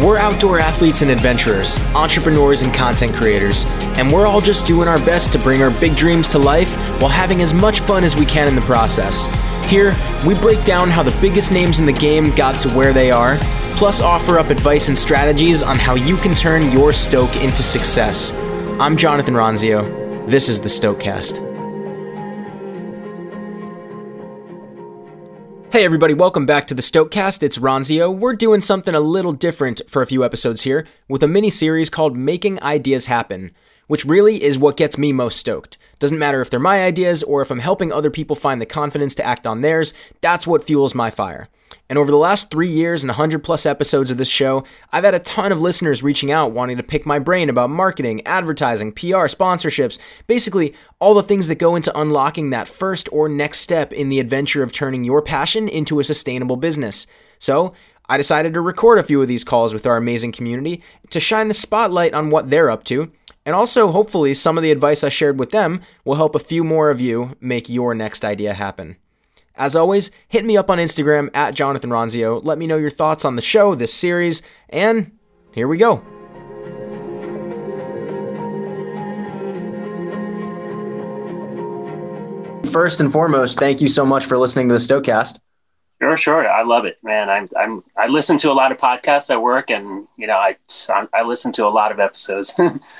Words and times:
We're 0.00 0.18
outdoor 0.18 0.58
athletes 0.58 1.02
and 1.02 1.10
adventurers, 1.10 1.78
entrepreneurs 1.94 2.62
and 2.62 2.74
content 2.74 3.14
creators, 3.14 3.64
and 3.96 4.12
we're 4.12 4.26
all 4.26 4.40
just 4.40 4.66
doing 4.66 4.88
our 4.88 4.98
best 4.98 5.30
to 5.32 5.38
bring 5.38 5.62
our 5.62 5.70
big 5.70 5.94
dreams 5.94 6.26
to 6.30 6.38
life 6.38 6.74
while 7.00 7.08
having 7.08 7.40
as 7.40 7.54
much 7.54 7.78
fun 7.78 8.02
as 8.02 8.16
we 8.16 8.26
can 8.26 8.48
in 8.48 8.56
the 8.56 8.60
process. 8.62 9.26
Here, 9.66 9.94
we 10.26 10.34
break 10.34 10.64
down 10.64 10.90
how 10.90 11.04
the 11.04 11.16
biggest 11.20 11.52
names 11.52 11.78
in 11.78 11.86
the 11.86 11.92
game 11.92 12.34
got 12.34 12.58
to 12.60 12.70
where 12.70 12.92
they 12.92 13.12
are, 13.12 13.38
plus 13.76 14.00
offer 14.00 14.36
up 14.36 14.50
advice 14.50 14.88
and 14.88 14.98
strategies 14.98 15.62
on 15.62 15.78
how 15.78 15.94
you 15.94 16.16
can 16.16 16.34
turn 16.34 16.72
your 16.72 16.92
stoke 16.92 17.36
into 17.36 17.62
success. 17.62 18.32
I'm 18.80 18.96
Jonathan 18.96 19.34
Ronzio. 19.34 20.28
This 20.28 20.48
is 20.48 20.60
the 20.60 20.68
Stokecast. 20.68 21.53
Hey 25.74 25.84
everybody, 25.84 26.14
welcome 26.14 26.46
back 26.46 26.68
to 26.68 26.74
the 26.74 26.82
Stokecast. 26.82 27.42
It's 27.42 27.58
Ronzio. 27.58 28.16
We're 28.16 28.34
doing 28.34 28.60
something 28.60 28.94
a 28.94 29.00
little 29.00 29.32
different 29.32 29.80
for 29.88 30.02
a 30.02 30.06
few 30.06 30.24
episodes 30.24 30.62
here 30.62 30.86
with 31.08 31.24
a 31.24 31.26
mini 31.26 31.50
series 31.50 31.90
called 31.90 32.16
Making 32.16 32.62
Ideas 32.62 33.06
Happen, 33.06 33.50
which 33.86 34.04
really 34.04 34.42
is 34.42 34.58
what 34.58 34.76
gets 34.76 34.98
me 34.98 35.12
most 35.12 35.38
stoked. 35.38 35.78
Doesn't 35.98 36.18
matter 36.18 36.40
if 36.40 36.50
they're 36.50 36.60
my 36.60 36.84
ideas 36.84 37.22
or 37.22 37.40
if 37.42 37.50
I'm 37.50 37.60
helping 37.60 37.92
other 37.92 38.10
people 38.10 38.36
find 38.36 38.60
the 38.60 38.66
confidence 38.66 39.14
to 39.16 39.24
act 39.24 39.46
on 39.46 39.60
theirs, 39.60 39.94
that's 40.20 40.46
what 40.46 40.64
fuels 40.64 40.94
my 40.94 41.10
fire. 41.10 41.48
And 41.88 41.98
over 41.98 42.10
the 42.10 42.16
last 42.16 42.50
three 42.50 42.70
years 42.70 43.02
and 43.02 43.08
100 43.08 43.44
plus 43.44 43.66
episodes 43.66 44.10
of 44.10 44.16
this 44.16 44.28
show, 44.28 44.64
I've 44.92 45.04
had 45.04 45.14
a 45.14 45.18
ton 45.18 45.52
of 45.52 45.60
listeners 45.60 46.02
reaching 46.02 46.30
out 46.30 46.52
wanting 46.52 46.76
to 46.76 46.82
pick 46.82 47.04
my 47.04 47.18
brain 47.18 47.48
about 47.48 47.70
marketing, 47.70 48.26
advertising, 48.26 48.92
PR, 48.92 49.26
sponsorships, 49.26 49.98
basically 50.26 50.74
all 50.98 51.14
the 51.14 51.22
things 51.22 51.48
that 51.48 51.56
go 51.56 51.76
into 51.76 51.96
unlocking 51.98 52.50
that 52.50 52.68
first 52.68 53.08
or 53.12 53.28
next 53.28 53.60
step 53.60 53.92
in 53.92 54.08
the 54.08 54.20
adventure 54.20 54.62
of 54.62 54.72
turning 54.72 55.04
your 55.04 55.22
passion 55.22 55.68
into 55.68 56.00
a 56.00 56.04
sustainable 56.04 56.56
business. 56.56 57.06
So, 57.38 57.74
I 58.06 58.18
decided 58.18 58.52
to 58.54 58.60
record 58.60 58.98
a 58.98 59.02
few 59.02 59.22
of 59.22 59.28
these 59.28 59.44
calls 59.44 59.72
with 59.72 59.86
our 59.86 59.96
amazing 59.96 60.32
community 60.32 60.82
to 61.08 61.20
shine 61.20 61.48
the 61.48 61.54
spotlight 61.54 62.12
on 62.12 62.28
what 62.28 62.50
they're 62.50 62.70
up 62.70 62.84
to. 62.84 63.10
And 63.46 63.54
also, 63.54 63.90
hopefully, 63.90 64.32
some 64.32 64.56
of 64.56 64.62
the 64.62 64.70
advice 64.70 65.04
I 65.04 65.10
shared 65.10 65.38
with 65.38 65.50
them 65.50 65.82
will 66.04 66.14
help 66.14 66.34
a 66.34 66.38
few 66.38 66.64
more 66.64 66.90
of 66.90 67.00
you 67.00 67.36
make 67.40 67.68
your 67.68 67.94
next 67.94 68.24
idea 68.24 68.54
happen. 68.54 68.96
As 69.56 69.76
always, 69.76 70.10
hit 70.28 70.44
me 70.44 70.56
up 70.56 70.70
on 70.70 70.78
Instagram 70.78 71.30
at 71.34 71.54
Jonathan 71.54 71.90
Ronzio. 71.90 72.40
Let 72.42 72.58
me 72.58 72.66
know 72.66 72.78
your 72.78 72.90
thoughts 72.90 73.24
on 73.24 73.36
the 73.36 73.42
show, 73.42 73.74
this 73.74 73.92
series, 73.94 74.42
and 74.70 75.16
here 75.52 75.68
we 75.68 75.76
go. 75.76 76.02
First 82.72 83.00
and 83.00 83.12
foremost, 83.12 83.60
thank 83.60 83.80
you 83.80 83.88
so 83.88 84.04
much 84.04 84.24
for 84.24 84.36
listening 84.36 84.68
to 84.70 84.74
the 84.74 84.80
Stokecast. 84.80 85.38
Sure, 86.16 86.42
sure. 86.42 86.48
I 86.48 86.62
love 86.62 86.84
it, 86.84 86.98
man. 87.02 87.30
I'm, 87.30 87.48
I'm, 87.58 87.82
I 87.96 88.06
listen 88.06 88.36
to 88.38 88.50
a 88.50 88.54
lot 88.54 88.72
of 88.72 88.78
podcasts 88.78 89.30
at 89.30 89.40
work, 89.40 89.70
and 89.70 90.06
you 90.16 90.26
know, 90.26 90.36
I, 90.36 90.56
I 91.12 91.22
listen 91.22 91.52
to 91.52 91.66
a 91.66 91.70
lot 91.70 91.92
of 91.92 92.00
episodes. 92.00 92.54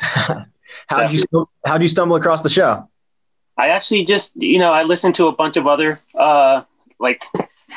how 0.86 1.06
did 1.06 1.12
you, 1.12 1.48
how 1.66 1.74
did 1.78 1.82
you 1.82 1.88
stumble 1.88 2.16
across 2.16 2.42
the 2.42 2.48
show? 2.48 2.88
I 3.56 3.68
actually 3.68 4.04
just, 4.04 4.34
you 4.36 4.58
know, 4.58 4.72
I 4.72 4.82
listened 4.82 5.14
to 5.16 5.28
a 5.28 5.32
bunch 5.32 5.56
of 5.56 5.68
other 5.68 6.00
uh, 6.18 6.62
like 6.98 7.24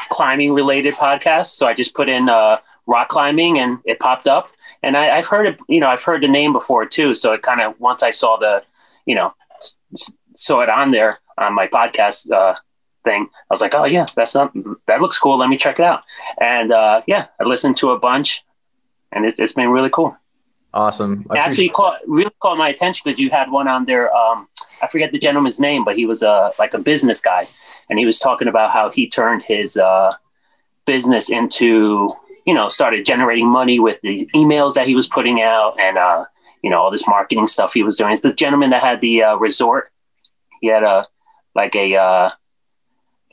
climbing 0.09 0.53
related 0.53 0.95
podcasts. 0.95 1.51
So 1.51 1.67
I 1.67 1.73
just 1.73 1.93
put 1.93 2.09
in 2.09 2.29
uh, 2.29 2.57
rock 2.87 3.09
climbing 3.09 3.59
and 3.59 3.79
it 3.85 3.99
popped 3.99 4.27
up. 4.27 4.49
And 4.81 4.97
I, 4.97 5.15
have 5.15 5.27
heard 5.27 5.45
it, 5.45 5.59
you 5.67 5.79
know, 5.79 5.87
I've 5.87 6.03
heard 6.03 6.23
the 6.23 6.27
name 6.27 6.53
before 6.53 6.85
too. 6.85 7.13
So 7.13 7.33
it 7.33 7.41
kind 7.41 7.61
of, 7.61 7.79
once 7.79 8.01
I 8.01 8.09
saw 8.09 8.37
the, 8.37 8.63
you 9.05 9.15
know, 9.15 9.33
s- 9.57 10.15
saw 10.35 10.61
it 10.61 10.69
on 10.69 10.91
there 10.91 11.17
on 11.37 11.53
my 11.53 11.67
podcast 11.67 12.31
uh, 12.31 12.55
thing, 13.07 13.27
I 13.31 13.53
was 13.53 13.61
like, 13.61 13.75
oh 13.75 13.85
yeah, 13.85 14.05
that's 14.15 14.35
not, 14.35 14.53
that 14.87 15.01
looks 15.01 15.17
cool. 15.17 15.37
Let 15.37 15.49
me 15.49 15.57
check 15.57 15.79
it 15.79 15.85
out. 15.85 16.03
And 16.39 16.71
uh, 16.71 17.01
yeah, 17.07 17.27
I 17.39 17.43
listened 17.43 17.77
to 17.77 17.91
a 17.91 17.99
bunch 17.99 18.43
and 19.11 19.25
it's, 19.25 19.39
it's 19.39 19.53
been 19.53 19.69
really 19.69 19.89
cool. 19.89 20.17
Awesome. 20.73 21.25
I 21.29 21.37
actually 21.37 21.69
caught 21.69 21.99
really 22.05 22.31
caught 22.39 22.57
my 22.57 22.69
attention 22.69 23.01
because 23.05 23.19
you 23.19 23.29
had 23.29 23.49
one 23.49 23.67
on 23.67 23.85
there. 23.85 24.13
Um, 24.13 24.47
I 24.83 24.87
forget 24.87 25.11
the 25.11 25.17
gentleman's 25.17 25.59
name, 25.59 25.83
but 25.83 25.95
he 25.95 26.05
was 26.05 26.21
a 26.21 26.29
uh, 26.29 26.51
like 26.59 26.73
a 26.73 26.77
business 26.77 27.21
guy, 27.21 27.47
and 27.89 27.97
he 27.97 28.05
was 28.05 28.19
talking 28.19 28.47
about 28.47 28.71
how 28.71 28.91
he 28.91 29.09
turned 29.09 29.41
his 29.41 29.77
uh, 29.77 30.13
business 30.85 31.31
into 31.31 32.13
you 32.45 32.53
know 32.53 32.67
started 32.67 33.05
generating 33.05 33.49
money 33.49 33.79
with 33.79 33.99
these 34.01 34.27
emails 34.35 34.73
that 34.75 34.87
he 34.87 34.93
was 34.93 35.07
putting 35.07 35.41
out 35.41 35.79
and 35.79 35.97
uh, 35.97 36.25
you 36.61 36.69
know 36.69 36.79
all 36.81 36.91
this 36.91 37.07
marketing 37.07 37.47
stuff 37.47 37.73
he 37.73 37.81
was 37.81 37.97
doing. 37.97 38.11
It's 38.11 38.21
the 38.21 38.33
gentleman 38.33 38.69
that 38.71 38.83
had 38.83 39.01
the 39.01 39.23
uh, 39.23 39.35
resort. 39.37 39.91
He 40.61 40.67
had 40.67 40.83
a 40.83 41.05
like 41.55 41.75
a 41.75 41.95
uh, 41.95 42.29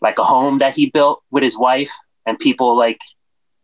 like 0.04 0.20
a 0.20 0.24
home 0.24 0.58
that 0.58 0.76
he 0.76 0.90
built 0.90 1.24
with 1.32 1.42
his 1.42 1.58
wife, 1.58 1.90
and 2.24 2.38
people 2.38 2.78
like 2.78 3.00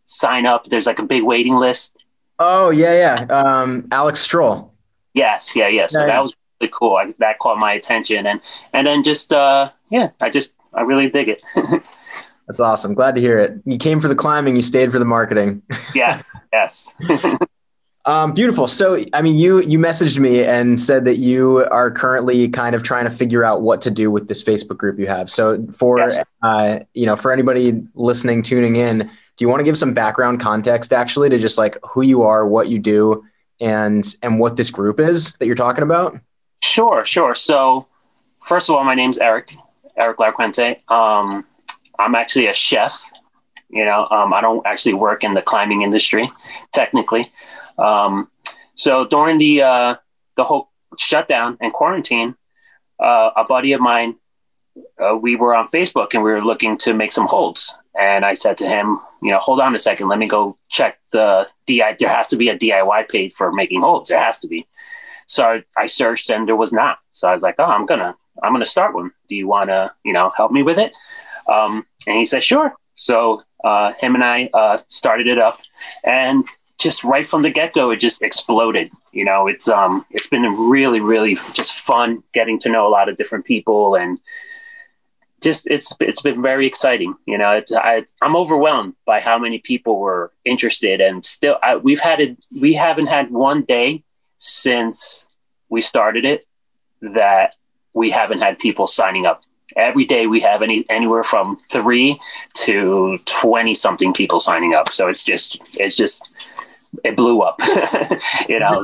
sign 0.07 0.45
up. 0.47 0.65
There's 0.65 0.87
like 0.87 0.99
a 0.99 1.05
big 1.05 1.23
waiting 1.23 1.55
list 1.55 1.97
Oh 2.41 2.71
yeah, 2.71 3.27
yeah. 3.29 3.35
Um, 3.37 3.87
Alex 3.93 4.27
Strohl. 4.27 4.71
Yes, 5.13 5.55
yeah, 5.55 5.69
yeah. 5.69 5.87
So 5.87 6.01
yeah, 6.01 6.07
that 6.07 6.23
was 6.23 6.35
really 6.59 6.73
cool. 6.75 6.97
I, 6.97 7.15
that 7.19 7.39
caught 7.39 7.59
my 7.59 7.75
attention, 7.75 8.27
and 8.27 8.41
and 8.73 8.87
then 8.87 9.03
just 9.03 9.33
uh, 9.33 9.71
yeah, 9.91 10.11
I 10.23 10.31
just 10.31 10.57
I 10.73 10.81
really 10.81 11.11
dig 11.11 11.29
it. 11.29 11.45
That's 12.49 12.59
awesome. 12.59 12.95
Glad 12.95 13.15
to 13.15 13.21
hear 13.21 13.39
it. 13.39 13.61
You 13.65 13.77
came 13.77 14.01
for 14.01 14.09
the 14.09 14.15
climbing, 14.15 14.57
you 14.57 14.63
stayed 14.63 14.91
for 14.91 14.99
the 14.99 15.05
marketing. 15.05 15.63
yes, 15.95 16.45
yes. 16.53 16.95
um, 18.07 18.33
beautiful. 18.33 18.67
So, 18.67 19.05
I 19.13 19.21
mean, 19.21 19.37
you 19.37 19.61
you 19.61 19.79
messaged 19.79 20.19
me 20.19 20.43
and 20.43 20.81
said 20.81 21.05
that 21.05 21.19
you 21.19 21.67
are 21.71 21.91
currently 21.91 22.49
kind 22.49 22.75
of 22.75 22.83
trying 22.83 23.05
to 23.05 23.11
figure 23.11 23.45
out 23.45 23.61
what 23.61 23.83
to 23.83 23.91
do 23.91 24.11
with 24.11 24.27
this 24.27 24.43
Facebook 24.43 24.79
group 24.79 24.99
you 24.99 25.07
have. 25.07 25.31
So, 25.31 25.67
for 25.73 25.99
yes. 25.99 26.21
uh, 26.43 26.81
you 26.95 27.05
know, 27.05 27.17
for 27.17 27.31
anybody 27.33 27.83
listening, 27.95 28.43
tuning 28.43 28.77
in, 28.77 28.99
do 28.99 29.45
you 29.45 29.49
want 29.49 29.61
to 29.61 29.65
give 29.65 29.77
some 29.77 29.93
background 29.93 30.41
context 30.41 30.93
actually 30.93 31.29
to 31.29 31.39
just 31.39 31.59
like 31.59 31.77
who 31.85 32.01
you 32.03 32.23
are, 32.23 32.47
what 32.47 32.69
you 32.69 32.79
do, 32.79 33.25
and 33.61 34.05
and 34.23 34.39
what 34.39 34.57
this 34.57 34.71
group 34.71 34.99
is 34.99 35.35
that 35.35 35.47
you're 35.47 35.55
talking 35.55 35.83
about? 35.83 36.19
Sure, 36.63 37.05
sure. 37.05 37.35
So 37.35 37.87
first 38.43 38.71
of 38.71 38.77
all, 38.77 38.85
my 38.85 38.95
name's 38.95 39.19
Erik, 39.19 39.55
Erik 39.97 40.17
Larquente. 40.17 40.81
Um, 40.91 41.47
I'm 41.99 42.15
actually 42.15 42.47
a 42.47 42.55
chef. 42.55 43.11
You 43.69 43.85
know, 43.85 44.09
um, 44.11 44.33
I 44.33 44.41
don't 44.41 44.67
actually 44.67 44.95
work 44.95 45.23
in 45.23 45.35
the 45.35 45.43
climbing 45.43 45.83
industry, 45.83 46.31
technically. 46.73 47.31
Um, 47.81 48.29
so 48.75 49.07
during 49.07 49.39
the 49.39 49.63
uh, 49.63 49.95
the 50.37 50.45
whole 50.45 50.71
shutdown 50.99 51.57
and 51.61 51.73
quarantine, 51.73 52.37
uh, 52.99 53.31
a 53.37 53.45
buddy 53.45 53.73
of 53.73 53.81
mine, 53.81 54.17
uh, 54.99 55.17
we 55.17 55.37
were 55.37 55.55
on 55.55 55.69
Facebook 55.69 56.15
and 56.15 56.23
we 56.23 56.31
were 56.31 56.45
looking 56.45 56.77
to 56.79 56.95
make 56.95 57.13
some 57.13 57.27
holds. 57.27 57.77
And 57.99 58.25
I 58.25 58.35
said 58.35 58.57
to 58.59 58.69
him, 58.69 58.99
you 59.23 59.31
know, 59.31 59.39
hold 59.39 59.61
on 59.61 59.75
a 59.75 59.79
second, 59.79 60.09
let 60.09 60.19
me 60.19 60.29
go 60.29 60.57
check 60.69 60.99
the 61.13 61.49
DI. 61.67 61.97
There 61.99 62.09
has 62.09 62.29
to 62.29 62.37
be 62.37 62.49
a 62.49 62.59
DIY 62.59 63.09
page 63.09 63.33
for 63.33 63.53
making 63.53 63.81
holds. 63.83 64.11
There 64.11 64.23
has 64.23 64.39
to 64.41 64.49
be. 64.49 64.67
So 65.27 65.45
I, 65.45 65.65
I 65.77 65.87
searched 65.87 66.31
and 66.31 66.47
there 66.47 66.57
was 66.57 66.73
not. 66.73 66.99
So 67.11 67.29
I 67.29 67.33
was 67.33 67.43
like, 67.43 67.57
oh, 67.59 67.65
I'm 67.65 67.87
gonna, 67.87 68.15
I'm 68.43 68.53
gonna 68.53 68.65
start 68.65 68.95
one. 68.95 69.11
Do 69.29 69.37
you 69.37 69.47
want 69.47 69.69
to, 69.69 69.93
you 70.05 70.13
know, 70.13 70.31
help 70.37 70.53
me 70.53 70.63
with 70.63 70.79
it? 70.79 70.93
Um, 71.49 71.87
and 72.07 72.17
he 72.17 72.25
said, 72.25 72.43
sure. 72.45 72.75
So 72.95 73.43
uh, 73.65 73.93
him 73.95 74.15
and 74.15 74.25
I 74.25 74.51
uh, 74.53 74.79
started 74.89 75.27
it 75.27 75.39
up, 75.39 75.59
and 76.05 76.45
just 76.81 77.05
right 77.05 77.27
from 77.27 77.43
the 77.43 77.51
get 77.51 77.75
go, 77.75 77.91
it 77.91 78.01
just 78.01 78.23
exploded. 78.23 78.91
You 79.13 79.25
know, 79.25 79.47
it's 79.47 79.69
um, 79.69 80.05
it's 80.11 80.27
been 80.27 80.43
really, 80.43 81.01
really 81.01 81.37
just 81.53 81.75
fun 81.75 82.23
getting 82.33 82.59
to 82.61 82.71
know 82.71 82.87
a 82.87 82.91
lot 82.91 83.09
of 83.09 83.17
different 83.17 83.45
people 83.45 83.95
and 83.95 84.19
just 85.41 85.67
it's 85.71 85.95
it's 86.01 86.23
been 86.23 86.43
very 86.43 86.67
exciting. 86.67 87.15
You 87.27 87.39
know, 87.39 87.53
it's 87.53 87.73
I, 87.73 88.05
am 88.23 88.37
overwhelmed 88.37 88.95
by 89.07 89.21
how 89.21 89.39
many 89.39 89.59
people 89.59 89.99
were 89.99 90.33
interested, 90.45 91.01
and 91.01 91.25
still 91.25 91.57
I, 91.63 91.77
we've 91.77 92.01
had 92.01 92.21
it. 92.21 92.37
We 92.61 92.75
haven't 92.75 93.07
had 93.07 93.31
one 93.31 93.63
day 93.63 94.03
since 94.37 95.31
we 95.69 95.81
started 95.81 96.25
it 96.25 96.45
that 97.01 97.57
we 97.93 98.11
haven't 98.11 98.41
had 98.41 98.59
people 98.59 98.87
signing 98.87 99.27
up. 99.27 99.43
Every 99.77 100.05
day 100.05 100.27
we 100.27 100.41
have 100.41 100.63
any 100.63 100.85
anywhere 100.91 101.25
from 101.25 101.57
three 101.57 102.21
to 102.55 103.19
twenty 103.25 103.75
something 103.75 104.13
people 104.13 104.41
signing 104.41 104.75
up. 104.75 104.91
So 104.91 105.09
it's 105.09 105.25
just 105.25 105.61
it's 105.81 105.97
just 105.97 106.29
it 107.05 107.17
blew 107.17 107.43
up. 107.43 107.61
you 108.49 108.59
know, 108.59 108.81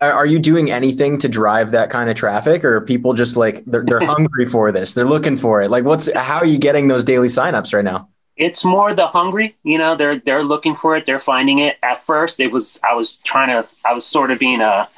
are 0.00 0.26
you 0.26 0.38
doing 0.38 0.70
anything 0.70 1.18
to 1.18 1.28
drive 1.28 1.72
that 1.72 1.90
kind 1.90 2.08
of 2.08 2.16
traffic 2.16 2.64
or 2.64 2.80
people 2.80 3.14
just 3.14 3.36
like 3.36 3.64
they're, 3.64 3.84
they're 3.84 4.00
hungry 4.04 4.48
for 4.48 4.70
this 4.70 4.94
they're 4.94 5.04
looking 5.04 5.36
for 5.36 5.60
it? 5.60 5.70
Like 5.70 5.84
what's 5.84 6.12
how 6.12 6.38
are 6.38 6.46
you 6.46 6.58
getting 6.58 6.88
those 6.88 7.04
daily 7.04 7.28
signups 7.28 7.74
right 7.74 7.84
now? 7.84 8.08
It's 8.36 8.64
more 8.64 8.94
the 8.94 9.06
hungry 9.06 9.56
you 9.64 9.78
know 9.78 9.96
they're 9.96 10.18
they're 10.20 10.44
looking 10.44 10.74
for 10.74 10.96
it 10.96 11.06
they're 11.06 11.18
finding 11.18 11.58
it. 11.58 11.76
At 11.82 12.04
first 12.04 12.38
it 12.40 12.52
was 12.52 12.78
i 12.84 12.94
was 12.94 13.16
trying 13.18 13.48
to 13.48 13.68
i 13.84 13.92
was 13.92 14.06
sort 14.06 14.30
of 14.30 14.38
being 14.38 14.60
a 14.60 14.88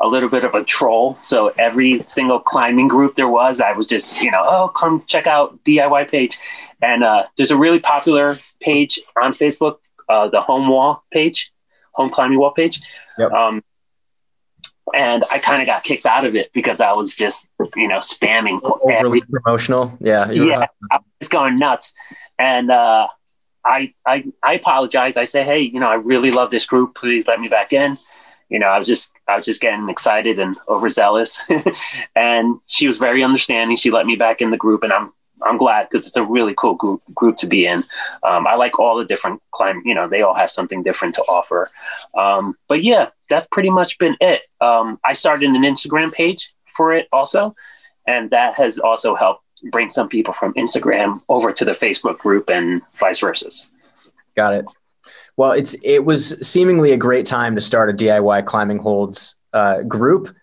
a 0.00 0.08
little 0.08 0.28
bit 0.28 0.44
of 0.44 0.54
a 0.54 0.64
troll. 0.64 1.18
So 1.20 1.52
every 1.58 2.00
single 2.06 2.40
climbing 2.40 2.88
group 2.88 3.16
there 3.16 3.28
was 3.28 3.60
i 3.60 3.72
was 3.72 3.86
just 3.86 4.22
you 4.22 4.30
know 4.30 4.44
oh 4.46 4.68
come 4.68 5.02
check 5.06 5.26
out 5.26 5.62
diy 5.64 6.08
page. 6.08 6.38
And 6.80 7.02
uh, 7.02 7.24
there's 7.36 7.50
a 7.50 7.56
really 7.56 7.80
popular 7.80 8.36
page 8.60 9.00
on 9.20 9.32
facebook 9.32 9.78
uh, 10.08 10.28
the 10.28 10.40
home 10.40 10.68
wall 10.68 11.02
page 11.10 11.53
home 11.94 12.10
climbing 12.10 12.38
wall 12.38 12.52
page 12.52 12.80
yep. 13.18 13.32
um, 13.32 13.62
and 14.92 15.24
I 15.30 15.38
kind 15.38 15.62
of 15.62 15.66
got 15.66 15.82
kicked 15.82 16.04
out 16.04 16.24
of 16.24 16.34
it 16.34 16.52
because 16.52 16.80
I 16.80 16.92
was 16.92 17.14
just, 17.14 17.50
you 17.74 17.88
know, 17.88 17.98
spamming. 17.98 18.60
Overly 18.62 19.20
promotional. 19.30 19.96
Yeah. 20.00 20.30
Yeah. 20.30 20.66
I 20.92 20.98
was 21.20 21.28
going 21.28 21.56
nuts. 21.56 21.94
And 22.38 22.70
uh, 22.70 23.08
I, 23.64 23.94
I, 24.06 24.24
I 24.42 24.54
apologize. 24.54 25.16
I 25.16 25.24
say, 25.24 25.42
hey, 25.42 25.60
you 25.60 25.80
know, 25.80 25.88
I 25.88 25.94
really 25.94 26.30
love 26.30 26.50
this 26.50 26.66
group. 26.66 26.94
Please 26.94 27.26
let 27.26 27.40
me 27.40 27.48
back 27.48 27.72
in. 27.72 27.96
You 28.50 28.58
know, 28.58 28.66
I 28.66 28.78
was 28.78 28.86
just, 28.86 29.12
I 29.26 29.36
was 29.36 29.46
just 29.46 29.62
getting 29.62 29.88
excited 29.88 30.38
and 30.38 30.54
overzealous, 30.68 31.42
and 32.14 32.60
she 32.66 32.86
was 32.86 32.98
very 32.98 33.24
understanding. 33.24 33.76
She 33.76 33.90
let 33.90 34.04
me 34.04 34.16
back 34.16 34.42
in 34.42 34.48
the 34.48 34.58
group, 34.58 34.84
and 34.84 34.92
I'm, 34.92 35.12
I'm 35.42 35.56
glad 35.56 35.88
because 35.88 36.06
it's 36.06 36.16
a 36.16 36.24
really 36.24 36.54
cool 36.56 36.74
group 36.74 37.00
group 37.14 37.36
to 37.38 37.46
be 37.46 37.66
in. 37.66 37.82
Um, 38.22 38.46
I 38.46 38.54
like 38.54 38.78
all 38.78 38.96
the 38.96 39.04
different 39.04 39.42
climb. 39.50 39.82
You 39.84 39.94
know, 39.94 40.08
they 40.08 40.22
all 40.22 40.34
have 40.34 40.50
something 40.50 40.82
different 40.82 41.14
to 41.16 41.22
offer. 41.22 41.68
Um, 42.16 42.56
but 42.68 42.82
yeah, 42.82 43.08
that's 43.28 43.46
pretty 43.50 43.70
much 43.70 43.98
been 43.98 44.16
it. 44.20 44.42
Um, 44.60 44.98
I 45.04 45.12
started 45.12 45.50
an 45.50 45.62
Instagram 45.62 46.12
page 46.12 46.52
for 46.74 46.92
it 46.92 47.08
also, 47.12 47.54
and 48.06 48.30
that 48.30 48.54
has 48.54 48.78
also 48.78 49.14
helped 49.14 49.42
bring 49.70 49.88
some 49.88 50.08
people 50.08 50.34
from 50.34 50.54
Instagram 50.54 51.20
over 51.28 51.52
to 51.52 51.64
the 51.64 51.72
Facebook 51.72 52.18
group 52.20 52.50
and 52.50 52.82
vice 52.92 53.20
versa. 53.20 53.48
Got 54.36 54.54
it. 54.54 54.66
Well, 55.36 55.52
it's 55.52 55.76
it 55.82 56.04
was 56.04 56.38
seemingly 56.46 56.92
a 56.92 56.96
great 56.96 57.26
time 57.26 57.54
to 57.54 57.60
start 57.60 57.90
a 57.90 57.92
DIY 57.92 58.46
climbing 58.46 58.78
holds 58.78 59.36
uh, 59.52 59.82
group, 59.82 60.34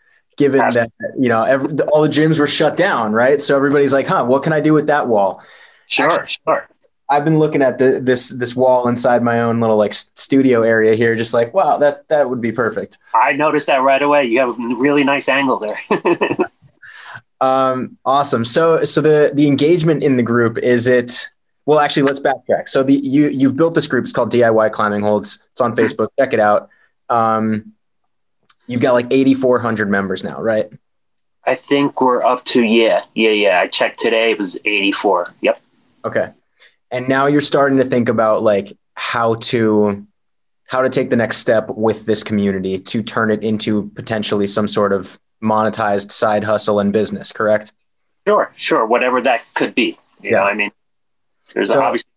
given 0.41 0.59
that 0.59 0.91
you 1.17 1.29
know 1.29 1.43
every, 1.43 1.79
all 1.91 2.01
the 2.01 2.09
gyms 2.09 2.39
were 2.39 2.47
shut 2.47 2.75
down, 2.75 3.13
right? 3.13 3.39
So 3.39 3.55
everybody's 3.55 3.93
like, 3.93 4.07
"Huh, 4.07 4.25
what 4.25 4.43
can 4.43 4.53
I 4.53 4.59
do 4.59 4.73
with 4.73 4.87
that 4.87 5.07
wall?" 5.07 5.43
Sure, 5.87 6.09
Actually, 6.09 6.37
sure. 6.47 6.67
I've 7.09 7.25
been 7.25 7.39
looking 7.39 7.61
at 7.61 7.77
the, 7.77 7.99
this 8.01 8.29
this 8.29 8.55
wall 8.55 8.87
inside 8.87 9.21
my 9.21 9.41
own 9.41 9.59
little 9.59 9.77
like 9.77 9.93
studio 9.93 10.61
area 10.61 10.95
here, 10.95 11.15
just 11.15 11.33
like, 11.33 11.53
wow, 11.53 11.77
that 11.77 12.07
that 12.07 12.29
would 12.29 12.41
be 12.41 12.51
perfect. 12.51 12.97
I 13.13 13.33
noticed 13.33 13.67
that 13.67 13.81
right 13.81 14.01
away. 14.01 14.25
You 14.25 14.39
have 14.39 14.49
a 14.49 14.75
really 14.75 15.03
nice 15.03 15.29
angle 15.29 15.59
there. 15.59 15.79
Um, 17.41 17.97
awesome. 18.05 18.45
So, 18.45 18.83
so 18.83 19.01
the 19.01 19.31
the 19.33 19.47
engagement 19.47 20.03
in 20.03 20.15
the 20.15 20.23
group 20.23 20.59
is 20.59 20.87
it? 20.87 21.27
Well, 21.65 21.79
actually, 21.79 22.03
let's 22.03 22.19
backtrack. 22.19 22.69
So 22.69 22.83
the 22.83 22.93
you 22.93 23.29
you've 23.29 23.57
built 23.57 23.73
this 23.73 23.87
group. 23.87 24.03
It's 24.03 24.13
called 24.13 24.31
DIY 24.31 24.71
Climbing 24.71 25.01
Holds. 25.01 25.43
It's 25.51 25.59
on 25.59 25.75
Facebook. 25.75 26.09
Check 26.19 26.33
it 26.33 26.39
out. 26.39 26.69
Um, 27.09 27.73
you've 28.67 28.81
got 28.81 28.93
like 28.93 29.07
eighty 29.11 29.33
four 29.33 29.59
hundred 29.59 29.89
members 29.89 30.23
now, 30.23 30.41
right? 30.41 30.67
I 31.45 31.55
think 31.55 31.99
we're 32.01 32.23
up 32.23 32.45
to 32.45 32.63
yeah, 32.63 33.03
yeah, 33.15 33.31
yeah. 33.31 33.59
I 33.59 33.67
checked 33.67 33.99
today. 33.99 34.31
It 34.31 34.37
was 34.37 34.59
eighty 34.65 34.91
four. 34.91 35.33
Yep. 35.41 35.61
Okay. 36.05 36.29
And 36.91 37.07
now 37.07 37.27
you're 37.27 37.41
starting 37.41 37.77
to 37.77 37.85
think 37.85 38.09
about 38.09 38.43
like 38.43 38.77
how 38.95 39.35
to 39.35 40.05
how 40.67 40.81
to 40.81 40.89
take 40.89 41.09
the 41.09 41.15
next 41.15 41.37
step 41.37 41.69
with 41.69 42.05
this 42.05 42.23
community 42.23 42.79
to 42.79 43.03
turn 43.03 43.31
it 43.31 43.43
into 43.43 43.89
potentially 43.95 44.47
some 44.47 44.67
sort 44.67 44.93
of 44.93 45.19
monetized 45.43 46.11
side 46.11 46.43
hustle 46.43 46.79
and 46.79 46.93
business, 46.93 47.31
correct? 47.31 47.73
Sure, 48.27 48.53
sure. 48.55 48.85
Whatever 48.85 49.21
that 49.21 49.43
could 49.55 49.73
be. 49.73 49.97
You 50.21 50.31
yeah. 50.31 50.37
know, 50.37 50.43
I 50.43 50.53
mean, 50.53 50.71
there's 51.53 51.69
so, 51.69 51.81
obviously. 51.81 52.10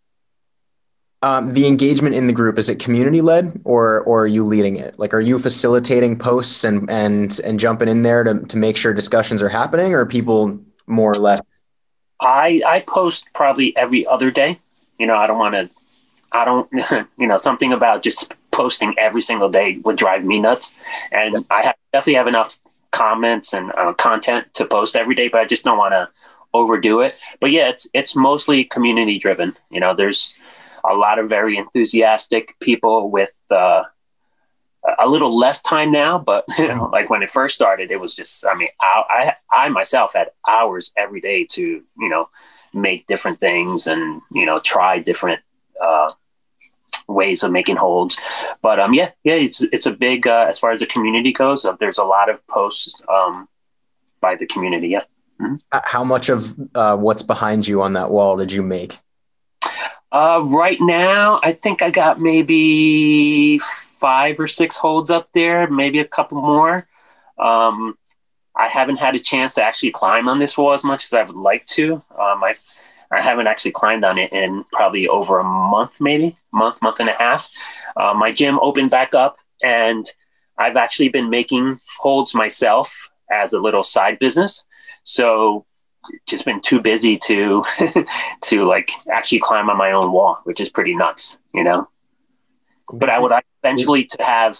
Um, 1.24 1.54
the 1.54 1.66
engagement 1.66 2.14
in 2.14 2.26
the 2.26 2.34
group 2.34 2.58
is 2.58 2.68
it 2.68 2.78
community 2.78 3.22
led 3.22 3.58
or 3.64 4.02
or 4.02 4.24
are 4.24 4.26
you 4.26 4.44
leading 4.44 4.76
it? 4.76 4.98
Like, 4.98 5.14
are 5.14 5.22
you 5.22 5.38
facilitating 5.38 6.18
posts 6.18 6.64
and 6.64 6.90
and 6.90 7.40
and 7.42 7.58
jumping 7.58 7.88
in 7.88 8.02
there 8.02 8.24
to 8.24 8.40
to 8.40 8.58
make 8.58 8.76
sure 8.76 8.92
discussions 8.92 9.40
are 9.40 9.48
happening, 9.48 9.94
or 9.94 10.04
people 10.04 10.60
more 10.86 11.12
or 11.12 11.14
less? 11.14 11.40
I 12.20 12.60
I 12.66 12.80
post 12.80 13.28
probably 13.32 13.74
every 13.74 14.06
other 14.06 14.30
day. 14.30 14.58
You 14.98 15.06
know, 15.06 15.16
I 15.16 15.26
don't 15.26 15.38
want 15.38 15.54
to. 15.54 15.70
I 16.30 16.44
don't. 16.44 16.68
You 17.16 17.26
know, 17.26 17.38
something 17.38 17.72
about 17.72 18.02
just 18.02 18.34
posting 18.50 18.94
every 18.98 19.22
single 19.22 19.48
day 19.48 19.78
would 19.82 19.96
drive 19.96 20.26
me 20.26 20.40
nuts, 20.40 20.78
and 21.10 21.36
I 21.50 21.62
have, 21.62 21.74
definitely 21.94 22.16
have 22.16 22.26
enough 22.26 22.58
comments 22.90 23.54
and 23.54 23.72
uh, 23.72 23.94
content 23.94 24.52
to 24.54 24.66
post 24.66 24.94
every 24.94 25.14
day, 25.14 25.28
but 25.28 25.40
I 25.40 25.46
just 25.46 25.64
don't 25.64 25.78
want 25.78 25.92
to 25.92 26.10
overdo 26.52 27.00
it. 27.00 27.18
But 27.40 27.50
yeah, 27.50 27.70
it's 27.70 27.88
it's 27.94 28.14
mostly 28.14 28.64
community 28.64 29.18
driven. 29.18 29.54
You 29.70 29.80
know, 29.80 29.94
there's 29.94 30.36
a 30.88 30.94
lot 30.94 31.18
of 31.18 31.28
very 31.28 31.56
enthusiastic 31.56 32.56
people 32.60 33.10
with 33.10 33.38
uh, 33.50 33.84
a 34.98 35.08
little 35.08 35.36
less 35.36 35.62
time 35.62 35.90
now, 35.90 36.18
but 36.18 36.44
you 36.58 36.68
know, 36.74 36.90
like 36.92 37.10
when 37.10 37.22
it 37.22 37.30
first 37.30 37.54
started, 37.54 37.90
it 37.90 38.00
was 38.00 38.14
just 38.14 38.46
I 38.46 38.54
mean, 38.54 38.68
I, 38.80 39.34
I 39.50 39.64
I 39.66 39.68
myself 39.68 40.12
had 40.14 40.28
hours 40.48 40.92
every 40.96 41.20
day 41.20 41.46
to 41.52 41.62
you 41.62 42.08
know 42.08 42.28
make 42.72 43.06
different 43.06 43.38
things 43.38 43.86
and 43.86 44.20
you 44.32 44.44
know 44.44 44.60
try 44.60 44.98
different 44.98 45.40
uh, 45.80 46.12
ways 47.08 47.42
of 47.42 47.52
making 47.52 47.76
holds. 47.76 48.18
But 48.62 48.80
um, 48.80 48.94
yeah, 48.94 49.10
yeah, 49.22 49.34
it's 49.34 49.62
it's 49.62 49.86
a 49.86 49.92
big 49.92 50.26
uh, 50.26 50.46
as 50.48 50.58
far 50.58 50.72
as 50.72 50.80
the 50.80 50.86
community 50.86 51.32
goes. 51.32 51.64
Uh, 51.64 51.76
there's 51.78 51.98
a 51.98 52.04
lot 52.04 52.28
of 52.28 52.46
posts 52.46 53.00
um, 53.08 53.48
by 54.20 54.36
the 54.36 54.46
community. 54.46 54.88
Yeah. 54.88 55.02
Mm-hmm. 55.40 55.56
How 55.82 56.04
much 56.04 56.28
of 56.28 56.54
uh, 56.74 56.96
what's 56.96 57.22
behind 57.22 57.66
you 57.66 57.82
on 57.82 57.94
that 57.94 58.10
wall 58.10 58.36
did 58.36 58.52
you 58.52 58.62
make? 58.62 58.96
Uh, 60.14 60.46
right 60.50 60.80
now, 60.80 61.40
I 61.42 61.50
think 61.50 61.82
I 61.82 61.90
got 61.90 62.20
maybe 62.20 63.58
five 63.58 64.38
or 64.38 64.46
six 64.46 64.76
holds 64.76 65.10
up 65.10 65.28
there, 65.34 65.68
maybe 65.68 65.98
a 65.98 66.04
couple 66.04 66.40
more. 66.40 66.86
Um, 67.36 67.98
I 68.56 68.68
haven't 68.68 68.98
had 68.98 69.16
a 69.16 69.18
chance 69.18 69.56
to 69.56 69.64
actually 69.64 69.90
climb 69.90 70.28
on 70.28 70.38
this 70.38 70.56
wall 70.56 70.72
as 70.72 70.84
much 70.84 71.04
as 71.04 71.14
I 71.14 71.24
would 71.24 71.34
like 71.34 71.66
to. 71.78 71.94
Um, 71.94 72.44
I 72.44 72.54
I 73.10 73.22
haven't 73.22 73.48
actually 73.48 73.72
climbed 73.72 74.04
on 74.04 74.16
it 74.18 74.32
in 74.32 74.64
probably 74.72 75.08
over 75.08 75.40
a 75.40 75.44
month, 75.44 76.00
maybe 76.00 76.36
month, 76.52 76.80
month 76.80 77.00
and 77.00 77.08
a 77.08 77.14
half. 77.14 77.50
Uh, 77.96 78.14
my 78.14 78.30
gym 78.30 78.60
opened 78.60 78.90
back 78.90 79.16
up, 79.16 79.38
and 79.64 80.06
I've 80.56 80.76
actually 80.76 81.08
been 81.08 81.28
making 81.28 81.80
holds 81.98 82.36
myself 82.36 83.10
as 83.32 83.52
a 83.52 83.60
little 83.60 83.82
side 83.82 84.20
business. 84.20 84.64
So 85.02 85.66
just 86.26 86.44
been 86.44 86.60
too 86.60 86.80
busy 86.80 87.16
to 87.16 87.64
to 88.42 88.64
like 88.66 88.90
actually 89.10 89.40
climb 89.40 89.70
on 89.70 89.76
my 89.76 89.92
own 89.92 90.12
wall, 90.12 90.40
which 90.44 90.60
is 90.60 90.68
pretty 90.68 90.94
nuts, 90.94 91.38
you 91.52 91.64
know. 91.64 91.88
But 92.92 93.08
I 93.10 93.18
would 93.18 93.32
eventually 93.62 94.04
to 94.04 94.22
have 94.22 94.58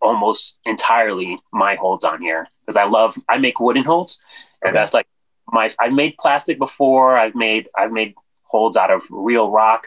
almost 0.00 0.58
entirely 0.64 1.38
my 1.52 1.74
holds 1.74 2.04
on 2.04 2.20
here 2.20 2.48
because 2.60 2.76
I 2.76 2.84
love 2.84 3.16
I 3.28 3.38
make 3.38 3.60
wooden 3.60 3.84
holds, 3.84 4.20
and 4.62 4.70
okay. 4.70 4.78
that's 4.78 4.94
like 4.94 5.06
my 5.48 5.70
I've 5.78 5.92
made 5.92 6.16
plastic 6.18 6.58
before. 6.58 7.16
I've 7.16 7.34
made 7.34 7.68
I've 7.76 7.92
made 7.92 8.14
holds 8.42 8.76
out 8.76 8.90
of 8.90 9.04
real 9.10 9.50
rock. 9.50 9.86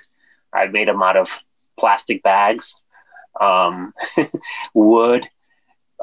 I've 0.54 0.72
made 0.72 0.88
them 0.88 1.02
out 1.02 1.18
of 1.18 1.40
plastic 1.78 2.24
bags, 2.24 2.82
um, 3.40 3.94
wood, 4.74 5.28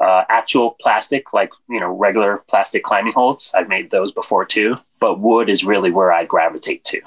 uh, 0.01 0.23
actual 0.29 0.75
plastic, 0.79 1.33
like 1.33 1.53
you 1.69 1.79
know 1.79 1.91
regular 1.91 2.43
plastic 2.47 2.83
climbing 2.83 3.13
holds. 3.13 3.53
I've 3.55 3.69
made 3.69 3.91
those 3.91 4.11
before 4.11 4.45
too, 4.45 4.77
but 4.99 5.19
wood 5.19 5.49
is 5.49 5.63
really 5.63 5.91
where 5.91 6.11
I 6.11 6.25
gravitate 6.25 6.83
to. 6.85 7.01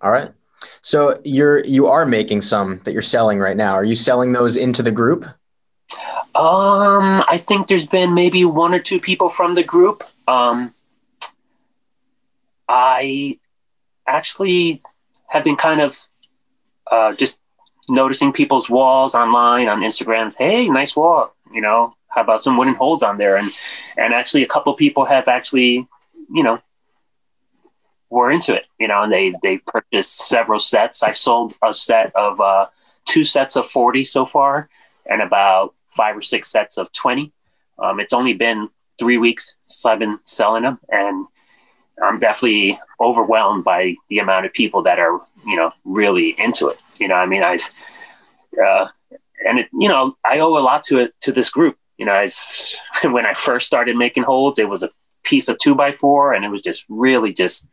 All 0.00 0.10
right. 0.10 0.30
So 0.80 1.20
you're 1.24 1.64
you 1.64 1.86
are 1.88 2.06
making 2.06 2.42
some 2.42 2.80
that 2.84 2.92
you're 2.92 3.02
selling 3.02 3.38
right 3.38 3.56
now. 3.56 3.74
Are 3.74 3.84
you 3.84 3.96
selling 3.96 4.32
those 4.32 4.56
into 4.56 4.82
the 4.82 4.92
group? 4.92 5.24
Um, 6.34 7.22
I 7.28 7.38
think 7.38 7.68
there's 7.68 7.86
been 7.86 8.12
maybe 8.12 8.44
one 8.44 8.74
or 8.74 8.80
two 8.80 8.98
people 8.98 9.28
from 9.28 9.54
the 9.54 9.62
group. 9.62 10.02
Um, 10.26 10.72
I 12.68 13.38
actually 14.06 14.82
have 15.28 15.44
been 15.44 15.56
kind 15.56 15.80
of 15.80 15.98
uh, 16.90 17.14
just 17.14 17.40
noticing 17.88 18.32
people's 18.32 18.68
walls 18.68 19.14
online 19.14 19.68
on 19.68 19.80
Instagram. 19.80 20.34
Hey, 20.36 20.68
nice 20.68 20.96
wall. 20.96 21.34
You 21.52 21.60
know, 21.60 21.94
how 22.14 22.22
about 22.22 22.40
some 22.40 22.56
wooden 22.56 22.74
holes 22.74 23.02
on 23.02 23.18
there? 23.18 23.36
And 23.36 23.48
and 23.96 24.14
actually, 24.14 24.42
a 24.42 24.46
couple 24.46 24.72
people 24.74 25.04
have 25.04 25.28
actually, 25.28 25.86
you 26.32 26.42
know, 26.42 26.60
were 28.10 28.30
into 28.30 28.54
it. 28.54 28.64
You 28.78 28.88
know, 28.88 29.02
and 29.02 29.12
they 29.12 29.34
they 29.42 29.58
purchased 29.58 30.28
several 30.28 30.58
sets. 30.58 31.02
I've 31.02 31.16
sold 31.16 31.56
a 31.62 31.72
set 31.72 32.14
of 32.14 32.40
uh, 32.40 32.66
two 33.04 33.24
sets 33.24 33.56
of 33.56 33.68
forty 33.68 34.04
so 34.04 34.26
far, 34.26 34.68
and 35.06 35.20
about 35.22 35.74
five 35.88 36.16
or 36.16 36.22
six 36.22 36.50
sets 36.50 36.78
of 36.78 36.92
twenty. 36.92 37.32
Um, 37.78 37.98
it's 37.98 38.12
only 38.12 38.34
been 38.34 38.68
three 38.98 39.18
weeks 39.18 39.56
since 39.62 39.84
I've 39.84 39.98
been 39.98 40.20
selling 40.24 40.62
them, 40.62 40.78
and 40.88 41.26
I'm 42.02 42.20
definitely 42.20 42.78
overwhelmed 43.00 43.64
by 43.64 43.94
the 44.08 44.20
amount 44.20 44.46
of 44.46 44.52
people 44.52 44.82
that 44.82 44.98
are, 44.98 45.20
you 45.44 45.56
know, 45.56 45.72
really 45.84 46.30
into 46.38 46.68
it. 46.68 46.78
You 46.98 47.08
know, 47.08 47.16
I 47.16 47.26
mean, 47.26 47.42
I've, 47.42 47.68
uh, 48.64 48.86
and 49.46 49.58
it, 49.58 49.68
you 49.72 49.88
know, 49.88 50.16
I 50.24 50.38
owe 50.38 50.56
a 50.56 50.62
lot 50.62 50.84
to 50.84 50.98
it 50.98 51.14
to 51.22 51.32
this 51.32 51.50
group. 51.50 51.76
You 51.98 52.06
know, 52.06 52.12
I've 52.12 52.36
when 53.04 53.26
I 53.26 53.34
first 53.34 53.66
started 53.66 53.96
making 53.96 54.24
holds, 54.24 54.58
it 54.58 54.68
was 54.68 54.82
a 54.82 54.90
piece 55.22 55.48
of 55.48 55.58
two 55.58 55.74
by 55.74 55.92
four, 55.92 56.32
and 56.32 56.44
it 56.44 56.50
was 56.50 56.62
just 56.62 56.84
really 56.88 57.32
just 57.32 57.68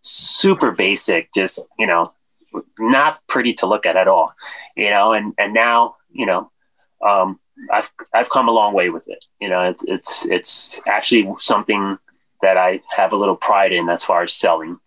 super 0.00 0.70
basic, 0.70 1.32
just 1.34 1.66
you 1.78 1.86
know, 1.86 2.12
not 2.78 3.20
pretty 3.26 3.52
to 3.52 3.66
look 3.66 3.86
at 3.86 3.96
at 3.96 4.08
all. 4.08 4.32
You 4.76 4.90
know, 4.90 5.12
and 5.12 5.34
and 5.38 5.52
now 5.52 5.96
you 6.10 6.26
know, 6.26 6.50
um, 7.06 7.38
I've 7.72 7.92
I've 8.14 8.30
come 8.30 8.48
a 8.48 8.52
long 8.52 8.74
way 8.74 8.90
with 8.90 9.08
it. 9.08 9.24
You 9.40 9.48
know, 9.48 9.68
it's 9.68 9.84
it's 9.84 10.26
it's 10.26 10.80
actually 10.86 11.32
something 11.38 11.98
that 12.42 12.56
I 12.56 12.80
have 12.88 13.12
a 13.12 13.16
little 13.16 13.36
pride 13.36 13.72
in 13.72 13.88
as 13.88 14.04
far 14.04 14.22
as 14.22 14.32
selling 14.32 14.78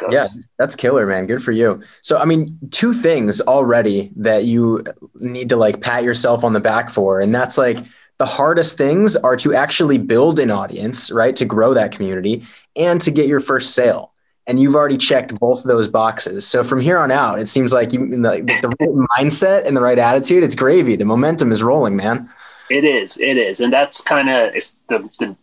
goes. 0.00 0.12
Yeah, 0.12 0.42
that's 0.58 0.74
killer, 0.74 1.06
man. 1.06 1.26
Good 1.26 1.42
for 1.42 1.52
you. 1.52 1.82
So, 2.02 2.18
I 2.18 2.24
mean, 2.24 2.58
two 2.70 2.92
things 2.92 3.40
already 3.40 4.10
that 4.16 4.44
you 4.44 4.84
need 5.14 5.48
to 5.50 5.56
like 5.56 5.80
pat 5.80 6.02
yourself 6.02 6.42
on 6.42 6.52
the 6.52 6.60
back 6.60 6.90
for. 6.90 7.20
And 7.20 7.34
that's 7.34 7.58
like 7.58 7.78
the 8.20 8.26
hardest 8.26 8.76
things 8.76 9.16
are 9.16 9.34
to 9.34 9.54
actually 9.54 9.96
build 9.96 10.38
an 10.38 10.50
audience, 10.50 11.10
right? 11.10 11.34
To 11.36 11.46
grow 11.46 11.72
that 11.72 11.90
community 11.90 12.44
and 12.76 13.00
to 13.00 13.10
get 13.10 13.26
your 13.26 13.40
first 13.40 13.74
sale. 13.74 14.12
and 14.46 14.58
you've 14.58 14.74
already 14.74 14.96
checked 14.96 15.38
both 15.38 15.60
of 15.60 15.68
those 15.68 15.88
boxes. 15.88 16.46
So 16.46 16.64
from 16.64 16.80
here 16.80 16.98
on 16.98 17.10
out, 17.10 17.38
it 17.38 17.46
seems 17.48 17.72
like 17.72 17.92
you 17.92 18.08
the, 18.10 18.42
the 18.60 18.68
right 18.80 19.08
mindset 19.18 19.66
and 19.66 19.76
the 19.76 19.80
right 19.80 19.98
attitude. 19.98 20.42
It's 20.42 20.56
gravy. 20.56 20.96
The 20.96 21.04
momentum 21.04 21.52
is 21.52 21.62
rolling, 21.62 21.96
man. 21.96 22.28
It 22.68 22.84
is. 22.84 23.18
It 23.18 23.36
is, 23.36 23.60
and 23.60 23.72
that's 23.72 24.00
kind 24.02 24.28
of 24.28 24.52
the, 24.88 24.98
the 25.18 25.36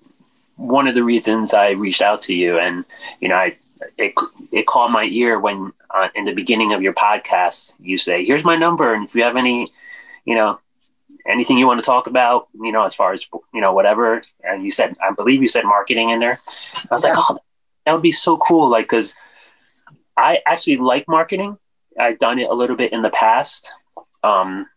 one 0.58 0.88
of 0.88 0.96
the 0.96 1.04
reasons 1.04 1.54
I 1.54 1.72
reached 1.72 2.02
out 2.02 2.22
to 2.24 2.34
you. 2.34 2.60
And 2.60 2.86
you 3.22 3.30
know, 3.30 3.36
I 3.36 3.58
it 3.98 4.14
it 4.52 4.68
caught 4.68 4.92
my 4.92 5.06
ear 5.06 5.40
when 5.40 5.72
uh, 5.90 6.10
in 6.14 6.26
the 6.26 6.34
beginning 6.34 6.74
of 6.74 6.82
your 6.82 6.94
podcast 6.94 7.76
you 7.80 7.98
say, 7.98 8.24
"Here's 8.26 8.44
my 8.44 8.56
number, 8.56 8.94
and 8.94 9.06
if 9.06 9.16
you 9.16 9.24
have 9.24 9.38
any, 9.38 9.72
you 10.26 10.36
know." 10.36 10.60
Anything 11.28 11.58
you 11.58 11.68
want 11.68 11.80
to 11.80 11.86
talk 11.86 12.08
about, 12.08 12.48
you 12.62 12.72
know, 12.72 12.84
as 12.86 12.96
far 12.96 13.12
as 13.12 13.28
you 13.54 13.62
know, 13.62 13.74
whatever. 13.74 14.24
And 14.44 14.64
you 14.64 14.72
said, 14.72 14.96
I 15.02 15.14
believe 15.14 15.42
you 15.42 15.48
said 15.48 15.66
marketing 15.66 16.10
in 16.10 16.20
there. 16.20 16.40
I 16.76 16.88
was 16.90 17.04
yeah. 17.04 17.12
like, 17.12 17.20
oh, 17.20 17.38
that 17.86 17.94
would 17.94 18.02
be 18.02 18.12
so 18.12 18.38
cool. 18.38 18.70
Like, 18.70 18.88
cause 18.88 19.16
I 20.16 20.40
actually 20.46 20.78
like 20.78 21.06
marketing. 21.08 21.58
I've 22.00 22.20
done 22.20 22.40
it 22.40 22.50
a 22.50 22.54
little 22.54 22.76
bit 22.76 22.94
in 22.94 23.02
the 23.02 23.10
past. 23.10 23.72
Um, 24.24 24.68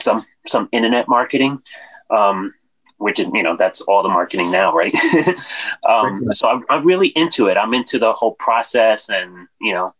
some, 0.00 0.24
some 0.46 0.68
internet 0.72 1.08
marketing, 1.08 1.62
um, 2.10 2.54
which 2.98 3.20
is, 3.20 3.30
you 3.32 3.42
know, 3.42 3.56
that's 3.56 3.80
all 3.82 4.02
the 4.02 4.08
marketing 4.08 4.50
now. 4.50 4.74
Right. 4.74 4.94
um, 5.88 6.32
so 6.32 6.48
I'm, 6.48 6.64
I'm 6.70 6.86
really 6.86 7.08
into 7.08 7.48
it. 7.48 7.56
I'm 7.56 7.74
into 7.74 7.98
the 7.98 8.12
whole 8.12 8.34
process 8.34 9.10
and, 9.10 9.48
you 9.60 9.72
know, 9.72 9.94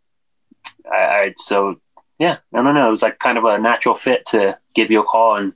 I, 0.91 0.97
I, 0.97 1.33
so 1.35 1.79
yeah, 2.19 2.37
I 2.53 2.61
don't 2.61 2.73
know. 2.73 2.87
It 2.87 2.91
was 2.91 3.03
like 3.03 3.19
kind 3.19 3.37
of 3.37 3.45
a 3.45 3.57
natural 3.57 3.95
fit 3.95 4.25
to 4.27 4.57
give 4.73 4.91
you 4.91 5.01
a 5.01 5.03
call 5.03 5.35
and, 5.37 5.53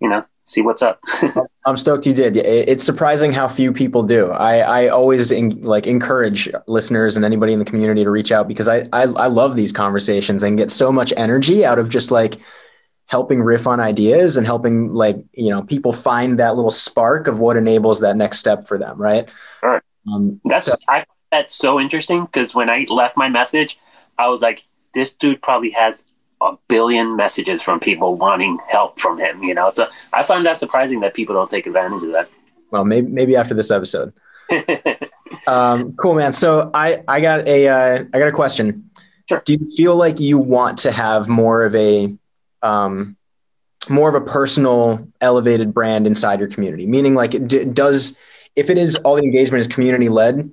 you 0.00 0.08
know, 0.08 0.24
see 0.44 0.62
what's 0.62 0.82
up. 0.82 1.00
I'm 1.66 1.76
stoked 1.76 2.06
you 2.06 2.14
did. 2.14 2.36
It's 2.36 2.82
surprising 2.82 3.32
how 3.32 3.48
few 3.48 3.72
people 3.72 4.02
do. 4.02 4.30
I, 4.30 4.58
I 4.58 4.88
always 4.88 5.30
in, 5.30 5.60
like 5.62 5.86
encourage 5.86 6.50
listeners 6.66 7.16
and 7.16 7.24
anybody 7.24 7.52
in 7.52 7.58
the 7.58 7.64
community 7.64 8.04
to 8.04 8.10
reach 8.10 8.32
out 8.32 8.48
because 8.48 8.68
I, 8.68 8.88
I, 8.92 9.02
I 9.02 9.26
love 9.26 9.56
these 9.56 9.72
conversations 9.72 10.42
and 10.42 10.56
get 10.56 10.70
so 10.70 10.90
much 10.90 11.12
energy 11.16 11.64
out 11.64 11.78
of 11.78 11.88
just 11.88 12.10
like 12.10 12.38
helping 13.06 13.42
riff 13.42 13.66
on 13.66 13.80
ideas 13.80 14.36
and 14.36 14.46
helping 14.46 14.92
like 14.92 15.16
you 15.32 15.48
know 15.48 15.62
people 15.62 15.92
find 15.92 16.38
that 16.38 16.56
little 16.56 16.70
spark 16.70 17.26
of 17.26 17.38
what 17.38 17.56
enables 17.56 18.00
that 18.00 18.16
next 18.16 18.38
step 18.38 18.66
for 18.66 18.78
them. 18.78 19.00
Right. 19.00 19.28
Sure. 19.60 19.82
Um, 20.12 20.40
that's 20.44 20.66
so, 20.66 20.76
I 20.88 21.04
that's 21.30 21.54
so 21.54 21.80
interesting 21.80 22.24
because 22.24 22.54
when 22.54 22.70
I 22.70 22.86
left 22.88 23.16
my 23.16 23.28
message, 23.28 23.78
I 24.18 24.28
was 24.28 24.42
like, 24.42 24.64
this 24.94 25.12
dude 25.12 25.42
probably 25.42 25.70
has 25.70 26.04
a 26.40 26.56
billion 26.68 27.16
messages 27.16 27.62
from 27.62 27.80
people 27.80 28.16
wanting 28.16 28.58
help 28.70 28.98
from 28.98 29.18
him, 29.18 29.42
you 29.42 29.54
know. 29.54 29.68
So 29.68 29.86
I 30.12 30.22
find 30.22 30.44
that 30.46 30.56
surprising 30.56 31.00
that 31.00 31.14
people 31.14 31.34
don't 31.34 31.50
take 31.50 31.66
advantage 31.66 32.02
of 32.02 32.12
that. 32.12 32.30
Well, 32.70 32.84
maybe 32.84 33.08
maybe 33.08 33.36
after 33.36 33.54
this 33.54 33.70
episode. 33.70 34.12
um, 35.46 35.94
cool, 35.94 36.14
man. 36.14 36.32
So 36.32 36.70
I 36.74 37.02
I 37.08 37.20
got 37.20 37.46
a 37.46 37.68
uh, 37.68 38.04
I 38.12 38.18
got 38.18 38.28
a 38.28 38.32
question. 38.32 38.90
Sure. 39.28 39.42
Do 39.44 39.54
you 39.54 39.70
feel 39.76 39.96
like 39.96 40.20
you 40.20 40.38
want 40.38 40.78
to 40.78 40.92
have 40.92 41.28
more 41.28 41.64
of 41.64 41.74
a 41.74 42.16
um, 42.62 43.16
more 43.88 44.08
of 44.08 44.14
a 44.14 44.20
personal, 44.20 45.06
elevated 45.20 45.74
brand 45.74 46.06
inside 46.06 46.40
your 46.40 46.48
community? 46.48 46.86
Meaning, 46.86 47.14
like, 47.14 47.46
d- 47.46 47.64
does 47.64 48.16
if 48.56 48.70
it 48.70 48.78
is 48.78 48.96
all 48.96 49.16
the 49.16 49.22
engagement 49.22 49.60
is 49.60 49.68
community 49.68 50.08
led, 50.08 50.52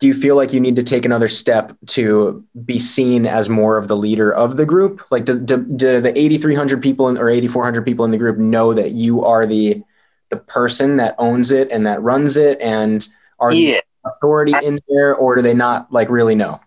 do 0.00 0.06
you 0.06 0.14
feel 0.14 0.36
like 0.36 0.52
you 0.52 0.60
need 0.60 0.76
to 0.76 0.82
take 0.82 1.04
another 1.04 1.28
step 1.28 1.72
to 1.86 2.44
be 2.64 2.78
seen 2.78 3.26
as 3.26 3.48
more 3.48 3.78
of 3.78 3.88
the 3.88 3.96
leader 3.96 4.32
of 4.32 4.56
the 4.56 4.66
group? 4.66 5.02
Like, 5.10 5.24
do, 5.24 5.38
do, 5.38 5.62
do 5.62 6.00
the 6.00 6.18
8,300 6.18 6.82
people 6.82 7.08
in, 7.08 7.16
or 7.16 7.28
8,400 7.28 7.82
people 7.82 8.04
in 8.04 8.10
the 8.10 8.18
group 8.18 8.36
know 8.36 8.74
that 8.74 8.92
you 8.92 9.24
are 9.24 9.46
the 9.46 9.82
the 10.30 10.36
person 10.38 10.96
that 10.96 11.14
owns 11.18 11.52
it 11.52 11.70
and 11.70 11.86
that 11.86 12.02
runs 12.02 12.36
it, 12.36 12.60
and 12.60 13.06
are 13.38 13.52
yeah. 13.52 13.80
authority 14.04 14.54
I, 14.54 14.60
in 14.60 14.80
there, 14.88 15.14
or 15.14 15.36
do 15.36 15.42
they 15.42 15.54
not 15.54 15.92
like 15.92 16.08
really 16.08 16.34
know? 16.34 16.60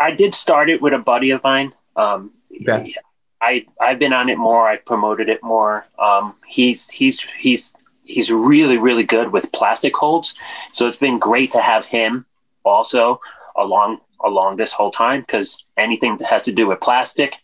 I 0.00 0.10
did 0.10 0.34
start 0.34 0.68
it 0.68 0.82
with 0.82 0.94
a 0.94 0.98
buddy 0.98 1.30
of 1.30 1.42
mine. 1.44 1.72
Um, 1.96 2.32
okay. 2.62 2.92
I 3.40 3.66
I've 3.80 3.98
been 3.98 4.12
on 4.12 4.28
it 4.30 4.38
more. 4.38 4.66
I 4.68 4.78
promoted 4.78 5.28
it 5.28 5.42
more. 5.44 5.86
Um, 5.98 6.34
he's 6.46 6.90
he's 6.90 7.20
he's 7.38 7.76
he's 8.02 8.30
really 8.30 8.78
really 8.78 9.04
good 9.04 9.32
with 9.32 9.52
plastic 9.52 9.94
holds, 9.94 10.34
so 10.72 10.86
it's 10.86 10.96
been 10.96 11.18
great 11.18 11.52
to 11.52 11.60
have 11.60 11.84
him 11.84 12.26
also 12.64 13.20
along 13.56 13.98
along 14.24 14.56
this 14.56 14.72
whole 14.72 14.90
time 14.90 15.20
because 15.20 15.64
anything 15.76 16.16
that 16.16 16.26
has 16.26 16.44
to 16.44 16.52
do 16.52 16.66
with 16.66 16.80
plastic 16.80 17.36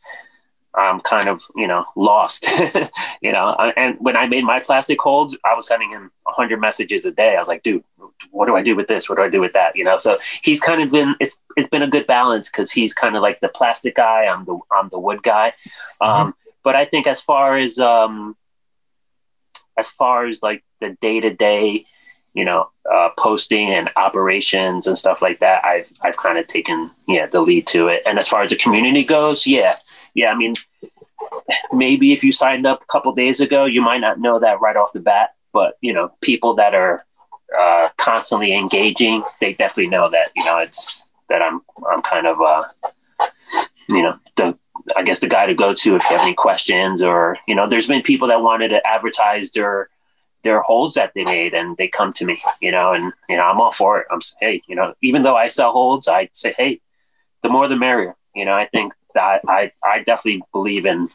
i'm 0.75 1.01
kind 1.01 1.29
of 1.29 1.43
you 1.57 1.67
know 1.67 1.85
lost. 1.97 2.47
You 3.23 3.33
know 3.33 3.55
and 3.77 3.97
when 4.01 4.17
i 4.17 4.27
made 4.27 4.45
my 4.45 4.61
plastic 4.61 5.01
holds 5.01 5.37
i 5.45 5.55
was 5.55 5.67
sending 5.67 5.91
him 5.91 6.11
100 6.23 6.59
messages 6.59 7.05
a 7.05 7.13
day. 7.13 7.37
I 7.37 7.39
was 7.39 7.49
like 7.49 7.63
dude 7.63 7.85
what 8.31 8.47
do 8.47 8.57
i 8.57 8.63
do 8.63 8.77
with 8.77 8.87
this? 8.87 9.09
What 9.09 9.17
do 9.17 9.23
i 9.23 9.29
do 9.29 9.41
with 9.41 9.53
that? 9.53 9.77
You 9.77 9.85
know 9.85 9.99
so 9.99 10.19
he's 10.43 10.61
kind 10.61 10.81
of 10.83 10.91
been 10.91 11.15
it's 11.21 11.43
it's 11.57 11.69
been 11.69 11.83
a 11.83 11.89
good 11.89 12.07
balance 12.07 12.49
because 12.49 12.73
he's 12.73 12.95
kind 12.95 13.15
of 13.17 13.23
like 13.23 13.41
the 13.41 13.49
plastic 13.49 13.95
guy 13.97 14.25
i'm 14.25 14.45
the 14.45 14.59
i'm 14.73 14.89
the 14.89 14.99
wood 14.99 15.23
guy. 15.23 15.53
Mm-hmm. 16.01 16.07
um, 16.07 16.35
but 16.63 16.77
i 16.77 16.85
think 16.85 17.07
as 17.07 17.21
far 17.21 17.59
as 17.59 17.79
um 17.79 18.37
as 19.77 19.91
far 19.91 20.27
as 20.27 20.43
like 20.43 20.65
the 20.81 20.97
day-to-day 21.01 21.85
you 22.35 22.45
know, 22.45 22.71
uh, 22.91 23.09
posting 23.19 23.71
and 23.71 23.91
operations 23.97 24.87
and 24.87 24.97
stuff 24.97 25.23
like 25.23 25.39
that, 25.41 25.65
I've 25.65 25.91
I've 26.03 26.17
kind 26.17 26.39
of 26.39 26.47
taken 26.47 26.91
yeah 27.09 27.27
the 27.27 27.41
lead 27.41 27.67
to 27.69 27.89
it. 27.89 28.03
And 28.07 28.19
as 28.19 28.29
far 28.29 28.43
as 28.43 28.51
the 28.51 28.57
community 28.57 29.05
goes, 29.05 29.47
yeah, 29.47 29.77
yeah. 30.15 30.31
I 30.31 30.37
mean, 30.37 30.55
maybe 31.73 32.13
if 32.13 32.23
you 32.23 32.33
signed 32.33 32.67
up 32.67 32.83
a 32.83 32.87
couple 32.87 33.13
days 33.15 33.41
ago, 33.41 33.65
you 33.65 33.83
might 33.83 34.01
not 34.01 34.21
know 34.21 34.39
that 34.39 34.61
right 34.61 34.77
off 34.77 34.93
the 34.93 35.01
bat. 35.01 35.35
But 35.53 35.77
you 35.81 35.93
know, 35.93 36.13
people 36.21 36.55
that 36.55 36.75
are 36.75 37.05
uh, 37.59 37.89
constantly 37.97 38.55
engaging, 38.55 39.23
they 39.41 39.55
definitely 39.55 39.91
know 39.91 40.09
that 40.11 40.31
you 40.37 40.45
know 40.45 40.59
it's 40.59 41.13
that 41.29 41.43
I'm 41.43 41.63
I'm 41.91 42.03
kind 42.03 42.27
of 42.27 42.41
uh, 42.41 42.65
you 43.89 44.03
know 44.03 44.19
the 44.37 44.57
I 44.97 45.03
guess 45.03 45.21
the 45.21 45.29
guy 45.29 45.47
to 45.47 45.55
go 45.55 45.73
to 45.75 45.97
if 45.97 46.03
you 46.05 46.17
have 46.17 46.23
any 46.23 46.35
questions 46.35 47.03
or 47.03 47.37
you 47.47 47.55
know, 47.55 47.69
there's 47.69 47.87
been 47.87 48.03
people 48.03 48.29
that 48.29 48.43
wanted 48.43 48.69
to 48.69 48.87
advertise 48.87 49.51
their 49.51 49.89
their 50.43 50.61
holds 50.61 50.95
that 50.95 51.13
they 51.15 51.25
made 51.25 51.55
and 51.55 51.77
they 51.77 51.89
come 51.89 52.13
to 52.15 52.25
me, 52.25 52.41
you 52.61 52.71
know, 52.71 52.93
and, 52.93 53.13
you 53.29 53.37
know, 53.37 53.43
I'm 53.43 53.61
all 53.61 53.73
for 53.73 54.01
it. 54.01 54.07
I'm 54.11 54.21
hey, 54.41 54.63
you 54.67 54.75
know, 54.75 54.95
even 55.03 55.23
though 55.23 55.37
I 55.37 55.47
sell 55.47 55.73
holds, 55.73 56.09
I 56.09 56.29
say, 56.33 56.55
hey, 56.57 56.81
the 57.43 57.49
more 57.49 57.69
the 57.69 57.77
merrier. 57.77 58.17
You 58.35 58.45
know, 58.45 58.55
I 58.55 58.67
think 58.67 58.95
that 59.15 59.41
I, 59.49 59.73
I 59.85 60.03
definitely 60.03 60.43
believe 60.53 60.87
in 60.87 61.09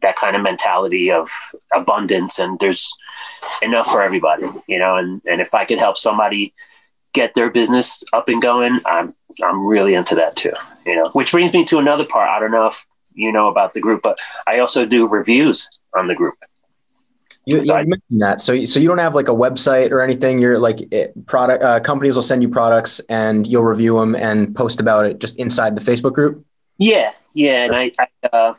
that 0.00 0.16
kind 0.16 0.36
of 0.36 0.42
mentality 0.42 1.10
of 1.10 1.30
abundance 1.74 2.38
and 2.38 2.58
there's 2.58 2.92
enough 3.60 3.86
for 3.86 4.02
everybody, 4.02 4.46
you 4.66 4.78
know, 4.78 4.96
and, 4.96 5.20
and 5.26 5.40
if 5.40 5.54
I 5.54 5.64
could 5.64 5.78
help 5.78 5.98
somebody 5.98 6.52
get 7.12 7.34
their 7.34 7.50
business 7.50 8.02
up 8.12 8.28
and 8.28 8.40
going, 8.40 8.80
I'm, 8.86 9.14
I'm 9.42 9.66
really 9.66 9.94
into 9.94 10.14
that 10.16 10.36
too, 10.36 10.52
you 10.86 10.96
know, 10.96 11.10
which 11.10 11.32
brings 11.32 11.52
me 11.52 11.64
to 11.66 11.78
another 11.78 12.04
part. 12.04 12.28
I 12.28 12.40
don't 12.40 12.50
know 12.50 12.66
if 12.66 12.86
you 13.14 13.32
know 13.32 13.48
about 13.48 13.74
the 13.74 13.80
group, 13.80 14.02
but 14.02 14.18
I 14.46 14.58
also 14.60 14.86
do 14.86 15.06
reviews 15.06 15.68
on 15.94 16.06
the 16.08 16.14
group. 16.14 16.34
You, 17.44 17.60
you 17.60 17.74
mentioned 17.74 18.22
that. 18.22 18.40
So, 18.40 18.64
so 18.64 18.78
you 18.78 18.88
don't 18.88 18.98
have 18.98 19.14
like 19.14 19.28
a 19.28 19.34
website 19.34 19.90
or 19.90 20.00
anything. 20.00 20.38
You're 20.38 20.58
like 20.58 20.92
it, 20.92 21.26
product 21.26 21.62
uh, 21.62 21.80
companies 21.80 22.14
will 22.14 22.22
send 22.22 22.42
you 22.42 22.48
products 22.48 23.00
and 23.08 23.46
you'll 23.46 23.64
review 23.64 23.98
them 23.98 24.14
and 24.14 24.54
post 24.54 24.80
about 24.80 25.06
it 25.06 25.18
just 25.18 25.38
inside 25.38 25.74
the 25.74 25.80
Facebook 25.80 26.12
group. 26.12 26.44
Yeah, 26.78 27.12
yeah, 27.34 27.64
and 27.64 27.74
I, 27.74 27.92
I, 27.98 28.26
uh, 28.28 28.54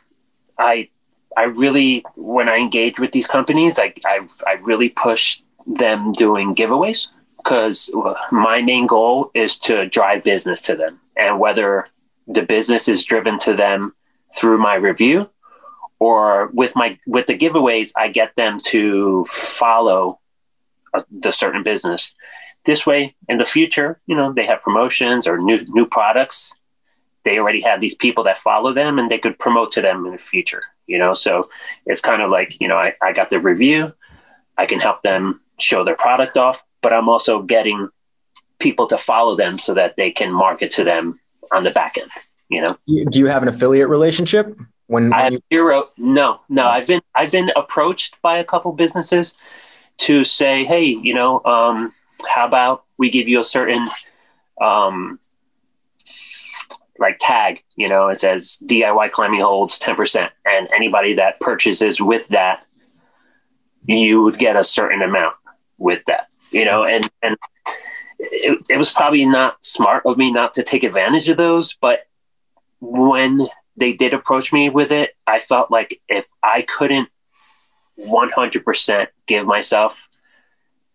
I, 0.58 0.90
I 1.38 1.44
really 1.46 2.04
when 2.16 2.50
I 2.50 2.58
engage 2.58 3.00
with 3.00 3.12
these 3.12 3.28
companies, 3.28 3.80
I, 3.80 3.94
I, 4.06 4.28
I 4.46 4.54
really 4.62 4.90
push 4.90 5.42
them 5.66 6.12
doing 6.12 6.54
giveaways 6.54 7.08
because 7.38 7.90
my 8.32 8.62
main 8.62 8.86
goal 8.86 9.32
is 9.34 9.58
to 9.60 9.88
drive 9.88 10.24
business 10.24 10.62
to 10.64 10.76
them, 10.76 11.00
and 11.16 11.40
whether 11.40 11.88
the 12.28 12.42
business 12.42 12.88
is 12.88 13.04
driven 13.04 13.40
to 13.40 13.54
them 13.54 13.94
through 14.36 14.58
my 14.58 14.76
review 14.76 15.30
or 16.04 16.50
with 16.54 16.76
my 16.76 16.98
with 17.08 17.26
the 17.28 17.38
giveaways 17.44 17.94
i 18.04 18.10
get 18.20 18.36
them 18.36 18.60
to 18.60 19.24
follow 19.30 20.20
a, 20.94 21.04
the 21.12 21.32
certain 21.32 21.64
business. 21.64 22.14
This 22.66 22.86
way 22.86 23.16
in 23.28 23.38
the 23.38 23.46
future 23.46 24.00
you 24.06 24.16
know 24.16 24.34
they 24.34 24.46
have 24.46 24.62
promotions 24.62 25.28
or 25.28 25.38
new 25.38 25.60
new 25.68 25.86
products. 25.86 26.54
They 27.26 27.38
already 27.40 27.62
have 27.62 27.80
these 27.80 27.96
people 27.96 28.26
that 28.26 28.38
follow 28.38 28.74
them 28.74 29.00
and 29.00 29.10
they 29.10 29.18
could 29.18 29.40
promote 29.40 29.72
to 29.74 29.82
them 29.82 30.06
in 30.06 30.12
the 30.12 30.18
future 30.18 30.64
you 30.86 30.98
know? 30.98 31.14
So 31.14 31.50
it's 31.86 32.02
kind 32.02 32.22
of 32.22 32.30
like 32.30 32.60
you 32.62 32.68
know 32.68 32.78
i, 32.78 32.94
I 33.02 33.14
got 33.14 33.30
the 33.30 33.40
review. 33.40 33.94
I 34.58 34.66
can 34.66 34.80
help 34.80 35.02
them 35.02 35.42
show 35.60 35.84
their 35.84 35.96
product 35.96 36.36
off 36.38 36.64
but 36.82 36.92
i'm 36.94 37.08
also 37.08 37.42
getting 37.42 37.90
people 38.60 38.88
to 38.88 38.98
follow 38.98 39.36
them 39.36 39.58
so 39.58 39.74
that 39.74 39.96
they 39.96 40.12
can 40.12 40.32
market 40.32 40.70
to 40.72 40.84
them 40.84 41.20
on 41.52 41.64
the 41.64 41.72
back 41.72 41.98
end 41.98 42.12
you 42.50 42.62
know? 42.62 42.76
Do 43.10 43.20
you 43.20 43.28
have 43.28 43.42
an 43.42 43.50
affiliate 43.50 43.90
relationship 43.90 44.56
when, 44.94 45.06
when 45.06 45.14
I 45.14 45.24
have 45.24 45.34
you- 45.34 45.42
zero, 45.52 45.90
no, 45.98 46.42
no. 46.50 46.68
I've 46.68 46.88
been 46.88 47.02
I've 47.16 47.32
been 47.32 47.52
approached 47.56 48.22
by 48.22 48.38
a 48.38 48.44
couple 48.44 48.72
businesses 48.74 49.36
to 49.98 50.24
say, 50.24 50.64
hey, 50.64 50.86
you 50.86 51.14
know, 51.14 51.44
um, 51.46 51.94
how 52.28 52.46
about 52.46 52.84
we 52.98 53.10
give 53.10 53.28
you 53.28 53.40
a 53.40 53.44
certain 53.44 53.88
um, 54.62 55.20
like 57.00 57.18
tag, 57.20 57.64
you 57.76 57.88
know, 57.88 58.08
it 58.10 58.16
says 58.16 58.62
DIY 58.66 59.12
climbing 59.12 59.42
holds 59.42 59.80
10%. 59.80 60.30
And 60.46 60.70
anybody 60.74 61.14
that 61.16 61.40
purchases 61.40 62.00
with 62.00 62.28
that, 62.30 62.66
you 63.86 64.22
would 64.22 64.38
get 64.38 64.56
a 64.56 64.64
certain 64.64 65.02
amount 65.02 65.36
with 65.78 66.06
that, 66.06 66.28
you 66.52 66.66
know, 66.66 66.84
and, 66.86 67.10
and 67.22 67.36
it, 68.20 68.60
it 68.70 68.78
was 68.78 68.92
probably 68.92 69.26
not 69.26 69.64
smart 69.66 70.06
of 70.06 70.18
me 70.18 70.32
not 70.32 70.54
to 70.54 70.64
take 70.64 70.84
advantage 70.84 71.28
of 71.30 71.38
those, 71.38 71.74
but 71.74 72.08
when 72.80 73.48
they 73.76 73.94
did 73.94 74.14
approach 74.14 74.54
me 74.54 74.70
with 74.70 74.92
it, 74.92 75.16
I 75.26 75.40
felt 75.40 75.72
like 75.72 76.02
if 76.08 76.28
I 76.44 76.62
couldn't 76.62 77.10
100% 78.00 79.08
give 79.28 79.46
myself 79.46 80.08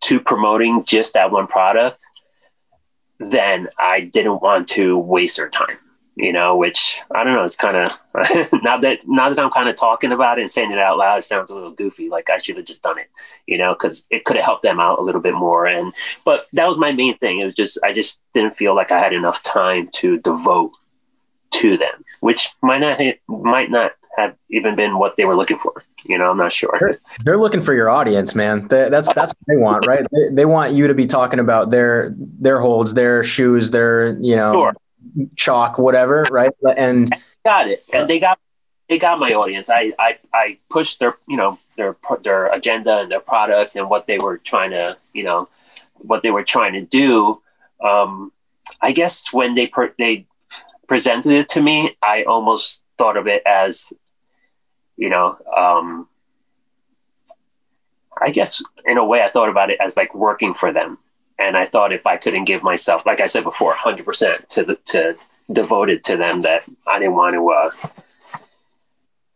to 0.01 0.19
promoting 0.19 0.83
just 0.85 1.13
that 1.13 1.31
one 1.31 1.47
product, 1.47 2.05
then 3.19 3.67
I 3.77 4.01
didn't 4.01 4.41
want 4.41 4.67
to 4.69 4.97
waste 4.97 5.37
their 5.37 5.49
time. 5.49 5.77
You 6.15 6.33
know, 6.33 6.57
which 6.57 6.99
I 7.15 7.23
don't 7.23 7.33
know. 7.33 7.45
It's 7.45 7.55
kind 7.55 7.77
of 7.77 7.97
now 8.61 8.77
that 8.79 8.99
now 9.05 9.29
that 9.29 9.39
I'm 9.39 9.51
kind 9.51 9.69
of 9.69 9.77
talking 9.77 10.11
about 10.11 10.37
it 10.37 10.41
and 10.41 10.49
saying 10.49 10.69
it 10.69 10.77
out 10.77 10.97
loud, 10.97 11.19
it 11.19 11.23
sounds 11.23 11.49
a 11.49 11.55
little 11.55 11.71
goofy. 11.71 12.09
Like 12.09 12.29
I 12.29 12.39
should 12.39 12.57
have 12.57 12.65
just 12.65 12.83
done 12.83 12.99
it, 12.99 13.07
you 13.47 13.57
know, 13.57 13.73
because 13.73 14.05
it 14.11 14.25
could 14.25 14.35
have 14.35 14.43
helped 14.43 14.63
them 14.63 14.81
out 14.81 14.99
a 14.99 15.01
little 15.01 15.21
bit 15.21 15.33
more. 15.33 15.65
And 15.65 15.93
but 16.25 16.47
that 16.51 16.67
was 16.67 16.77
my 16.77 16.91
main 16.91 17.17
thing. 17.17 17.39
It 17.39 17.45
was 17.45 17.55
just 17.55 17.79
I 17.85 17.93
just 17.93 18.21
didn't 18.33 18.57
feel 18.57 18.75
like 18.75 18.91
I 18.91 18.99
had 18.99 19.13
enough 19.13 19.41
time 19.43 19.87
to 19.93 20.17
devote 20.17 20.73
to 21.51 21.77
them, 21.77 22.03
which 22.21 22.49
might 22.61 22.79
not 22.79 22.99
might 23.27 23.71
not 23.71 23.93
have 24.17 24.35
even 24.49 24.75
been 24.75 24.97
what 24.97 25.15
they 25.15 25.25
were 25.25 25.35
looking 25.35 25.57
for. 25.57 25.83
You 26.05 26.17
know, 26.17 26.31
I'm 26.31 26.37
not 26.37 26.51
sure. 26.51 26.75
They're, 26.79 26.97
they're 27.23 27.37
looking 27.37 27.61
for 27.61 27.73
your 27.73 27.89
audience, 27.89 28.35
man. 28.35 28.67
They, 28.67 28.89
that's 28.89 29.13
that's 29.13 29.33
what 29.33 29.47
they 29.47 29.57
want, 29.57 29.85
right? 29.85 30.05
They, 30.11 30.35
they, 30.35 30.45
want 30.45 30.73
you 30.73 30.87
to 30.87 30.93
be 30.93 31.07
talking 31.07 31.39
about 31.39 31.71
their 31.71 32.13
their 32.17 32.59
holds, 32.59 32.93
their 32.93 33.23
shoes, 33.23 33.71
their 33.71 34.17
you 34.21 34.35
know 34.35 34.53
sure. 34.53 34.73
chalk, 35.35 35.77
whatever, 35.77 36.25
right? 36.31 36.51
And 36.77 37.13
got 37.43 37.67
it, 37.67 37.83
and 37.93 38.07
they 38.07 38.19
got 38.19 38.39
they 38.87 38.97
got 38.97 39.19
my 39.19 39.33
audience. 39.33 39.69
I 39.69 39.93
I 39.99 40.17
I 40.33 40.57
pushed 40.69 40.99
their 40.99 41.15
you 41.27 41.37
know 41.37 41.59
their 41.75 41.95
their 42.23 42.47
agenda 42.47 42.99
and 42.99 43.11
their 43.11 43.19
product 43.19 43.75
and 43.75 43.89
what 43.89 44.07
they 44.07 44.17
were 44.17 44.37
trying 44.37 44.71
to 44.71 44.97
you 45.13 45.23
know 45.23 45.49
what 45.95 46.23
they 46.23 46.31
were 46.31 46.43
trying 46.43 46.73
to 46.73 46.81
do. 46.81 47.41
Um, 47.83 48.31
I 48.81 48.91
guess 48.91 49.33
when 49.33 49.55
they 49.55 49.67
per, 49.67 49.93
they 49.97 50.25
presented 50.89 51.31
it 51.31 51.47
to 51.49 51.61
me, 51.61 51.95
I 52.03 52.23
almost 52.23 52.83
thought 52.97 53.15
of 53.15 53.27
it 53.27 53.43
as, 53.45 53.93
you 54.97 55.09
know, 55.09 55.37
um, 55.55 56.09
I 58.21 58.31
guess 58.31 58.61
in 58.85 58.97
a 58.97 59.05
way 59.05 59.21
I 59.21 59.29
thought 59.29 59.47
about 59.47 59.69
it 59.69 59.77
as 59.79 59.95
like 59.95 60.13
working 60.13 60.53
for 60.53 60.73
them. 60.73 60.97
And 61.37 61.55
I 61.55 61.65
thought 61.65 61.93
if 61.93 62.05
I 62.05 62.17
couldn't 62.17 62.43
give 62.43 62.63
myself, 62.63 63.05
like 63.05 63.21
I 63.21 63.27
said 63.27 63.45
before, 63.45 63.73
100% 63.73 64.47
to 64.47 64.63
the, 64.65 64.75
to 64.87 65.15
devoted 65.51 66.03
to 66.05 66.17
them 66.17 66.41
that 66.41 66.63
I 66.85 66.99
didn't 66.99 67.15
want 67.15 67.35
to, 67.35 67.49
uh, 67.49 68.41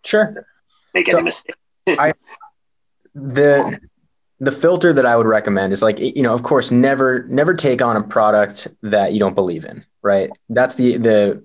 sure. 0.04 0.46
Make 0.94 1.08
so 1.08 1.18
any 1.18 1.24
mistake. 1.24 1.56
I, 1.88 2.14
the, 3.16 3.80
the 4.44 4.52
filter 4.52 4.94
that 4.94 5.06
I 5.06 5.16
would 5.16 5.28
recommend 5.28 5.74
is 5.74 5.82
like, 5.82 6.00
you 6.00 6.24
know, 6.24 6.34
of 6.34 6.44
course, 6.44 6.72
never, 6.72 7.26
never 7.30 7.54
take 7.54 7.82
on 7.82 7.96
a 7.96 8.04
product 8.04 8.68
that 8.82 9.14
you 9.14 9.20
don't 9.20 9.36
believe 9.36 9.66
in 9.66 9.86
right? 10.04 10.30
That's 10.50 10.76
the 10.76 10.98
the 10.98 11.42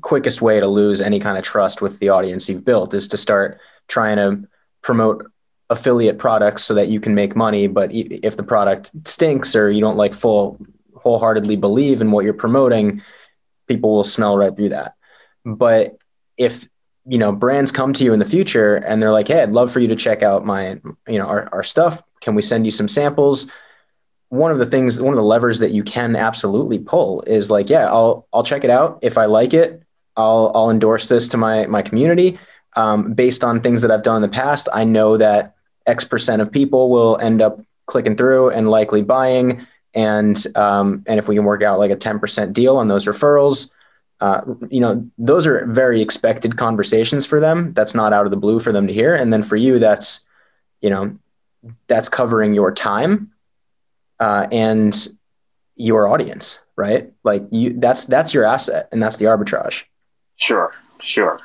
quickest 0.00 0.40
way 0.40 0.60
to 0.60 0.68
lose 0.68 1.00
any 1.00 1.18
kind 1.18 1.36
of 1.36 1.42
trust 1.42 1.82
with 1.82 1.98
the 1.98 2.10
audience 2.10 2.48
you've 2.48 2.64
built 2.64 2.94
is 2.94 3.08
to 3.08 3.16
start 3.16 3.58
trying 3.88 4.16
to 4.16 4.48
promote 4.80 5.26
affiliate 5.70 6.18
products 6.18 6.62
so 6.62 6.74
that 6.74 6.88
you 6.88 7.00
can 7.00 7.16
make 7.16 7.34
money 7.34 7.66
but 7.66 7.90
if 7.92 8.36
the 8.36 8.42
product 8.44 8.92
stinks 9.08 9.56
or 9.56 9.70
you 9.70 9.80
don't 9.80 9.96
like 9.96 10.14
full 10.14 10.56
wholeheartedly 10.94 11.56
believe 11.56 12.00
in 12.00 12.12
what 12.12 12.24
you're 12.24 12.34
promoting 12.34 13.02
people 13.66 13.92
will 13.92 14.04
smell 14.04 14.36
right 14.36 14.54
through 14.54 14.68
that 14.68 14.94
but 15.44 15.96
if 16.36 16.68
you 17.06 17.18
know 17.18 17.32
brands 17.32 17.72
come 17.72 17.92
to 17.92 18.04
you 18.04 18.12
in 18.12 18.20
the 18.20 18.24
future 18.24 18.76
and 18.76 19.02
they're 19.02 19.10
like 19.10 19.26
hey 19.26 19.42
i'd 19.42 19.50
love 19.50 19.72
for 19.72 19.80
you 19.80 19.88
to 19.88 19.96
check 19.96 20.22
out 20.22 20.44
my 20.44 20.78
you 21.08 21.18
know 21.18 21.26
our, 21.26 21.48
our 21.52 21.64
stuff 21.64 22.02
can 22.22 22.34
we 22.34 22.40
send 22.40 22.64
you 22.64 22.70
some 22.70 22.88
samples 22.88 23.50
one 24.32 24.50
of 24.50 24.56
the 24.56 24.64
things, 24.64 24.98
one 24.98 25.12
of 25.12 25.18
the 25.18 25.22
levers 25.22 25.58
that 25.58 25.72
you 25.72 25.84
can 25.84 26.16
absolutely 26.16 26.78
pull 26.78 27.20
is 27.26 27.50
like, 27.50 27.68
yeah, 27.68 27.86
I'll 27.88 28.26
I'll 28.32 28.42
check 28.42 28.64
it 28.64 28.70
out. 28.70 28.98
If 29.02 29.18
I 29.18 29.26
like 29.26 29.52
it, 29.52 29.82
I'll 30.16 30.50
I'll 30.54 30.70
endorse 30.70 31.06
this 31.08 31.28
to 31.28 31.36
my 31.36 31.66
my 31.66 31.82
community. 31.82 32.38
Um, 32.74 33.12
based 33.12 33.44
on 33.44 33.60
things 33.60 33.82
that 33.82 33.90
I've 33.90 34.02
done 34.02 34.16
in 34.16 34.22
the 34.22 34.34
past, 34.34 34.70
I 34.72 34.84
know 34.84 35.18
that 35.18 35.54
X 35.86 36.06
percent 36.06 36.40
of 36.40 36.50
people 36.50 36.88
will 36.88 37.18
end 37.18 37.42
up 37.42 37.60
clicking 37.84 38.16
through 38.16 38.48
and 38.52 38.70
likely 38.70 39.02
buying. 39.02 39.66
And 39.92 40.42
um, 40.56 41.04
and 41.06 41.18
if 41.18 41.28
we 41.28 41.34
can 41.34 41.44
work 41.44 41.62
out 41.62 41.78
like 41.78 41.90
a 41.90 41.96
ten 41.96 42.18
percent 42.18 42.54
deal 42.54 42.78
on 42.78 42.88
those 42.88 43.04
referrals, 43.04 43.70
uh, 44.22 44.40
you 44.70 44.80
know, 44.80 45.06
those 45.18 45.46
are 45.46 45.66
very 45.66 46.00
expected 46.00 46.56
conversations 46.56 47.26
for 47.26 47.38
them. 47.38 47.74
That's 47.74 47.94
not 47.94 48.14
out 48.14 48.24
of 48.24 48.30
the 48.30 48.38
blue 48.38 48.60
for 48.60 48.72
them 48.72 48.86
to 48.86 48.94
hear. 48.94 49.14
And 49.14 49.30
then 49.30 49.42
for 49.42 49.56
you, 49.56 49.78
that's 49.78 50.24
you 50.80 50.88
know, 50.88 51.16
that's 51.86 52.08
covering 52.08 52.54
your 52.54 52.72
time 52.72 53.32
uh, 54.20 54.46
and 54.52 55.08
your 55.76 56.08
audience, 56.08 56.64
right? 56.76 57.12
Like 57.24 57.44
you, 57.50 57.78
that's 57.78 58.06
that's 58.06 58.34
your 58.34 58.44
asset, 58.44 58.88
and 58.92 59.02
that's 59.02 59.16
the 59.16 59.26
arbitrage. 59.26 59.84
Sure, 60.36 60.74
sure. 61.00 61.40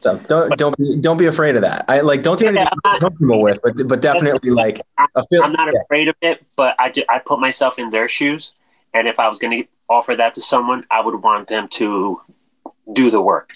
So 0.00 0.16
don't 0.28 0.56
don't 0.56 0.76
be 0.76 0.96
don't 1.00 1.16
be 1.16 1.26
afraid 1.26 1.56
of 1.56 1.62
that. 1.62 1.84
I 1.88 2.00
like 2.00 2.22
don't 2.22 2.38
do 2.38 2.46
anything 2.46 2.66
yeah, 2.66 2.92
you're 2.92 3.00
comfortable 3.00 3.42
with, 3.42 3.58
but 3.62 3.74
but 3.86 4.00
definitely 4.00 4.50
like 4.50 4.80
feel, 5.28 5.42
I'm 5.42 5.52
not 5.52 5.72
yeah. 5.72 5.80
afraid 5.80 6.08
of 6.08 6.14
it, 6.20 6.44
but 6.54 6.76
I 6.78 6.90
just, 6.90 7.06
I 7.08 7.18
put 7.18 7.40
myself 7.40 7.78
in 7.78 7.90
their 7.90 8.06
shoes, 8.06 8.52
and 8.94 9.08
if 9.08 9.18
I 9.18 9.26
was 9.28 9.40
going 9.40 9.62
to 9.62 9.68
offer 9.88 10.14
that 10.14 10.34
to 10.34 10.40
someone, 10.40 10.86
I 10.90 11.00
would 11.00 11.20
want 11.22 11.48
them 11.48 11.66
to 11.68 12.20
do 12.92 13.10
the 13.10 13.20
work. 13.20 13.54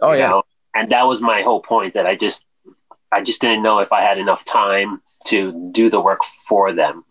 Oh 0.00 0.12
yeah, 0.12 0.30
know? 0.30 0.42
and 0.74 0.88
that 0.88 1.06
was 1.06 1.20
my 1.20 1.42
whole 1.42 1.60
point. 1.60 1.92
That 1.92 2.06
I 2.06 2.16
just 2.16 2.46
I 3.12 3.22
just 3.22 3.40
didn't 3.40 3.62
know 3.62 3.78
if 3.80 3.92
I 3.92 4.00
had 4.00 4.18
enough 4.18 4.44
time 4.44 5.00
to 5.26 5.70
do 5.72 5.90
the 5.90 6.00
work 6.00 6.24
for 6.46 6.72
them 6.72 7.04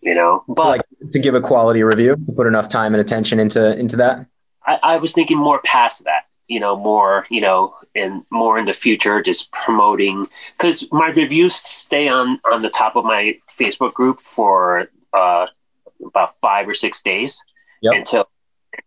you 0.00 0.14
know. 0.14 0.44
But 0.48 0.66
like 0.66 1.10
to 1.10 1.18
give 1.18 1.34
a 1.34 1.40
quality 1.40 1.82
review, 1.82 2.16
put 2.36 2.46
enough 2.46 2.68
time 2.68 2.94
and 2.94 3.00
attention 3.00 3.40
into 3.40 3.76
into 3.78 3.96
that. 3.96 4.26
I, 4.66 4.78
I 4.82 4.96
was 4.96 5.12
thinking 5.12 5.38
more 5.38 5.60
past 5.62 6.04
that, 6.04 6.24
you 6.46 6.60
know, 6.60 6.76
more, 6.76 7.26
you 7.30 7.40
know, 7.40 7.74
and 7.94 8.22
more 8.30 8.58
in 8.58 8.66
the 8.66 8.72
future, 8.72 9.22
just 9.22 9.50
promoting 9.52 10.26
because 10.56 10.86
my 10.92 11.08
reviews 11.08 11.54
stay 11.54 12.08
on 12.08 12.40
on 12.52 12.62
the 12.62 12.70
top 12.70 12.96
of 12.96 13.04
my 13.04 13.38
Facebook 13.58 13.94
group 13.94 14.20
for 14.20 14.88
uh, 15.12 15.46
about 16.04 16.38
five 16.40 16.68
or 16.68 16.74
six 16.74 17.02
days 17.02 17.42
yep. 17.82 17.94
until 17.94 18.28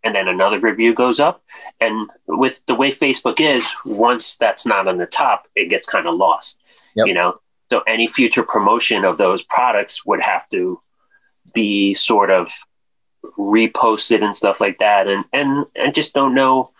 and 0.03 0.15
then 0.15 0.27
another 0.27 0.59
review 0.59 0.93
goes 0.93 1.19
up. 1.19 1.43
And 1.79 2.09
with 2.27 2.65
the 2.65 2.75
way 2.75 2.91
Facebook 2.91 3.39
is, 3.39 3.71
once 3.85 4.35
that's 4.35 4.65
not 4.65 4.87
on 4.87 4.97
the 4.97 5.05
top, 5.05 5.47
it 5.55 5.69
gets 5.69 5.87
kind 5.87 6.07
of 6.07 6.15
lost. 6.15 6.61
Yep. 6.95 7.07
You 7.07 7.13
know, 7.13 7.39
so 7.69 7.81
any 7.87 8.07
future 8.07 8.43
promotion 8.43 9.05
of 9.05 9.17
those 9.17 9.43
products 9.43 10.05
would 10.05 10.21
have 10.21 10.47
to 10.49 10.81
be 11.53 11.93
sort 11.93 12.29
of 12.29 12.51
reposted 13.37 14.23
and 14.23 14.35
stuff 14.35 14.59
like 14.59 14.77
that 14.79 15.07
and 15.07 15.23
and 15.31 15.65
I 15.79 15.91
just 15.91 16.13
don't 16.13 16.33
know 16.33 16.71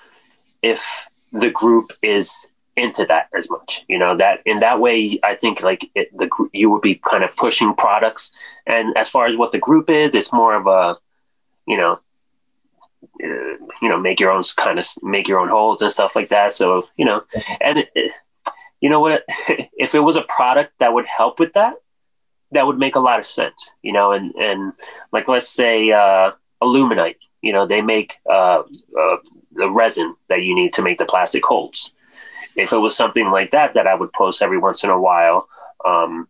if 0.62 1.08
the 1.32 1.50
group 1.50 1.92
is 2.02 2.50
into 2.76 3.06
that 3.06 3.28
as 3.34 3.50
much 3.50 3.86
you 3.88 4.00
know 4.00 4.18
that 4.18 4.42
in 4.46 4.60
that 4.60 4.80
way 4.80 5.20
i 5.24 5.36
think 5.36 5.62
like 5.62 5.90
it, 5.94 6.10
the 6.18 6.30
you 6.52 6.70
would 6.70 6.82
be 6.82 6.96
kind 6.96 7.24
of 7.24 7.36
pushing 7.36 7.76
products 7.76 8.32
and 8.66 8.96
as 8.98 9.10
far 9.10 9.28
as 9.28 9.36
what 9.36 9.52
the 9.52 9.60
group 9.60 9.90
is 9.90 10.16
it's 10.16 10.34
more 10.34 10.56
of 10.56 10.68
a 10.68 10.98
you 11.68 11.78
know 11.78 12.00
you 13.20 13.90
know 13.90 14.00
make 14.00 14.20
your 14.20 14.32
own 14.32 14.42
kind 14.58 14.80
of 14.80 14.86
make 15.02 15.28
your 15.28 15.40
own 15.40 15.50
holes 15.50 15.82
and 15.82 15.92
stuff 15.92 16.16
like 16.16 16.30
that 16.30 16.54
so 16.54 16.84
you 16.98 17.06
know 17.06 17.24
and 17.60 17.80
it, 17.80 18.12
you 18.80 18.90
know 18.90 19.00
what 19.00 19.24
if 19.78 19.96
it 19.96 20.00
was 20.00 20.16
a 20.16 20.24
product 20.24 20.74
that 20.80 20.94
would 20.94 21.06
help 21.06 21.40
with 21.40 21.54
that 21.54 21.76
that 22.52 22.68
would 22.68 22.78
make 22.78 22.96
a 22.96 23.00
lot 23.00 23.20
of 23.20 23.26
sense, 23.26 23.74
you 23.82 23.94
know, 23.94 24.12
and, 24.12 24.34
and 24.36 24.74
like, 25.12 25.28
let's 25.28 25.48
say, 25.48 25.92
uh, 25.92 26.32
Alumilite, 26.62 27.16
you 27.42 27.54
know, 27.54 27.66
they 27.66 27.82
make, 27.82 28.16
uh, 28.30 28.64
uh, 29.00 29.18
the 29.54 29.70
resin 29.72 30.16
that 30.30 30.44
you 30.44 30.54
need 30.54 30.74
to 30.74 30.82
make 30.82 30.98
the 30.98 31.06
plastic 31.06 31.46
holds. 31.46 31.92
If 32.56 32.74
it 32.74 32.78
was 32.78 32.96
something 32.96 33.32
like 33.32 33.52
that, 33.52 33.74
that 33.74 33.88
I 33.88 33.96
would 33.96 34.12
post 34.14 34.42
every 34.42 34.58
once 34.58 34.84
in 34.84 34.90
a 34.90 35.00
while, 35.00 35.48
um, 35.86 36.28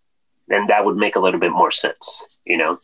then 0.48 0.68
that 0.68 0.86
would 0.86 0.96
make 0.96 1.16
a 1.16 1.20
little 1.20 1.40
bit 1.40 1.52
more 1.52 1.72
sense, 1.72 2.28
you 2.46 2.58
know? 2.58 2.78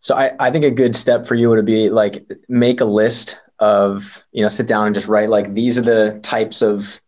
So 0.00 0.16
I, 0.16 0.32
I 0.38 0.50
think 0.50 0.64
a 0.64 0.70
good 0.70 0.96
step 0.96 1.26
for 1.26 1.34
you 1.34 1.50
would 1.50 1.64
be 1.64 1.90
like 1.90 2.26
make 2.48 2.80
a 2.80 2.86
list 2.86 3.40
of, 3.58 4.24
you 4.32 4.42
know, 4.42 4.48
sit 4.48 4.66
down 4.66 4.86
and 4.86 4.94
just 4.94 5.08
write 5.08 5.28
like 5.28 5.52
these 5.54 5.78
are 5.78 5.82
the 5.82 6.18
types 6.22 6.62
of 6.62 7.00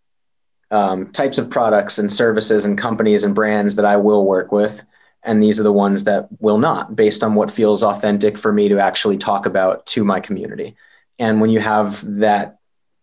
um, 0.70 1.10
types 1.12 1.38
of 1.38 1.50
products 1.50 1.98
and 1.98 2.10
services 2.10 2.64
and 2.64 2.78
companies 2.78 3.24
and 3.24 3.34
brands 3.34 3.76
that 3.76 3.84
I 3.84 3.96
will 3.96 4.24
work 4.26 4.52
with. 4.52 4.84
And 5.22 5.42
these 5.42 5.60
are 5.60 5.62
the 5.62 5.72
ones 5.72 6.04
that 6.04 6.28
will 6.40 6.58
not, 6.58 6.96
based 6.96 7.22
on 7.22 7.34
what 7.34 7.50
feels 7.50 7.82
authentic 7.82 8.36
for 8.36 8.52
me 8.52 8.68
to 8.68 8.78
actually 8.78 9.18
talk 9.18 9.46
about 9.46 9.86
to 9.86 10.04
my 10.04 10.18
community. 10.18 10.74
And 11.18 11.40
when 11.40 11.50
you 11.50 11.60
have 11.60 12.02
that, 12.18 12.58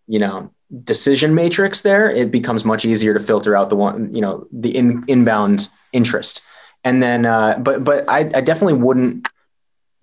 you 0.07 0.19
know, 0.19 0.51
decision 0.83 1.33
matrix 1.33 1.81
there, 1.81 2.09
it 2.09 2.31
becomes 2.31 2.65
much 2.65 2.85
easier 2.85 3.13
to 3.13 3.19
filter 3.19 3.55
out 3.55 3.69
the 3.69 3.75
one, 3.75 4.13
you 4.13 4.21
know, 4.21 4.47
the 4.51 4.75
in, 4.75 5.03
inbound 5.07 5.69
interest. 5.93 6.41
And 6.83 7.01
then, 7.01 7.25
uh, 7.25 7.57
but 7.59 7.83
but 7.83 8.09
I, 8.09 8.19
I 8.33 8.41
definitely 8.41 8.73
wouldn't 8.73 9.27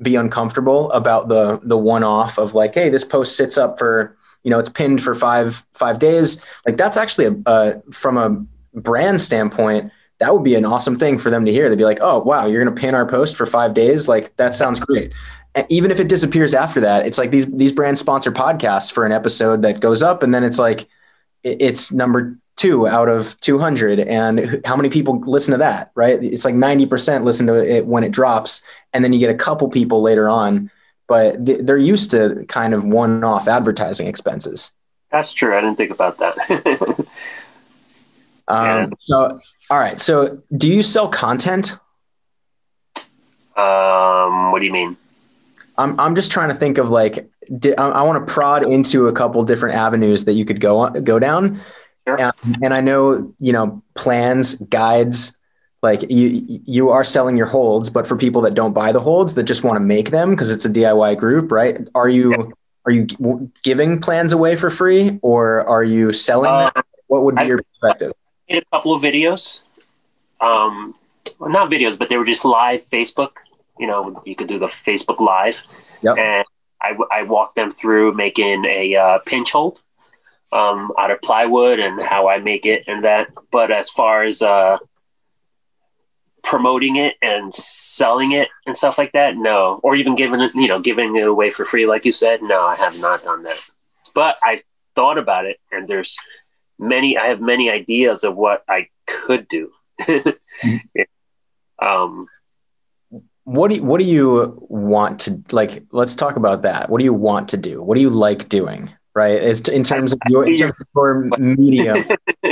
be 0.02 0.14
uncomfortable 0.14 0.90
about 0.92 1.28
the 1.28 1.58
the 1.62 1.78
one 1.78 2.04
off 2.04 2.38
of 2.38 2.54
like, 2.54 2.74
hey, 2.74 2.88
this 2.88 3.04
post 3.04 3.36
sits 3.36 3.56
up 3.56 3.78
for 3.78 4.16
you 4.42 4.50
know 4.50 4.58
it's 4.58 4.68
pinned 4.68 5.02
for 5.02 5.14
five 5.14 5.64
five 5.74 5.98
days 5.98 6.40
like 6.66 6.76
that's 6.76 6.96
actually 6.96 7.42
a, 7.46 7.82
from 7.92 8.16
a 8.16 8.78
brand 8.78 9.20
standpoint 9.20 9.90
that 10.18 10.32
would 10.32 10.44
be 10.44 10.54
an 10.54 10.64
awesome 10.64 10.98
thing 10.98 11.18
for 11.18 11.30
them 11.30 11.44
to 11.44 11.52
hear. 11.52 11.68
They'd 11.68 11.76
be 11.76 11.84
like, 11.84 11.98
"Oh, 12.00 12.20
wow, 12.20 12.46
you're 12.46 12.64
to 12.64 12.70
pin 12.70 12.94
our 12.94 13.06
post 13.06 13.36
for 13.36 13.46
5 13.46 13.74
days? 13.74 14.08
Like 14.08 14.34
that 14.36 14.54
sounds 14.54 14.80
great." 14.80 15.12
And 15.54 15.66
even 15.68 15.90
if 15.90 16.00
it 16.00 16.08
disappears 16.08 16.54
after 16.54 16.80
that, 16.80 17.06
it's 17.06 17.18
like 17.18 17.30
these 17.30 17.46
these 17.52 17.72
brands 17.72 18.00
sponsor 18.00 18.32
podcasts 18.32 18.90
for 18.90 19.04
an 19.04 19.12
episode 19.12 19.62
that 19.62 19.80
goes 19.80 20.02
up 20.02 20.22
and 20.22 20.34
then 20.34 20.44
it's 20.44 20.58
like 20.58 20.88
it's 21.42 21.92
number 21.92 22.38
2 22.56 22.88
out 22.88 23.08
of 23.08 23.38
200 23.40 24.00
and 24.00 24.60
how 24.64 24.76
many 24.76 24.88
people 24.88 25.20
listen 25.20 25.52
to 25.52 25.58
that, 25.58 25.90
right? 25.94 26.22
It's 26.22 26.44
like 26.44 26.54
90% 26.54 27.24
listen 27.24 27.46
to 27.46 27.54
it 27.54 27.86
when 27.86 28.02
it 28.02 28.12
drops 28.12 28.62
and 28.92 29.04
then 29.04 29.12
you 29.12 29.18
get 29.18 29.30
a 29.30 29.34
couple 29.34 29.68
people 29.68 30.02
later 30.02 30.28
on, 30.28 30.70
but 31.06 31.36
they're 31.44 31.76
used 31.76 32.10
to 32.12 32.44
kind 32.48 32.74
of 32.74 32.84
one-off 32.84 33.46
advertising 33.46 34.06
expenses. 34.06 34.74
That's 35.10 35.32
true. 35.32 35.56
I 35.56 35.60
didn't 35.60 35.76
think 35.76 35.92
about 35.92 36.18
that. 36.18 37.06
Um, 38.48 38.64
yeah. 38.64 38.88
So, 39.00 39.38
all 39.70 39.78
right. 39.78 39.98
So, 39.98 40.38
do 40.56 40.72
you 40.72 40.82
sell 40.82 41.08
content? 41.08 41.72
Um, 43.56 44.52
what 44.52 44.60
do 44.60 44.66
you 44.66 44.72
mean? 44.72 44.96
I'm 45.78 45.98
I'm 45.98 46.14
just 46.14 46.30
trying 46.32 46.48
to 46.48 46.54
think 46.54 46.78
of 46.78 46.90
like 46.90 47.28
I, 47.78 47.82
I 47.82 48.02
want 48.02 48.26
to 48.26 48.32
prod 48.32 48.70
into 48.70 49.08
a 49.08 49.12
couple 49.12 49.42
different 49.44 49.74
avenues 49.74 50.24
that 50.24 50.34
you 50.34 50.44
could 50.44 50.60
go 50.60 50.78
on, 50.78 51.04
go 51.04 51.18
down. 51.18 51.60
And, 52.06 52.32
and 52.62 52.74
I 52.74 52.80
know 52.80 53.32
you 53.38 53.52
know 53.52 53.82
plans, 53.94 54.56
guides. 54.56 55.38
Like 55.82 56.10
you 56.10 56.44
you 56.46 56.90
are 56.90 57.04
selling 57.04 57.36
your 57.36 57.46
holds, 57.46 57.90
but 57.90 58.06
for 58.06 58.16
people 58.16 58.40
that 58.42 58.54
don't 58.54 58.72
buy 58.72 58.92
the 58.92 59.00
holds 59.00 59.34
that 59.34 59.44
just 59.44 59.62
want 59.62 59.76
to 59.76 59.80
make 59.80 60.10
them 60.10 60.30
because 60.30 60.50
it's 60.50 60.64
a 60.64 60.70
DIY 60.70 61.18
group, 61.18 61.52
right? 61.52 61.86
Are 61.94 62.08
you 62.08 62.30
yeah. 62.30 62.44
are 62.86 62.92
you 62.92 63.50
giving 63.62 64.00
plans 64.00 64.32
away 64.32 64.56
for 64.56 64.70
free 64.70 65.18
or 65.22 65.66
are 65.66 65.84
you 65.84 66.12
selling 66.12 66.50
uh, 66.50 66.70
them? 66.74 66.82
What 67.08 67.22
would 67.22 67.36
be 67.36 67.42
I, 67.42 67.44
your 67.44 67.62
perspective? 67.62 68.12
made 68.48 68.62
a 68.62 68.76
couple 68.76 68.94
of 68.94 69.02
videos. 69.02 69.60
Um, 70.40 70.94
well, 71.38 71.50
not 71.50 71.70
videos, 71.70 71.98
but 71.98 72.08
they 72.08 72.16
were 72.16 72.24
just 72.24 72.44
live 72.44 72.84
Facebook. 72.88 73.38
You 73.78 73.86
know, 73.86 74.22
you 74.24 74.34
could 74.34 74.48
do 74.48 74.58
the 74.58 74.66
Facebook 74.66 75.20
Live, 75.20 75.62
yep. 76.02 76.16
and 76.16 76.44
I, 76.80 76.96
I 77.12 77.22
walked 77.24 77.56
them 77.56 77.70
through 77.70 78.14
making 78.14 78.64
a 78.64 78.96
uh, 78.96 79.18
pinch 79.26 79.52
hold 79.52 79.82
um, 80.52 80.90
out 80.98 81.10
of 81.10 81.20
plywood 81.22 81.78
and 81.78 82.00
how 82.00 82.28
I 82.28 82.38
make 82.38 82.66
it 82.66 82.84
and 82.86 83.04
that. 83.04 83.28
But 83.50 83.76
as 83.76 83.90
far 83.90 84.24
as 84.24 84.42
uh, 84.42 84.78
promoting 86.42 86.96
it 86.96 87.14
and 87.22 87.52
selling 87.52 88.32
it 88.32 88.48
and 88.66 88.76
stuff 88.76 88.98
like 88.98 89.12
that, 89.12 89.36
no. 89.36 89.80
Or 89.82 89.94
even 89.94 90.14
giving 90.14 90.40
it, 90.40 90.54
you 90.54 90.68
know, 90.68 90.80
giving 90.80 91.16
it 91.16 91.26
away 91.26 91.50
for 91.50 91.64
free, 91.64 91.86
like 91.86 92.04
you 92.04 92.12
said, 92.12 92.42
no, 92.42 92.62
I 92.62 92.76
have 92.76 93.00
not 93.00 93.24
done 93.24 93.42
that. 93.42 93.58
But 94.14 94.38
I've 94.44 94.62
thought 94.94 95.18
about 95.18 95.44
it, 95.44 95.58
and 95.70 95.86
there's 95.86 96.16
many 96.78 97.16
i 97.16 97.26
have 97.26 97.40
many 97.40 97.70
ideas 97.70 98.24
of 98.24 98.36
what 98.36 98.62
i 98.68 98.86
could 99.06 99.48
do 99.48 99.72
um 101.82 102.26
what 103.44 103.70
do 103.70 103.76
you, 103.76 103.82
what 103.82 104.00
do 104.00 104.06
you 104.06 104.56
want 104.68 105.20
to 105.20 105.42
like 105.52 105.84
let's 105.92 106.14
talk 106.16 106.36
about 106.36 106.62
that 106.62 106.90
what 106.90 106.98
do 106.98 107.04
you 107.04 107.14
want 107.14 107.48
to 107.48 107.56
do 107.56 107.82
what 107.82 107.94
do 107.96 108.02
you 108.02 108.10
like 108.10 108.48
doing 108.48 108.92
right 109.16 109.42
is 109.42 109.66
in 109.68 109.82
terms 109.82 110.12
of 110.12 110.18
your, 110.28 110.46
in 110.46 110.54
terms 110.54 110.74
of 110.80 110.86
your 110.94 111.14
medium 111.38 112.04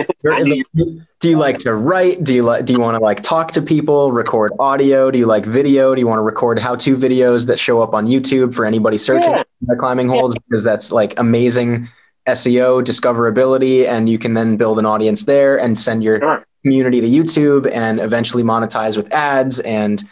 do 1.21 1.31
you 1.31 1.39
like 1.39 1.59
to 1.59 1.75
write 1.75 2.25
do 2.25 2.35
you 2.35 2.43
like 2.43 2.65
do 2.65 2.73
you 2.73 2.81
want 2.81 2.97
to 2.97 3.03
like 3.03 3.23
talk 3.23 3.53
to 3.53 3.63
people 3.63 4.11
record 4.11 4.51
audio 4.59 5.11
do 5.11 5.19
you 5.19 5.27
like 5.27 5.45
video 5.45 5.95
do 5.95 6.01
you 6.01 6.07
want 6.07 6.19
to 6.19 6.23
record 6.23 6.59
how-to 6.59 6.97
videos 6.97 7.47
that 7.47 7.59
show 7.59 7.83
up 7.83 7.95
on 7.95 8.07
youtube 8.07 8.53
for 8.53 8.65
anybody 8.65 8.99
searching 8.99 9.31
yeah. 9.31 9.45
climbing 9.79 10.09
holds 10.09 10.35
because 10.35 10.65
that's 10.65 10.91
like 10.91 11.19
amazing 11.19 11.89
SEO 12.27 12.83
discoverability, 12.83 13.87
and 13.87 14.09
you 14.09 14.19
can 14.19 14.35
then 14.35 14.57
build 14.57 14.79
an 14.79 14.87
audience 14.87 15.25
there 15.25 15.59
and 15.59 15.79
send 15.79 16.03
your 16.03 16.21
sure. 16.21 16.47
community 16.63 17.01
to 17.01 17.07
YouTube 17.07 17.71
and 17.71 18.01
eventually 18.01 18.43
monetize 18.43 18.97
with 18.97 19.13
ads. 19.13 19.61
And 19.61 20.03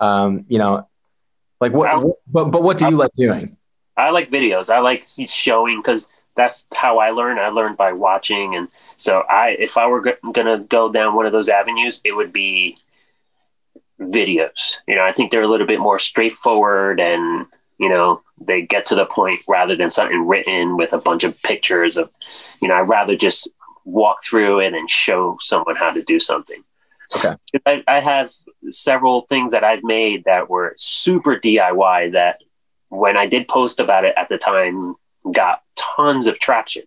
um, 0.00 0.46
you 0.48 0.58
know, 0.58 0.88
like 1.60 1.72
what, 1.72 2.02
what? 2.02 2.16
But 2.26 2.44
but 2.46 2.62
what 2.62 2.78
do 2.78 2.86
you 2.86 2.96
like 2.96 3.10
doing? 3.16 3.57
I 3.98 4.10
like 4.10 4.30
videos. 4.30 4.72
I 4.72 4.80
like 4.80 5.04
showing 5.26 5.80
because 5.80 6.08
that's 6.34 6.66
how 6.74 6.98
I 6.98 7.10
learn. 7.10 7.38
I 7.38 7.48
learned 7.48 7.76
by 7.76 7.92
watching, 7.92 8.54
and 8.54 8.68
so 8.96 9.24
I 9.28 9.56
if 9.58 9.76
I 9.76 9.86
were 9.86 10.02
g- 10.04 10.30
gonna 10.32 10.58
go 10.58 10.90
down 10.90 11.14
one 11.14 11.26
of 11.26 11.32
those 11.32 11.48
avenues, 11.48 12.00
it 12.04 12.12
would 12.12 12.32
be 12.32 12.78
videos. 14.00 14.78
You 14.86 14.94
know, 14.94 15.04
I 15.04 15.12
think 15.12 15.30
they're 15.30 15.42
a 15.42 15.48
little 15.48 15.66
bit 15.66 15.80
more 15.80 15.98
straightforward 15.98 17.00
and 17.00 17.46
you 17.78 17.88
know 17.88 18.20
they 18.40 18.62
get 18.62 18.84
to 18.86 18.94
the 18.94 19.06
point 19.06 19.40
rather 19.48 19.74
than 19.74 19.90
something 19.90 20.26
written 20.26 20.76
with 20.76 20.92
a 20.92 20.98
bunch 20.98 21.24
of 21.24 21.40
pictures 21.42 21.96
of 21.96 22.10
you 22.60 22.68
know 22.68 22.74
i'd 22.76 22.88
rather 22.88 23.16
just 23.16 23.48
walk 23.84 24.18
through 24.22 24.60
it 24.60 24.66
and 24.66 24.74
then 24.74 24.86
show 24.88 25.36
someone 25.40 25.76
how 25.76 25.92
to 25.92 26.02
do 26.02 26.20
something 26.20 26.62
okay 27.16 27.34
I, 27.64 27.82
I 27.88 28.00
have 28.00 28.32
several 28.68 29.22
things 29.22 29.52
that 29.52 29.64
i've 29.64 29.82
made 29.82 30.24
that 30.24 30.50
were 30.50 30.74
super 30.76 31.36
diy 31.36 32.12
that 32.12 32.38
when 32.88 33.16
i 33.16 33.26
did 33.26 33.48
post 33.48 33.80
about 33.80 34.04
it 34.04 34.14
at 34.16 34.28
the 34.28 34.38
time 34.38 34.94
got 35.32 35.62
tons 35.76 36.26
of 36.26 36.38
traction 36.38 36.82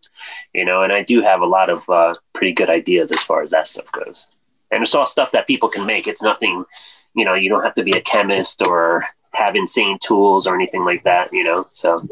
you 0.53 0.65
know 0.65 0.83
and 0.83 0.91
i 0.91 1.03
do 1.03 1.21
have 1.21 1.41
a 1.41 1.45
lot 1.45 1.69
of 1.69 1.87
uh, 1.89 2.13
pretty 2.33 2.53
good 2.53 2.69
ideas 2.69 3.11
as 3.11 3.21
far 3.23 3.41
as 3.41 3.51
that 3.51 3.67
stuff 3.67 3.91
goes 3.91 4.31
and 4.71 4.81
it's 4.81 4.95
all 4.95 5.05
stuff 5.05 5.31
that 5.31 5.47
people 5.47 5.69
can 5.69 5.85
make 5.85 6.07
it's 6.07 6.23
nothing 6.23 6.63
you 7.13 7.25
know 7.25 7.33
you 7.33 7.49
don't 7.49 7.63
have 7.63 7.73
to 7.73 7.83
be 7.83 7.91
a 7.91 8.01
chemist 8.01 8.65
or 8.67 9.05
have 9.33 9.55
insane 9.55 9.97
tools 9.99 10.47
or 10.47 10.55
anything 10.55 10.83
like 10.83 11.03
that, 11.03 11.31
you 11.31 11.43
know? 11.43 11.67
So. 11.71 12.07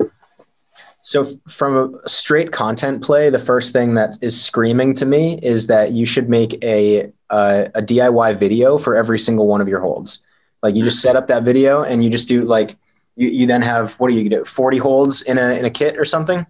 So 1.02 1.26
from 1.48 1.98
a 2.04 2.10
straight 2.10 2.52
content 2.52 3.02
play, 3.02 3.30
the 3.30 3.40
first 3.40 3.72
thing 3.72 3.94
that 3.94 4.18
is 4.22 4.40
screaming 4.40 4.94
to 4.96 5.06
me 5.06 5.40
is 5.42 5.68
that 5.68 5.94
you 5.94 6.06
should 6.06 6.28
make 6.30 6.62
a 6.64 7.12
a, 7.30 7.72
a 7.76 7.82
DIY 7.82 8.36
video 8.36 8.78
for 8.78 8.96
every 8.96 9.18
single 9.18 9.48
one 9.48 9.62
of 9.62 9.70
your 9.70 9.80
holds. 9.80 10.26
Like 10.62 10.76
you 10.76 10.84
just 10.84 11.02
set 11.02 11.16
up 11.16 11.28
that 11.28 11.44
video 11.44 11.84
and 11.84 12.04
you 12.04 12.10
just 12.10 12.28
do 12.28 12.44
like 12.44 12.76
you, 13.20 13.30
you 13.30 13.48
then 13.48 13.62
have 13.62 13.94
what 14.00 14.10
do 14.10 14.18
you 14.18 14.30
do 14.30 14.46
40 14.46 14.78
holds 14.78 15.22
in 15.22 15.38
a 15.38 15.52
in 15.60 15.66
a 15.66 15.70
kit 15.70 15.98
or 15.98 16.06
something? 16.06 16.46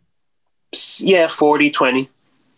Yeah, 1.00 1.28
40, 1.28 1.72
20. 1.72 2.10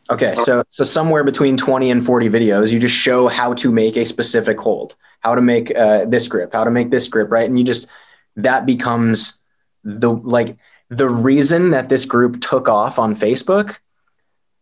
Okay, 0.10 0.36
so 0.36 0.64
so 0.70 0.84
somewhere 0.84 1.24
between 1.24 1.56
20 1.56 1.90
and 1.90 2.06
40 2.06 2.30
videos, 2.30 2.74
you 2.74 2.80
just 2.80 2.96
show 2.96 3.30
how 3.30 3.54
to 3.54 3.72
make 3.72 3.96
a 3.96 4.06
specific 4.06 4.60
hold 4.60 4.96
how 5.22 5.36
to 5.36 5.42
make 5.42 5.76
uh, 5.76 6.06
this 6.06 6.28
grip, 6.28 6.52
how 6.54 6.64
to 6.64 6.72
make 6.72 6.92
this 6.92 7.08
grip, 7.08 7.32
right? 7.32 7.48
And 7.48 7.58
you 7.58 7.64
just 7.64 7.88
that 8.36 8.66
becomes 8.66 9.40
the 9.84 10.12
like 10.12 10.58
the 10.90 11.08
reason 11.10 11.72
that 11.72 11.90
this 11.90 12.06
group 12.06 12.42
took 12.42 12.68
off 12.68 13.00
on 13.00 13.16
Facebook 13.16 13.78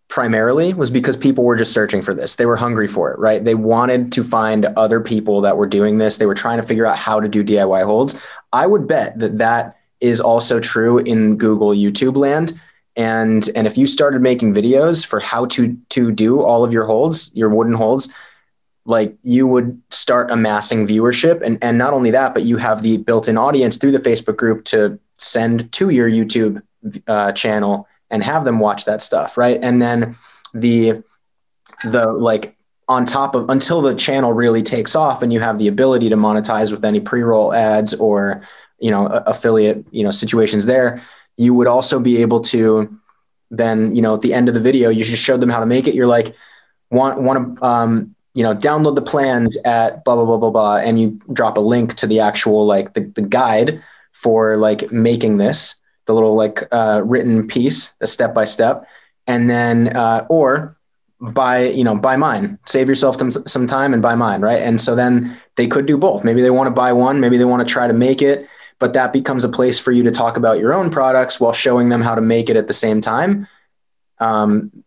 primarily 0.10 0.74
was 0.74 0.92
because 0.92 1.16
people 1.16 1.44
were 1.44 1.56
just 1.56 1.72
searching 1.72 2.02
for 2.02 2.14
this. 2.14 2.36
They 2.36 2.48
were 2.48 2.58
hungry 2.58 2.88
for 2.88 3.12
it, 3.12 3.20
right? 3.20 3.44
They 3.44 3.56
wanted 3.56 4.12
to 4.14 4.24
find 4.24 4.66
other 4.76 5.00
people 5.00 5.40
that 5.42 5.56
were 5.56 5.68
doing 5.68 6.00
this. 6.00 6.18
They 6.18 6.26
were 6.26 6.34
trying 6.34 6.60
to 6.60 6.68
figure 6.68 6.86
out 6.86 6.98
how 6.98 7.20
to 7.20 7.30
do 7.30 7.44
DIY 7.44 7.86
holds. 7.86 8.22
I 8.52 8.68
would 8.68 8.88
bet 8.88 9.18
that 9.20 9.38
that 9.38 9.78
is 10.02 10.20
also 10.20 10.60
true 10.60 10.98
in 10.98 11.38
Google 11.38 11.70
YouTube 11.70 12.18
land. 12.18 12.60
And 12.96 13.48
and 13.56 13.68
if 13.68 13.78
you 13.78 13.88
started 13.88 14.22
making 14.22 14.54
videos 14.54 15.06
for 15.06 15.20
how 15.20 15.46
to 15.46 15.78
to 15.90 16.12
do 16.12 16.42
all 16.42 16.66
of 16.66 16.74
your 16.74 16.86
holds, 16.86 17.32
your 17.36 17.50
wooden 17.50 17.76
holds, 17.76 18.14
like 18.86 19.16
you 19.22 19.48
would 19.48 19.80
start 19.92 20.32
amassing 20.32 20.88
viewership 20.88 21.42
and 21.46 21.58
and 21.62 21.78
not 21.78 21.94
only 21.94 22.12
that 22.12 22.34
but 22.34 22.44
you 22.44 22.58
have 22.58 22.82
the 22.82 22.98
built-in 22.98 23.38
audience 23.38 23.78
through 23.78 23.92
the 23.92 24.00
facebook 24.00 24.36
group 24.38 24.66
to 24.66 24.98
send 25.16 25.72
to 25.72 25.90
your 25.90 26.10
youtube 26.10 26.62
uh, 27.08 27.32
channel 27.34 27.88
and 28.12 28.24
have 28.24 28.46
them 28.46 28.60
watch 28.60 28.86
that 28.86 29.02
stuff 29.02 29.38
right? 29.38 29.60
And 29.62 29.82
then 29.82 30.16
the 30.54 31.04
the 31.84 32.12
like 32.12 32.56
on 32.88 33.06
top 33.06 33.36
of 33.36 33.50
until 33.50 33.82
the 33.82 33.94
channel 33.94 34.34
really 34.34 34.64
takes 34.64 34.96
off 34.96 35.22
and 35.22 35.32
you 35.32 35.40
have 35.40 35.58
the 35.58 35.68
ability 35.68 36.10
to 36.10 36.16
monetize 36.16 36.72
with 36.72 36.84
any 36.84 37.00
pre-roll 37.00 37.54
ads 37.54 37.94
or 37.94 38.42
you 38.80 38.90
know 38.90 39.06
affiliate 39.28 39.86
you 39.92 40.04
know 40.04 40.12
situations 40.12 40.66
there 40.66 41.02
you 41.38 41.54
would 41.54 41.68
also 41.68 42.00
be 42.00 42.18
able 42.18 42.40
to 42.40 43.00
then 43.52 43.96
you 43.96 44.02
know 44.02 44.16
at 44.16 44.22
the 44.22 44.34
end 44.34 44.48
of 44.48 44.56
the 44.56 44.60
video 44.60 44.90
you 44.90 45.04
just 45.04 45.24
showed 45.24 45.42
them 45.42 45.50
how 45.50 45.60
to 45.60 45.66
make 45.66 45.88
it. 45.88 45.96
You're 45.96 46.08
like 46.08 46.36
want 46.92 47.22
want 47.22 47.58
to 47.58 47.66
um, 47.66 48.16
you 48.34 48.44
know, 48.44 48.54
download 48.54 48.96
the 48.96 49.02
plans 49.02 49.58
at 49.66 50.04
blah 50.04 50.16
blah 50.16 50.26
blah 50.26 50.38
blah 50.38 50.52
blah, 50.52 50.78
and 50.78 51.00
you 51.00 51.20
drop 51.34 51.58
a 51.58 51.62
link 51.62 51.96
to 51.96 52.08
the 52.08 52.20
actual 52.20 52.66
like 52.66 52.94
the, 52.94 53.02
the 53.02 53.22
guide 53.22 53.84
for 54.12 54.56
like 54.58 54.92
making 54.92 55.38
this, 55.38 55.80
the 56.10 56.14
little 56.16 56.36
like 56.36 56.64
uh, 56.72 57.02
written 57.06 57.48
piece, 57.48 57.94
the 58.00 58.08
step 58.08 58.34
by 58.34 58.46
step, 58.46 58.84
and 59.28 59.50
then 59.50 59.96
uh, 59.96 60.26
or 60.28 60.76
buy 61.22 61.68
you 61.70 61.84
know 61.84 61.96
buy 61.96 62.18
mine. 62.18 62.58
Save 62.66 62.90
yourself 62.90 63.18
some, 63.46 63.68
time 63.68 63.94
and 63.94 64.02
buy 64.02 64.16
mine 64.16 64.42
right? 64.42 64.62
And 64.62 64.82
so 64.82 64.96
then 64.96 65.38
they 65.56 65.68
could 65.68 65.86
do 65.86 65.98
both. 65.98 66.24
Maybe 66.24 66.42
they 66.42 66.50
want 66.50 66.68
to 66.68 66.72
buy 66.72 66.94
one 66.94 67.20
maybe 67.20 67.38
they 67.38 67.46
want 67.46 67.66
to 67.66 67.72
try 67.72 67.88
to 67.88 67.94
make 67.94 68.22
it 68.22 68.48
but 68.80 68.94
that 68.94 69.14
becomes 69.14 69.44
a 69.44 69.50
place 69.50 69.78
for 69.78 69.92
you 69.92 70.04
to 70.04 70.12
talk 70.12 70.38
about 70.38 70.58
your 70.58 70.74
own 70.74 70.90
products 70.90 71.40
while 71.40 71.54
showing 71.54 71.90
them 71.90 72.02
how 72.02 72.16
to 72.16 72.22
make 72.22 72.50
it 72.50 72.56
at 72.56 72.68
the 72.68 72.74
same 72.74 73.02
time. 73.02 73.48
Um, 74.20 74.84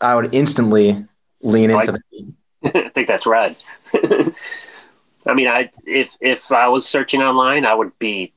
i 0.00 0.14
would 0.14 0.32
instantly 0.34 1.04
lean 1.42 1.70
into 1.70 1.92
like, 1.92 2.00
the 2.10 2.32
I 2.74 2.88
think 2.94 3.08
that's 3.08 3.26
right. 3.26 3.56
I 3.94 5.34
mean, 5.34 5.48
I 5.48 5.70
if 5.86 6.16
if 6.20 6.50
I 6.50 6.68
was 6.68 6.88
searching 6.88 7.22
online, 7.22 7.64
I 7.66 7.74
would 7.74 7.98
be 7.98 8.32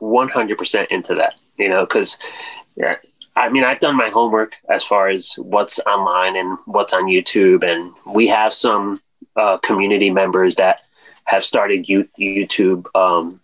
100% 0.00 0.86
into 0.88 1.14
that, 1.16 1.38
you 1.62 1.68
know, 1.68 1.84
because 1.84 2.18
yeah, 2.76 2.96
I 3.36 3.48
mean, 3.48 3.64
I've 3.64 3.78
done 3.78 3.96
my 3.96 4.10
homework 4.10 4.54
as 4.68 4.84
far 4.84 5.08
as 5.08 5.34
what's 5.36 5.78
online 5.80 6.36
and 6.36 6.58
what's 6.66 6.92
on 6.92 7.04
YouTube, 7.04 7.64
and 7.64 7.92
we 8.06 8.28
have 8.28 8.52
some 8.52 9.00
uh, 9.36 9.58
community 9.58 10.10
members 10.10 10.56
that 10.56 10.86
have 11.24 11.44
started 11.44 11.86
YouTube 11.86 12.86
um, 12.94 13.40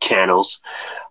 channels, 0.00 0.60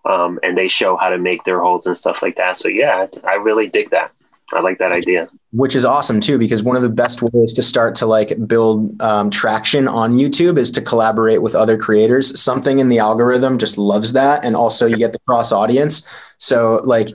um, 0.06 0.40
and 0.44 0.58
they 0.58 0.68
show 0.68 0.96
how 0.96 1.10
to 1.10 1.18
make 1.18 1.44
their 1.44 1.60
holds 1.60 1.88
and 1.88 1.98
stuff 1.98 2.22
like 2.22 2.36
that. 2.38 2.56
So 2.56 2.68
yeah, 2.68 3.08
I 3.28 3.36
really 3.36 3.68
dig 3.68 3.90
that. 3.90 4.12
I 4.54 4.62
like 4.62 4.80
that 4.80 4.92
idea. 4.92 5.28
Which 5.52 5.76
is 5.76 5.86
awesome 5.86 6.20
too, 6.20 6.38
because 6.38 6.64
one 6.64 6.76
of 6.76 6.82
the 6.82 6.90
best 6.90 7.22
ways 7.22 7.54
to 7.54 7.64
start 7.64 7.96
to 7.96 8.06
like 8.06 8.48
build 8.48 9.00
um, 9.02 9.30
traction 9.30 9.88
on 9.88 10.16
YouTube 10.16 10.58
is 10.58 10.72
to 10.72 10.82
collaborate 10.82 11.42
with 11.42 11.56
other 11.56 11.78
creators. 11.78 12.40
Something 12.40 12.80
in 12.80 12.90
the 12.90 13.00
algorithm 13.00 13.58
just 13.58 13.78
loves 13.78 14.14
that, 14.14 14.44
and 14.44 14.56
also 14.56 14.86
you 14.86 14.98
get 14.98 15.14
the 15.14 15.20
cross 15.28 15.52
audience. 15.52 16.08
So 16.38 16.82
like 16.84 17.10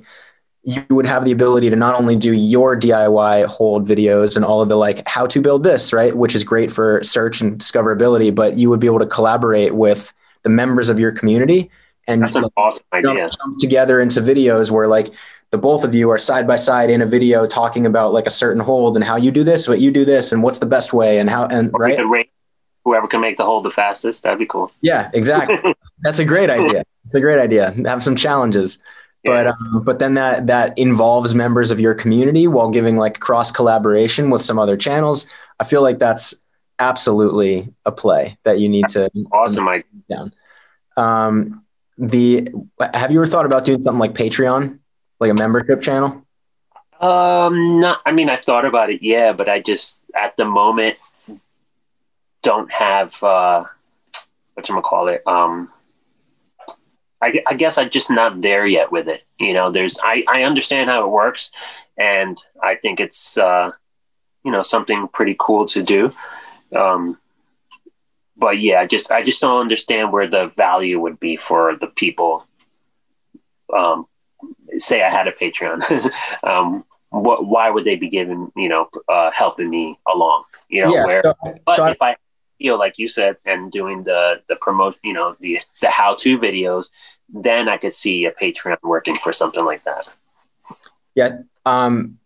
you 0.62 0.84
would 0.90 1.06
have 1.06 1.24
the 1.24 1.32
ability 1.32 1.68
to 1.70 1.76
not 1.76 1.94
only 2.00 2.16
do 2.16 2.32
your 2.32 2.78
DIY 2.78 3.46
hold 3.46 3.86
videos 3.86 4.34
and 4.36 4.44
all 4.44 4.62
of 4.62 4.68
the 4.68 4.76
like 4.76 5.06
how 5.06 5.26
to 5.26 5.40
build 5.40 5.62
this, 5.62 5.92
right, 5.92 6.16
which 6.16 6.34
is 6.34 6.42
great 6.42 6.70
for 6.70 7.02
search 7.02 7.40
and 7.40 7.58
discoverability, 7.58 8.34
but 8.34 8.56
you 8.56 8.70
would 8.70 8.80
be 8.80 8.86
able 8.86 9.00
to 9.00 9.06
collaborate 9.06 9.74
with 9.74 10.12
the 10.42 10.48
members 10.48 10.88
of 10.88 10.98
your 10.98 11.12
community 11.12 11.70
and 12.06 12.22
that's 12.22 12.34
an 12.34 12.44
awesome 12.56 12.86
idea. 12.92 13.30
Together 13.58 14.00
into 14.00 14.20
videos 14.20 14.70
where 14.70 14.86
like 14.86 15.08
the 15.50 15.58
both 15.58 15.84
of 15.84 15.94
you 15.94 16.10
are 16.10 16.18
side 16.18 16.46
by 16.46 16.56
side 16.56 16.90
in 16.90 17.02
a 17.02 17.06
video 17.06 17.46
talking 17.46 17.86
about 17.86 18.12
like 18.12 18.26
a 18.26 18.30
certain 18.30 18.62
hold 18.62 18.96
and 18.96 19.04
how 19.04 19.16
you 19.16 19.30
do 19.30 19.44
this, 19.44 19.68
what 19.68 19.80
you 19.80 19.90
do 19.90 20.04
this, 20.04 20.32
and 20.32 20.42
what's 20.42 20.58
the 20.58 20.66
best 20.66 20.92
way 20.92 21.18
and 21.18 21.30
how 21.30 21.46
and 21.46 21.70
right. 21.72 21.98
Whoever 22.84 23.06
can 23.06 23.22
make 23.22 23.38
the 23.38 23.46
hold 23.46 23.64
the 23.64 23.70
fastest, 23.70 24.24
that'd 24.24 24.38
be 24.38 24.44
cool. 24.44 24.70
Yeah, 24.82 25.10
exactly. 25.14 25.74
That's 26.02 26.18
a 26.18 26.24
great 26.24 26.50
idea. 26.50 26.84
It's 27.06 27.14
a 27.14 27.20
great 27.20 27.40
idea. 27.40 27.70
Have 27.86 28.02
some 28.02 28.14
challenges. 28.14 28.82
Yeah. 29.22 29.30
But 29.30 29.46
um, 29.46 29.84
but 29.84 29.98
then 30.00 30.14
that 30.14 30.46
that 30.48 30.78
involves 30.78 31.34
members 31.34 31.70
of 31.70 31.80
your 31.80 31.94
community 31.94 32.46
while 32.46 32.68
giving 32.68 32.96
like 32.96 33.20
cross 33.20 33.50
collaboration 33.50 34.28
with 34.28 34.42
some 34.42 34.58
other 34.58 34.76
channels. 34.76 35.30
I 35.58 35.64
feel 35.64 35.80
like 35.80 35.98
that's 35.98 36.34
absolutely 36.78 37.72
a 37.86 37.92
play 37.92 38.36
that 38.44 38.58
you 38.58 38.68
need 38.68 38.88
to 38.88 39.10
awesome 39.32 39.68
idea. 39.68 39.84
down. 40.10 40.34
Um, 40.96 41.64
the 41.96 42.48
have 42.92 43.10
you 43.10 43.18
ever 43.18 43.26
thought 43.26 43.46
about 43.46 43.64
doing 43.64 43.80
something 43.80 44.00
like 44.00 44.14
Patreon? 44.14 44.78
Like 45.20 45.30
a 45.30 45.34
membership 45.34 45.82
channel? 45.82 46.24
Um, 47.00 47.80
not. 47.80 48.00
I 48.06 48.12
mean, 48.12 48.28
I 48.28 48.36
thought 48.36 48.64
about 48.64 48.90
it, 48.90 49.02
yeah, 49.02 49.32
but 49.32 49.48
I 49.48 49.60
just 49.60 50.04
at 50.14 50.36
the 50.36 50.44
moment 50.44 50.96
don't 52.42 52.70
have 52.70 53.22
uh, 53.22 53.64
what 54.54 54.68
you 54.68 54.80
call 54.80 55.08
it. 55.08 55.26
Um, 55.26 55.70
I, 57.20 57.42
I 57.46 57.54
guess 57.54 57.78
I'm 57.78 57.90
just 57.90 58.10
not 58.10 58.42
there 58.42 58.66
yet 58.66 58.92
with 58.92 59.08
it. 59.08 59.24
You 59.38 59.54
know, 59.54 59.70
there's 59.70 59.98
I 60.02 60.24
I 60.28 60.42
understand 60.44 60.90
how 60.90 61.04
it 61.04 61.10
works, 61.10 61.50
and 61.98 62.38
I 62.62 62.76
think 62.76 63.00
it's 63.00 63.38
uh, 63.38 63.72
you 64.44 64.52
know 64.52 64.62
something 64.62 65.08
pretty 65.08 65.36
cool 65.38 65.66
to 65.66 65.82
do. 65.82 66.12
Um, 66.76 67.18
but 68.36 68.60
yeah, 68.60 68.84
just 68.84 69.10
I 69.10 69.22
just 69.22 69.40
don't 69.40 69.60
understand 69.60 70.12
where 70.12 70.28
the 70.28 70.48
value 70.48 71.00
would 71.00 71.18
be 71.18 71.36
for 71.36 71.76
the 71.76 71.86
people 71.86 72.46
um, 73.74 74.06
say 74.78 75.02
I 75.02 75.10
had 75.10 75.28
a 75.28 75.32
Patreon, 75.32 76.10
um, 76.44 76.84
what, 77.10 77.46
why 77.46 77.70
would 77.70 77.84
they 77.84 77.96
be 77.96 78.08
giving, 78.08 78.50
you 78.56 78.68
know, 78.68 78.88
uh, 79.08 79.30
helping 79.32 79.70
me 79.70 79.98
along, 80.12 80.44
you 80.68 80.82
know, 80.82 80.94
yeah, 80.94 81.06
where, 81.06 81.22
so, 81.22 81.34
but 81.64 81.76
so 81.76 81.86
if 81.86 82.02
I, 82.02 82.16
feel 82.58 82.78
like 82.78 82.98
you 82.98 83.08
said, 83.08 83.36
and 83.44 83.70
doing 83.70 84.04
the, 84.04 84.40
the 84.48 84.56
promote, 84.60 84.96
you 85.02 85.12
know, 85.12 85.34
the, 85.40 85.60
the 85.80 85.90
how 85.90 86.14
to 86.14 86.38
videos, 86.38 86.90
then 87.28 87.68
I 87.68 87.76
could 87.76 87.92
see 87.92 88.24
a 88.24 88.32
Patreon 88.32 88.78
working 88.82 89.16
for 89.16 89.32
something 89.32 89.64
like 89.64 89.82
that. 89.84 90.08
Yeah. 91.14 91.38
Um, 91.66 92.18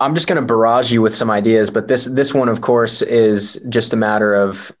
I'm 0.00 0.14
just 0.14 0.28
going 0.28 0.40
to 0.40 0.46
barrage 0.46 0.92
you 0.92 1.02
with 1.02 1.14
some 1.14 1.30
ideas, 1.30 1.70
but 1.70 1.88
this, 1.88 2.04
this 2.04 2.34
one, 2.34 2.48
of 2.48 2.60
course, 2.60 3.02
is 3.02 3.64
just 3.68 3.92
a 3.92 3.96
matter 3.96 4.34
of, 4.34 4.72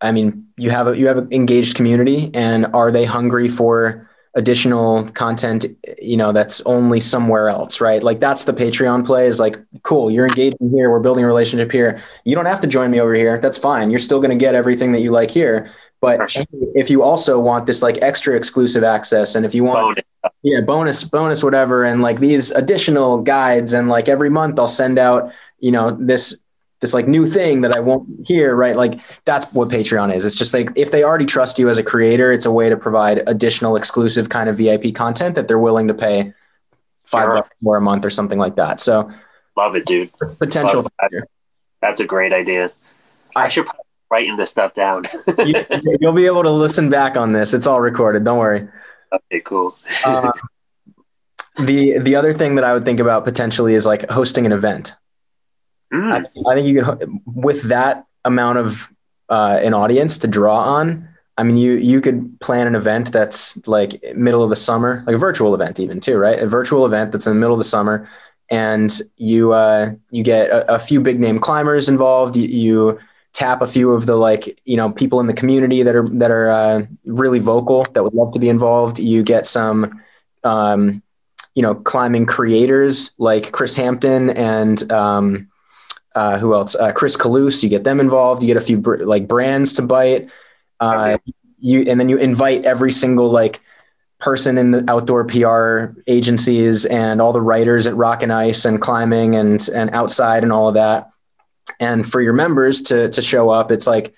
I 0.00 0.12
mean, 0.12 0.48
you 0.56 0.70
have 0.70 0.88
a, 0.88 0.98
you 0.98 1.06
have 1.06 1.18
an 1.18 1.28
engaged 1.32 1.76
community 1.76 2.30
and 2.34 2.66
are 2.74 2.90
they 2.90 3.04
hungry 3.04 3.48
for, 3.48 4.10
additional 4.36 5.08
content 5.10 5.66
you 6.00 6.16
know 6.16 6.32
that's 6.32 6.60
only 6.62 7.00
somewhere 7.00 7.48
else 7.48 7.80
right? 7.80 8.02
Like 8.02 8.20
that's 8.20 8.44
the 8.44 8.52
patreon 8.52 9.06
play 9.06 9.26
is 9.26 9.38
like 9.38 9.56
cool 9.82 10.10
you're 10.10 10.26
engaging 10.26 10.70
here 10.70 10.90
we're 10.90 11.00
building 11.00 11.24
a 11.24 11.26
relationship 11.26 11.70
here. 11.70 12.00
You 12.24 12.34
don't 12.34 12.46
have 12.46 12.60
to 12.62 12.66
join 12.66 12.90
me 12.90 13.00
over 13.00 13.14
here. 13.14 13.38
That's 13.38 13.58
fine. 13.58 13.90
You're 13.90 14.00
still 14.00 14.20
going 14.20 14.30
to 14.30 14.36
get 14.36 14.54
everything 14.54 14.92
that 14.92 15.00
you 15.00 15.10
like 15.10 15.30
here. 15.30 15.70
But 16.00 16.36
if 16.74 16.90
you 16.90 17.02
also 17.02 17.38
want 17.40 17.64
this 17.66 17.80
like 17.80 17.96
extra 18.02 18.36
exclusive 18.36 18.84
access 18.84 19.34
and 19.34 19.46
if 19.46 19.54
you 19.54 19.64
want 19.64 19.96
bonus. 19.96 20.04
yeah 20.42 20.60
bonus 20.60 21.04
bonus 21.04 21.42
whatever 21.42 21.82
and 21.84 22.02
like 22.02 22.20
these 22.20 22.50
additional 22.50 23.22
guides 23.22 23.72
and 23.72 23.88
like 23.88 24.06
every 24.06 24.28
month 24.28 24.58
i'll 24.58 24.68
send 24.68 24.98
out 24.98 25.32
you 25.60 25.72
know 25.72 25.96
this 25.98 26.38
this 26.84 26.92
like 26.92 27.08
new 27.08 27.24
thing 27.24 27.62
that 27.62 27.74
I 27.74 27.80
won't 27.80 28.28
hear, 28.28 28.54
right? 28.54 28.76
Like 28.76 29.00
that's 29.24 29.50
what 29.54 29.70
Patreon 29.70 30.14
is. 30.14 30.26
It's 30.26 30.36
just 30.36 30.52
like 30.52 30.70
if 30.76 30.90
they 30.90 31.02
already 31.02 31.24
trust 31.24 31.58
you 31.58 31.70
as 31.70 31.78
a 31.78 31.82
creator, 31.82 32.30
it's 32.30 32.44
a 32.44 32.52
way 32.52 32.68
to 32.68 32.76
provide 32.76 33.26
additional 33.26 33.74
exclusive 33.74 34.28
kind 34.28 34.50
of 34.50 34.58
VIP 34.58 34.94
content 34.94 35.34
that 35.36 35.48
they're 35.48 35.58
willing 35.58 35.88
to 35.88 35.94
pay 35.94 36.34
five 37.04 37.24
sure. 37.24 37.34
bucks 37.36 37.48
more 37.62 37.78
a 37.78 37.80
month 37.80 38.04
or 38.04 38.10
something 38.10 38.38
like 38.38 38.56
that. 38.56 38.80
So 38.80 39.10
love 39.56 39.76
it, 39.76 39.86
dude. 39.86 40.10
Potential. 40.38 40.82
That. 40.82 41.26
That's 41.80 42.00
a 42.00 42.06
great 42.06 42.34
idea. 42.34 42.70
I, 43.34 43.44
I 43.44 43.48
should 43.48 43.66
writing 44.10 44.36
this 44.36 44.50
stuff 44.50 44.74
down. 44.74 45.04
you, 45.46 45.54
will 46.02 46.12
be 46.12 46.26
able 46.26 46.42
to 46.42 46.50
listen 46.50 46.90
back 46.90 47.16
on 47.16 47.32
this. 47.32 47.54
It's 47.54 47.66
all 47.66 47.80
recorded. 47.80 48.24
Don't 48.24 48.38
worry. 48.38 48.68
Okay, 49.10 49.40
cool. 49.40 49.74
uh, 50.04 50.30
the 51.64 51.98
the 52.00 52.14
other 52.14 52.34
thing 52.34 52.56
that 52.56 52.64
I 52.64 52.74
would 52.74 52.84
think 52.84 53.00
about 53.00 53.24
potentially 53.24 53.74
is 53.74 53.86
like 53.86 54.10
hosting 54.10 54.44
an 54.44 54.52
event. 54.52 54.94
Mm. 55.94 56.12
I, 56.12 56.50
I, 56.50 56.54
think 56.54 56.66
you 56.66 56.82
could, 56.82 57.20
with 57.24 57.62
that 57.62 58.06
amount 58.24 58.58
of 58.58 58.92
uh, 59.28 59.60
an 59.62 59.74
audience 59.74 60.18
to 60.18 60.28
draw 60.28 60.58
on. 60.58 61.08
I 61.36 61.42
mean, 61.42 61.56
you 61.56 61.72
you 61.72 62.00
could 62.00 62.38
plan 62.40 62.66
an 62.66 62.74
event 62.74 63.12
that's 63.12 63.66
like 63.66 64.00
middle 64.14 64.42
of 64.42 64.50
the 64.50 64.56
summer, 64.56 65.02
like 65.06 65.16
a 65.16 65.18
virtual 65.18 65.54
event, 65.54 65.80
even 65.80 65.98
too, 65.98 66.16
right? 66.16 66.38
A 66.38 66.46
virtual 66.46 66.86
event 66.86 67.10
that's 67.10 67.26
in 67.26 67.32
the 67.32 67.40
middle 67.40 67.54
of 67.54 67.58
the 67.58 67.64
summer, 67.64 68.08
and 68.50 69.00
you 69.16 69.52
uh, 69.52 69.92
you 70.10 70.22
get 70.22 70.50
a, 70.50 70.74
a 70.74 70.78
few 70.78 71.00
big 71.00 71.18
name 71.18 71.38
climbers 71.38 71.88
involved. 71.88 72.36
You, 72.36 72.48
you, 72.48 72.98
tap 73.32 73.62
a 73.62 73.66
few 73.66 73.90
of 73.90 74.06
the 74.06 74.14
like 74.14 74.60
you 74.64 74.76
know 74.76 74.92
people 74.92 75.18
in 75.18 75.26
the 75.26 75.34
community 75.34 75.82
that 75.82 75.96
are 75.96 76.08
that 76.08 76.30
are 76.30 76.48
uh, 76.48 76.86
really 77.06 77.40
vocal 77.40 77.82
that 77.92 78.04
would 78.04 78.14
love 78.14 78.32
to 78.32 78.38
be 78.38 78.48
involved. 78.48 79.00
You 79.00 79.24
get 79.24 79.44
some 79.44 80.00
um, 80.44 81.02
you 81.56 81.62
know 81.62 81.74
climbing 81.74 82.26
creators 82.26 83.10
like 83.18 83.50
Kris 83.50 83.74
Hampton 83.74 84.30
and 84.30 84.90
um, 84.92 85.48
uh, 86.14 86.38
who 86.38 86.54
else? 86.54 86.74
Uh, 86.74 86.92
Chris 86.92 87.16
Kalous. 87.16 87.62
You 87.62 87.68
get 87.68 87.84
them 87.84 88.00
involved. 88.00 88.42
You 88.42 88.46
get 88.46 88.56
a 88.56 88.60
few 88.60 88.78
br- 88.78 89.04
like 89.04 89.26
brands 89.26 89.74
to 89.74 89.82
bite. 89.82 90.30
Uh, 90.80 91.18
you 91.58 91.80
and 91.88 91.98
then 91.98 92.08
you 92.08 92.16
invite 92.18 92.64
every 92.64 92.92
single 92.92 93.30
like 93.30 93.60
person 94.20 94.56
in 94.56 94.70
the 94.70 94.84
outdoor 94.88 95.24
PR 95.24 95.98
agencies 96.06 96.86
and 96.86 97.20
all 97.20 97.32
the 97.32 97.40
writers 97.40 97.86
at 97.86 97.96
Rock 97.96 98.22
and 98.22 98.32
Ice 98.32 98.64
and 98.64 98.80
climbing 98.80 99.34
and 99.34 99.68
and 99.74 99.90
outside 99.90 100.42
and 100.42 100.52
all 100.52 100.68
of 100.68 100.74
that. 100.74 101.10
And 101.80 102.06
for 102.08 102.20
your 102.20 102.32
members 102.32 102.82
to 102.84 103.08
to 103.10 103.22
show 103.22 103.50
up, 103.50 103.72
it's 103.72 103.86
like 103.86 104.14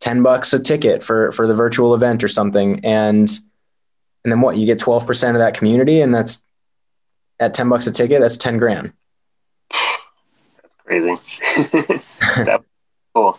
ten 0.00 0.22
bucks 0.22 0.52
a 0.54 0.58
ticket 0.58 1.02
for 1.02 1.30
for 1.32 1.46
the 1.46 1.54
virtual 1.54 1.94
event 1.94 2.24
or 2.24 2.28
something. 2.28 2.84
And 2.84 3.28
and 4.24 4.32
then 4.32 4.40
what? 4.40 4.56
You 4.56 4.64
get 4.64 4.78
twelve 4.78 5.06
percent 5.06 5.36
of 5.36 5.40
that 5.40 5.54
community, 5.54 6.00
and 6.00 6.14
that's 6.14 6.44
at 7.38 7.52
ten 7.52 7.68
bucks 7.68 7.86
a 7.86 7.92
ticket. 7.92 8.20
That's 8.22 8.38
ten 8.38 8.56
grand 8.56 8.92
crazy. 10.84 11.16
cool. 13.14 13.38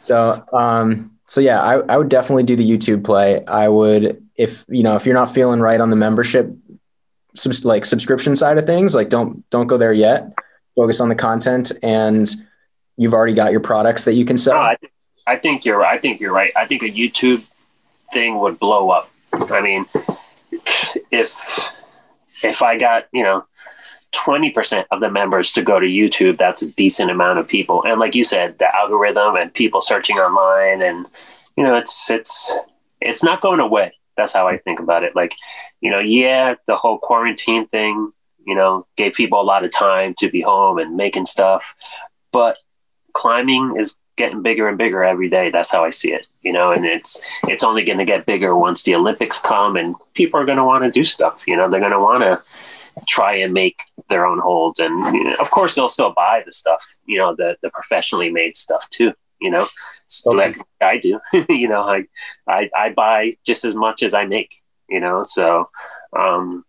So, 0.00 0.44
um, 0.52 1.12
so 1.26 1.40
yeah, 1.40 1.62
I, 1.62 1.78
I 1.80 1.96
would 1.96 2.08
definitely 2.08 2.42
do 2.42 2.56
the 2.56 2.68
YouTube 2.68 3.04
play. 3.04 3.44
I 3.46 3.68
would, 3.68 4.22
if 4.36 4.64
you 4.68 4.82
know, 4.82 4.96
if 4.96 5.06
you're 5.06 5.14
not 5.14 5.32
feeling 5.32 5.60
right 5.60 5.80
on 5.80 5.90
the 5.90 5.96
membership, 5.96 6.50
subs- 7.34 7.64
like 7.64 7.84
subscription 7.84 8.36
side 8.36 8.58
of 8.58 8.66
things, 8.66 8.94
like 8.94 9.08
don't 9.08 9.48
don't 9.50 9.66
go 9.66 9.76
there 9.76 9.92
yet. 9.92 10.36
Focus 10.76 11.00
on 11.00 11.08
the 11.08 11.14
content, 11.14 11.72
and 11.82 12.30
you've 12.96 13.14
already 13.14 13.34
got 13.34 13.52
your 13.52 13.60
products 13.60 14.04
that 14.04 14.14
you 14.14 14.24
can 14.24 14.36
sell. 14.36 14.54
No, 14.54 14.60
I, 14.60 14.76
th- 14.76 14.92
I 15.26 15.36
think 15.36 15.64
you're. 15.64 15.84
I 15.84 15.98
think 15.98 16.20
you're 16.20 16.34
right. 16.34 16.52
I 16.56 16.66
think 16.66 16.82
a 16.82 16.90
YouTube 16.90 17.48
thing 18.12 18.38
would 18.40 18.58
blow 18.58 18.90
up. 18.90 19.10
I 19.32 19.60
mean, 19.60 19.86
if 21.10 21.72
if 22.42 22.62
I 22.62 22.76
got 22.76 23.06
you 23.12 23.22
know 23.22 23.46
20% 24.14 24.84
of 24.90 25.00
the 25.00 25.10
members 25.10 25.52
to 25.52 25.62
go 25.62 25.78
to 25.78 25.86
YouTube, 25.86 26.38
that's 26.38 26.62
a 26.62 26.72
decent 26.72 27.10
amount 27.10 27.38
of 27.38 27.48
people. 27.48 27.84
And 27.84 27.98
like 27.98 28.14
you 28.14 28.24
said, 28.24 28.58
the 28.58 28.74
algorithm 28.74 29.36
and 29.36 29.52
people 29.52 29.80
searching 29.80 30.18
online 30.18 30.82
and 30.82 31.06
you 31.56 31.62
know, 31.64 31.76
it's 31.76 32.10
it's 32.10 32.58
it's 33.00 33.22
not 33.22 33.40
going 33.40 33.60
away. 33.60 33.92
That's 34.16 34.32
how 34.32 34.48
I 34.48 34.58
think 34.58 34.80
about 34.80 35.04
it. 35.04 35.14
Like, 35.14 35.34
you 35.80 35.90
know, 35.90 35.98
yeah, 36.00 36.54
the 36.66 36.76
whole 36.76 36.98
quarantine 36.98 37.66
thing, 37.66 38.12
you 38.46 38.54
know, 38.54 38.86
gave 38.96 39.14
people 39.14 39.40
a 39.40 39.42
lot 39.42 39.64
of 39.64 39.72
time 39.72 40.14
to 40.18 40.30
be 40.30 40.40
home 40.40 40.78
and 40.78 40.96
making 40.96 41.26
stuff. 41.26 41.74
But 42.32 42.58
climbing 43.12 43.76
is 43.78 43.98
getting 44.16 44.42
bigger 44.42 44.68
and 44.68 44.78
bigger 44.78 45.02
every 45.02 45.28
day. 45.28 45.50
That's 45.50 45.72
how 45.72 45.84
I 45.84 45.90
see 45.90 46.12
it, 46.12 46.26
you 46.42 46.52
know, 46.52 46.70
and 46.70 46.84
it's 46.84 47.20
it's 47.48 47.64
only 47.64 47.84
going 47.84 47.98
to 47.98 48.04
get 48.04 48.26
bigger 48.26 48.56
once 48.56 48.82
the 48.82 48.94
Olympics 48.94 49.40
come 49.40 49.76
and 49.76 49.96
people 50.14 50.38
are 50.38 50.44
going 50.44 50.58
to 50.58 50.64
want 50.64 50.84
to 50.84 50.90
do 50.90 51.04
stuff, 51.04 51.42
you 51.46 51.56
know, 51.56 51.68
they're 51.68 51.80
going 51.80 51.92
to 51.92 51.98
want 51.98 52.22
to 52.22 52.42
try 53.06 53.36
and 53.36 53.52
make 53.52 53.78
their 54.08 54.26
own 54.26 54.38
holds. 54.38 54.80
And 54.80 55.14
you 55.14 55.24
know, 55.24 55.34
of 55.36 55.50
course, 55.50 55.74
they'll 55.74 55.88
still 55.88 56.12
buy 56.12 56.42
the 56.44 56.52
stuff, 56.52 56.84
you 57.06 57.18
know, 57.18 57.34
the 57.34 57.56
the 57.62 57.70
professionally 57.70 58.30
made 58.30 58.56
stuff 58.56 58.88
too. 58.90 59.12
You 59.40 59.50
know, 59.50 59.66
okay. 60.26 60.36
like 60.36 60.56
I 60.80 60.98
do. 60.98 61.20
you 61.48 61.68
know, 61.68 61.82
I, 61.82 62.04
I 62.48 62.70
I 62.76 62.90
buy 62.90 63.32
just 63.44 63.64
as 63.64 63.74
much 63.74 64.02
as 64.02 64.14
I 64.14 64.24
make. 64.24 64.54
You 64.88 65.00
know, 65.00 65.22
so. 65.22 65.68
Um, 66.16 66.64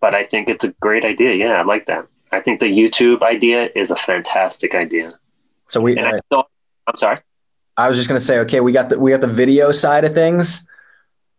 but 0.00 0.14
I 0.14 0.24
think 0.24 0.48
it's 0.48 0.64
a 0.64 0.72
great 0.80 1.04
idea. 1.04 1.34
Yeah, 1.34 1.60
I 1.60 1.62
like 1.62 1.86
that. 1.86 2.06
I 2.32 2.40
think 2.40 2.60
the 2.60 2.66
YouTube 2.66 3.22
idea 3.22 3.70
is 3.74 3.90
a 3.90 3.96
fantastic 3.96 4.74
idea. 4.74 5.12
So 5.66 5.80
we. 5.80 5.98
I 5.98 6.20
I'm 6.86 6.96
sorry. 6.96 7.18
I 7.76 7.88
was 7.88 7.96
just 7.96 8.08
going 8.08 8.18
to 8.18 8.24
say, 8.24 8.38
okay, 8.40 8.60
we 8.60 8.72
got 8.72 8.88
the 8.88 8.98
we 8.98 9.10
got 9.10 9.20
the 9.20 9.26
video 9.26 9.72
side 9.72 10.04
of 10.04 10.14
things, 10.14 10.66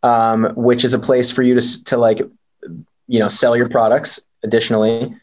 um, 0.03 0.51
which 0.55 0.83
is 0.83 0.93
a 0.93 0.99
place 0.99 1.31
for 1.31 1.43
you 1.43 1.59
to 1.59 1.83
to 1.85 1.97
like, 1.97 2.21
you 3.07 3.19
know, 3.19 3.27
sell 3.27 3.55
your 3.55 3.69
products. 3.69 4.19
Additionally, 4.43 5.15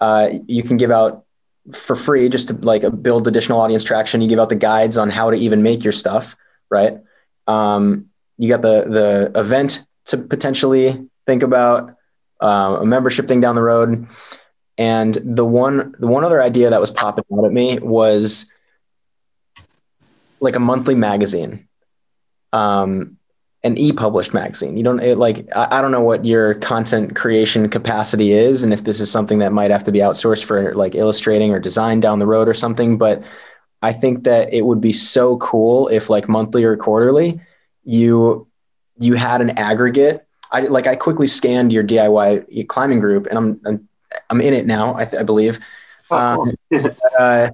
uh, 0.00 0.28
you 0.46 0.62
can 0.62 0.76
give 0.76 0.90
out 0.90 1.24
for 1.72 1.94
free 1.94 2.28
just 2.28 2.48
to 2.48 2.54
like 2.54 2.82
build 3.02 3.28
additional 3.28 3.60
audience 3.60 3.84
traction. 3.84 4.20
You 4.20 4.28
give 4.28 4.38
out 4.38 4.48
the 4.48 4.56
guides 4.56 4.96
on 4.96 5.10
how 5.10 5.30
to 5.30 5.36
even 5.36 5.62
make 5.62 5.84
your 5.84 5.92
stuff, 5.92 6.36
right? 6.70 6.98
Um, 7.46 8.06
you 8.38 8.48
got 8.48 8.62
the 8.62 8.84
the 8.88 9.38
event 9.38 9.84
to 10.06 10.16
potentially 10.16 11.08
think 11.26 11.42
about, 11.42 11.94
uh, 12.40 12.78
a 12.80 12.86
membership 12.86 13.28
thing 13.28 13.40
down 13.40 13.56
the 13.56 13.62
road, 13.62 14.06
and 14.78 15.14
the 15.14 15.44
one 15.44 15.94
the 15.98 16.06
one 16.06 16.24
other 16.24 16.40
idea 16.40 16.70
that 16.70 16.80
was 16.80 16.90
popping 16.90 17.24
out 17.36 17.44
at 17.44 17.52
me 17.52 17.78
was 17.80 18.50
like 20.40 20.56
a 20.56 20.60
monthly 20.60 20.94
magazine, 20.94 21.68
um, 22.52 23.17
an 23.64 23.76
e-published 23.76 24.32
magazine. 24.32 24.76
You 24.76 24.84
don't 24.84 25.00
it, 25.00 25.18
like 25.18 25.46
I, 25.54 25.78
I 25.78 25.82
don't 25.82 25.90
know 25.90 26.00
what 26.00 26.24
your 26.24 26.54
content 26.54 27.16
creation 27.16 27.68
capacity 27.68 28.32
is, 28.32 28.62
and 28.62 28.72
if 28.72 28.84
this 28.84 29.00
is 29.00 29.10
something 29.10 29.40
that 29.40 29.52
might 29.52 29.70
have 29.70 29.84
to 29.84 29.92
be 29.92 29.98
outsourced 29.98 30.44
for 30.44 30.74
like 30.74 30.94
illustrating 30.94 31.52
or 31.52 31.58
design 31.58 32.00
down 32.00 32.18
the 32.18 32.26
road 32.26 32.48
or 32.48 32.54
something. 32.54 32.98
But 32.98 33.22
I 33.82 33.92
think 33.92 34.24
that 34.24 34.52
it 34.52 34.64
would 34.64 34.80
be 34.80 34.92
so 34.92 35.36
cool 35.38 35.88
if 35.88 36.08
like 36.10 36.28
monthly 36.28 36.64
or 36.64 36.76
quarterly, 36.76 37.40
you 37.84 38.46
you 38.98 39.14
had 39.14 39.40
an 39.40 39.50
aggregate. 39.50 40.26
I 40.50 40.60
like 40.62 40.86
I 40.86 40.96
quickly 40.96 41.26
scanned 41.26 41.72
your 41.72 41.84
DIY 41.84 42.68
climbing 42.68 43.00
group, 43.00 43.26
and 43.26 43.38
I'm 43.38 43.60
I'm, 43.66 43.88
I'm 44.30 44.40
in 44.40 44.54
it 44.54 44.66
now. 44.66 44.94
I, 44.94 45.08
I 45.18 45.22
believe. 45.24 45.58
Oh, 46.10 46.16
um, 46.16 46.54
uh, 47.18 47.48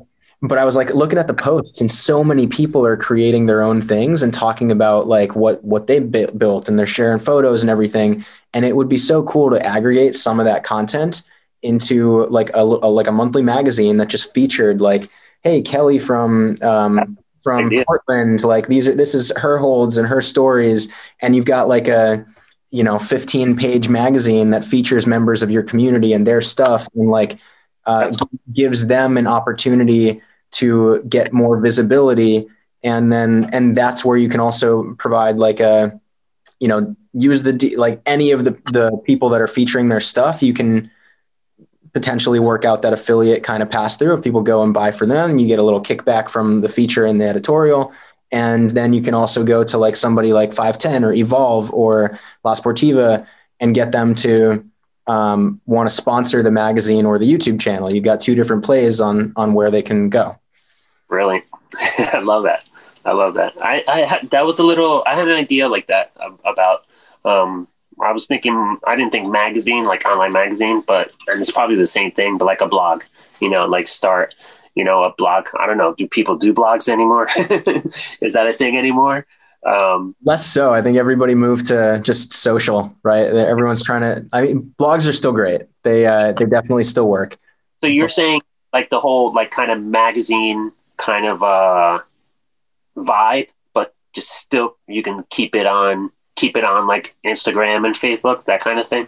but 0.48 0.58
I 0.58 0.64
was 0.64 0.76
like 0.76 0.94
looking 0.94 1.18
at 1.18 1.26
the 1.26 1.34
posts, 1.34 1.80
and 1.80 1.90
so 1.90 2.22
many 2.22 2.46
people 2.46 2.84
are 2.84 2.96
creating 2.96 3.46
their 3.46 3.62
own 3.62 3.80
things 3.80 4.22
and 4.22 4.32
talking 4.32 4.70
about 4.70 5.06
like 5.06 5.34
what 5.34 5.64
what 5.64 5.86
they 5.86 6.00
built, 6.00 6.68
and 6.68 6.78
they're 6.78 6.86
sharing 6.86 7.18
photos 7.18 7.62
and 7.62 7.70
everything. 7.70 8.24
And 8.52 8.64
it 8.64 8.76
would 8.76 8.88
be 8.88 8.98
so 8.98 9.22
cool 9.24 9.50
to 9.50 9.66
aggregate 9.66 10.14
some 10.14 10.38
of 10.38 10.46
that 10.46 10.62
content 10.62 11.22
into 11.62 12.26
like 12.26 12.50
a, 12.50 12.60
a 12.60 12.90
like 12.90 13.06
a 13.06 13.12
monthly 13.12 13.42
magazine 13.42 13.96
that 13.96 14.08
just 14.08 14.34
featured 14.34 14.80
like, 14.80 15.08
hey, 15.42 15.62
Kelly 15.62 15.98
from 15.98 16.58
um, 16.62 17.18
from 17.42 17.70
Portland, 17.86 18.44
like 18.44 18.66
these 18.66 18.86
are 18.86 18.94
this 18.94 19.14
is 19.14 19.32
her 19.36 19.56
holds 19.56 19.96
and 19.96 20.06
her 20.06 20.20
stories, 20.20 20.92
and 21.20 21.34
you've 21.34 21.46
got 21.46 21.68
like 21.68 21.88
a 21.88 22.24
you 22.70 22.82
know 22.84 22.98
15 22.98 23.56
page 23.56 23.88
magazine 23.88 24.50
that 24.50 24.64
features 24.64 25.06
members 25.06 25.42
of 25.42 25.50
your 25.50 25.62
community 25.62 26.12
and 26.12 26.26
their 26.26 26.40
stuff 26.40 26.86
and 26.94 27.08
like 27.08 27.38
uh, 27.86 28.10
gives 28.52 28.88
them 28.88 29.16
an 29.16 29.26
opportunity 29.26 30.20
to 30.54 31.02
get 31.08 31.32
more 31.32 31.60
visibility. 31.60 32.44
And 32.82 33.12
then 33.12 33.48
and 33.52 33.76
that's 33.76 34.04
where 34.04 34.16
you 34.16 34.28
can 34.28 34.40
also 34.40 34.94
provide 34.94 35.36
like 35.36 35.60
a 35.60 35.98
you 36.60 36.68
know 36.68 36.94
use 37.12 37.42
the 37.42 37.74
like 37.76 38.00
any 38.06 38.30
of 38.30 38.44
the 38.44 38.52
the 38.72 38.90
people 39.04 39.28
that 39.30 39.40
are 39.40 39.46
featuring 39.46 39.88
their 39.88 40.00
stuff 40.00 40.42
you 40.42 40.52
can 40.52 40.90
potentially 41.92 42.40
work 42.40 42.64
out 42.64 42.82
that 42.82 42.92
affiliate 42.92 43.44
kind 43.44 43.62
of 43.62 43.70
pass 43.70 43.96
through. 43.96 44.14
If 44.14 44.22
people 44.22 44.42
go 44.42 44.62
and 44.62 44.74
buy 44.74 44.90
for 44.90 45.06
them 45.06 45.38
you 45.38 45.46
get 45.46 45.58
a 45.58 45.62
little 45.62 45.82
kickback 45.82 46.28
from 46.28 46.60
the 46.60 46.68
feature 46.68 47.06
in 47.06 47.18
the 47.18 47.26
editorial. 47.26 47.92
And 48.32 48.70
then 48.70 48.92
you 48.92 49.00
can 49.00 49.14
also 49.14 49.44
go 49.44 49.62
to 49.62 49.78
like 49.78 49.94
somebody 49.94 50.32
like 50.32 50.52
510 50.52 51.04
or 51.04 51.12
Evolv 51.12 51.72
or 51.72 52.18
la 52.42 52.54
sportiva 52.54 53.24
and 53.60 53.74
get 53.74 53.92
them 53.92 54.14
to 54.16 54.64
um, 55.06 55.60
want 55.66 55.88
to 55.88 55.94
sponsor 55.94 56.42
the 56.42 56.50
magazine 56.50 57.06
or 57.06 57.18
the 57.18 57.30
youtube 57.30 57.60
channel. 57.60 57.92
You've 57.94 58.04
got 58.04 58.20
two 58.20 58.34
different 58.34 58.64
plays 58.64 59.00
on 59.00 59.32
on 59.36 59.54
where 59.54 59.70
they 59.70 59.82
can 59.82 60.08
go 60.08 60.36
Brilliant. 61.14 61.44
I 62.12 62.18
love 62.18 62.42
that. 62.42 62.68
I 63.04 63.12
love 63.12 63.34
that. 63.34 63.52
I, 63.62 63.84
I 63.86 64.00
had, 64.00 64.30
that 64.30 64.44
was 64.44 64.58
a 64.58 64.64
little, 64.64 65.04
I 65.06 65.14
had 65.14 65.28
an 65.28 65.36
idea 65.36 65.68
like 65.68 65.86
that 65.86 66.10
about, 66.44 66.86
um, 67.24 67.68
I 68.02 68.10
was 68.10 68.26
thinking, 68.26 68.78
I 68.84 68.96
didn't 68.96 69.12
think 69.12 69.30
magazine, 69.30 69.84
like 69.84 70.04
online 70.06 70.32
magazine, 70.32 70.82
but, 70.84 71.12
and 71.28 71.40
it's 71.40 71.52
probably 71.52 71.76
the 71.76 71.86
same 71.86 72.10
thing, 72.10 72.36
but 72.36 72.46
like 72.46 72.60
a 72.60 72.66
blog, 72.66 73.04
you 73.40 73.48
know, 73.48 73.64
like 73.66 73.86
start, 73.86 74.34
you 74.74 74.82
know, 74.82 75.04
a 75.04 75.14
blog. 75.14 75.46
I 75.56 75.68
don't 75.68 75.78
know. 75.78 75.94
Do 75.94 76.08
people 76.08 76.36
do 76.36 76.52
blogs 76.52 76.88
anymore? 76.88 77.28
Is 77.36 78.32
that 78.32 78.48
a 78.48 78.52
thing 78.52 78.76
anymore? 78.76 79.24
Um, 79.64 80.16
Less 80.24 80.44
so. 80.44 80.74
I 80.74 80.82
think 80.82 80.98
everybody 80.98 81.36
moved 81.36 81.68
to 81.68 82.00
just 82.02 82.32
social, 82.32 82.92
right? 83.04 83.28
Everyone's 83.28 83.84
trying 83.84 84.00
to, 84.00 84.26
I 84.32 84.42
mean, 84.42 84.74
blogs 84.80 85.08
are 85.08 85.12
still 85.12 85.32
great. 85.32 85.62
They, 85.84 86.06
uh, 86.06 86.32
they 86.32 86.46
definitely 86.46 86.84
still 86.84 87.08
work. 87.08 87.36
So 87.82 87.86
you're 87.86 88.08
saying 88.08 88.42
like 88.72 88.90
the 88.90 88.98
whole, 88.98 89.32
like 89.32 89.52
kind 89.52 89.70
of 89.70 89.80
magazine 89.80 90.72
kind 90.96 91.26
of 91.26 91.42
uh, 91.42 92.00
vibe, 92.96 93.48
but 93.72 93.94
just 94.14 94.30
still 94.30 94.76
you 94.86 95.02
can 95.02 95.24
keep 95.30 95.54
it 95.54 95.66
on 95.66 96.10
keep 96.36 96.56
it 96.56 96.64
on 96.64 96.86
like 96.86 97.14
Instagram 97.24 97.86
and 97.86 97.94
Facebook, 97.94 98.44
that 98.44 98.60
kind 98.60 98.78
of 98.78 98.88
thing. 98.88 99.06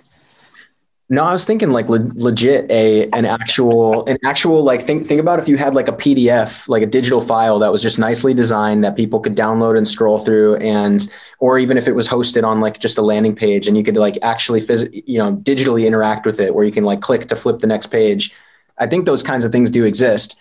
No, 1.08 1.22
I 1.22 1.30
was 1.30 1.44
thinking 1.44 1.70
like 1.70 1.88
le- 1.88 2.10
legit 2.14 2.68
a 2.68 3.08
an 3.10 3.26
actual 3.26 4.04
an 4.06 4.18
actual 4.24 4.64
like 4.64 4.82
think 4.82 5.06
think 5.06 5.20
about 5.20 5.38
if 5.38 5.46
you 5.46 5.56
had 5.56 5.72
like 5.72 5.86
a 5.86 5.92
PDF 5.92 6.68
like 6.68 6.82
a 6.82 6.86
digital 6.86 7.20
file 7.20 7.60
that 7.60 7.70
was 7.70 7.80
just 7.80 7.96
nicely 8.00 8.34
designed 8.34 8.82
that 8.82 8.96
people 8.96 9.20
could 9.20 9.36
download 9.36 9.76
and 9.76 9.86
scroll 9.86 10.18
through 10.18 10.56
and 10.56 11.12
or 11.38 11.60
even 11.60 11.78
if 11.78 11.86
it 11.86 11.94
was 11.94 12.08
hosted 12.08 12.42
on 12.42 12.60
like 12.60 12.80
just 12.80 12.98
a 12.98 13.02
landing 13.02 13.36
page 13.36 13.68
and 13.68 13.76
you 13.76 13.84
could 13.84 13.96
like 13.96 14.18
actually 14.22 14.60
phys- 14.60 14.90
you 15.06 15.16
know 15.16 15.36
digitally 15.36 15.86
interact 15.86 16.26
with 16.26 16.40
it 16.40 16.56
where 16.56 16.64
you 16.64 16.72
can 16.72 16.82
like 16.82 17.00
click 17.00 17.28
to 17.28 17.36
flip 17.36 17.60
the 17.60 17.68
next 17.68 17.86
page. 17.86 18.34
I 18.78 18.88
think 18.88 19.06
those 19.06 19.22
kinds 19.22 19.44
of 19.44 19.52
things 19.52 19.70
do 19.70 19.84
exist 19.84 20.36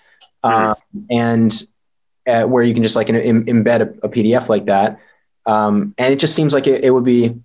mm-hmm. 0.46 0.98
um, 0.98 1.08
and 1.10 1.64
uh, 2.28 2.44
where 2.44 2.64
you 2.64 2.74
can 2.74 2.84
just 2.84 2.96
like 2.96 3.10
Im- 3.10 3.46
embed 3.46 3.82
a, 3.82 4.06
a, 4.06 4.10
PDF 4.10 4.50
like 4.50 4.66
that. 4.66 5.00
Um, 5.46 5.94
and 5.98 6.14
it 6.14 6.18
just 6.18 6.36
seems 6.36 6.54
like 6.54 6.68
it, 6.68 6.84
it, 6.84 6.92
would 6.92 7.04
be, 7.04 7.36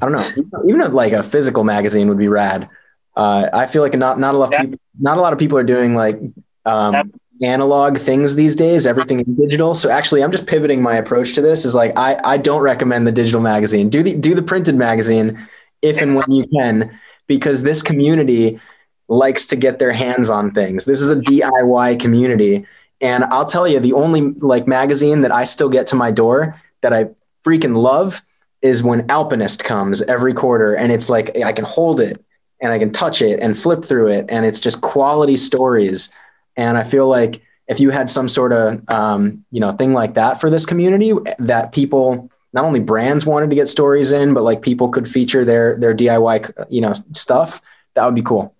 I 0.00 0.08
don't 0.08 0.12
know, 0.12 0.62
even 0.68 0.92
like 0.92 1.12
a 1.12 1.22
physical 1.22 1.64
magazine 1.64 2.08
would 2.08 2.18
be 2.18 2.28
rad. 2.28 2.68
Uh, 3.16 3.48
I 3.52 3.66
feel 3.66 3.82
like 3.82 3.94
not 3.94 4.18
not 4.18 4.34
a 4.34 4.38
lot 4.38 4.52
of 4.52 4.60
people, 4.60 4.78
not 5.00 5.16
a 5.16 5.20
lot 5.20 5.32
of 5.32 5.38
people 5.38 5.56
are 5.56 5.64
doing 5.64 5.94
like 5.94 6.20
um, 6.66 7.14
analog 7.42 7.96
things 7.96 8.36
these 8.36 8.54
days. 8.54 8.86
Everything 8.86 9.20
is 9.20 9.26
digital. 9.26 9.74
So 9.74 9.88
actually, 9.88 10.22
I'm 10.22 10.32
just 10.32 10.46
pivoting 10.46 10.82
my 10.82 10.96
approach 10.96 11.32
to 11.34 11.40
this. 11.40 11.64
Is 11.64 11.74
like 11.74 11.96
I 11.96 12.18
I 12.24 12.36
don't 12.36 12.60
recommend 12.60 13.06
the 13.06 13.12
digital 13.12 13.40
magazine. 13.40 13.88
Do 13.88 14.02
the 14.02 14.14
do 14.14 14.34
the 14.34 14.42
printed 14.42 14.74
magazine 14.74 15.38
if 15.80 16.02
and 16.02 16.14
when 16.14 16.30
you 16.30 16.46
can, 16.48 16.98
because 17.26 17.62
this 17.62 17.82
community 17.82 18.60
likes 19.08 19.46
to 19.48 19.56
get 19.56 19.78
their 19.78 19.92
hands 19.92 20.30
on 20.30 20.50
things. 20.50 20.84
This 20.84 21.00
is 21.00 21.10
a 21.10 21.16
DIY 21.16 22.00
community. 22.00 22.66
And 23.00 23.24
I'll 23.24 23.46
tell 23.46 23.68
you, 23.68 23.78
the 23.78 23.92
only 23.92 24.32
like 24.38 24.66
magazine 24.66 25.22
that 25.22 25.32
I 25.32 25.44
still 25.44 25.68
get 25.68 25.86
to 25.88 25.96
my 25.96 26.10
door 26.10 26.60
that 26.82 26.92
I 26.92 27.10
freaking 27.44 27.76
love 27.76 28.22
is 28.62 28.82
when 28.82 29.08
Alpinist 29.10 29.64
comes 29.64 30.02
every 30.02 30.34
quarter. 30.34 30.74
And 30.74 30.90
it's 30.90 31.08
like 31.08 31.36
I 31.38 31.52
can 31.52 31.64
hold 31.64 32.00
it 32.00 32.24
and 32.60 32.72
I 32.72 32.78
can 32.78 32.90
touch 32.90 33.22
it 33.22 33.40
and 33.40 33.56
flip 33.56 33.84
through 33.84 34.08
it. 34.08 34.26
And 34.28 34.46
it's 34.46 34.60
just 34.60 34.80
quality 34.80 35.36
stories. 35.36 36.10
And 36.56 36.78
I 36.78 36.84
feel 36.84 37.06
like 37.08 37.42
if 37.68 37.80
you 37.80 37.90
had 37.90 38.08
some 38.08 38.28
sort 38.28 38.52
of 38.52 38.88
um, 38.88 39.44
you 39.50 39.60
know 39.60 39.72
thing 39.72 39.92
like 39.92 40.14
that 40.14 40.40
for 40.40 40.50
this 40.50 40.66
community 40.66 41.12
that 41.38 41.72
people 41.72 42.30
not 42.52 42.64
only 42.64 42.80
brands 42.80 43.26
wanted 43.26 43.50
to 43.50 43.56
get 43.56 43.68
stories 43.68 44.12
in, 44.12 44.32
but 44.32 44.42
like 44.42 44.62
people 44.62 44.88
could 44.88 45.08
feature 45.08 45.44
their 45.44 45.76
their 45.76 45.94
DIY 45.94 46.66
you 46.70 46.80
know 46.80 46.94
stuff, 47.12 47.60
that 47.94 48.04
would 48.04 48.14
be 48.14 48.22
cool. 48.22 48.55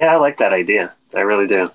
Yeah, 0.00 0.14
I 0.14 0.16
like 0.16 0.38
that 0.38 0.52
idea. 0.52 0.92
I 1.14 1.20
really 1.20 1.46
do. 1.46 1.70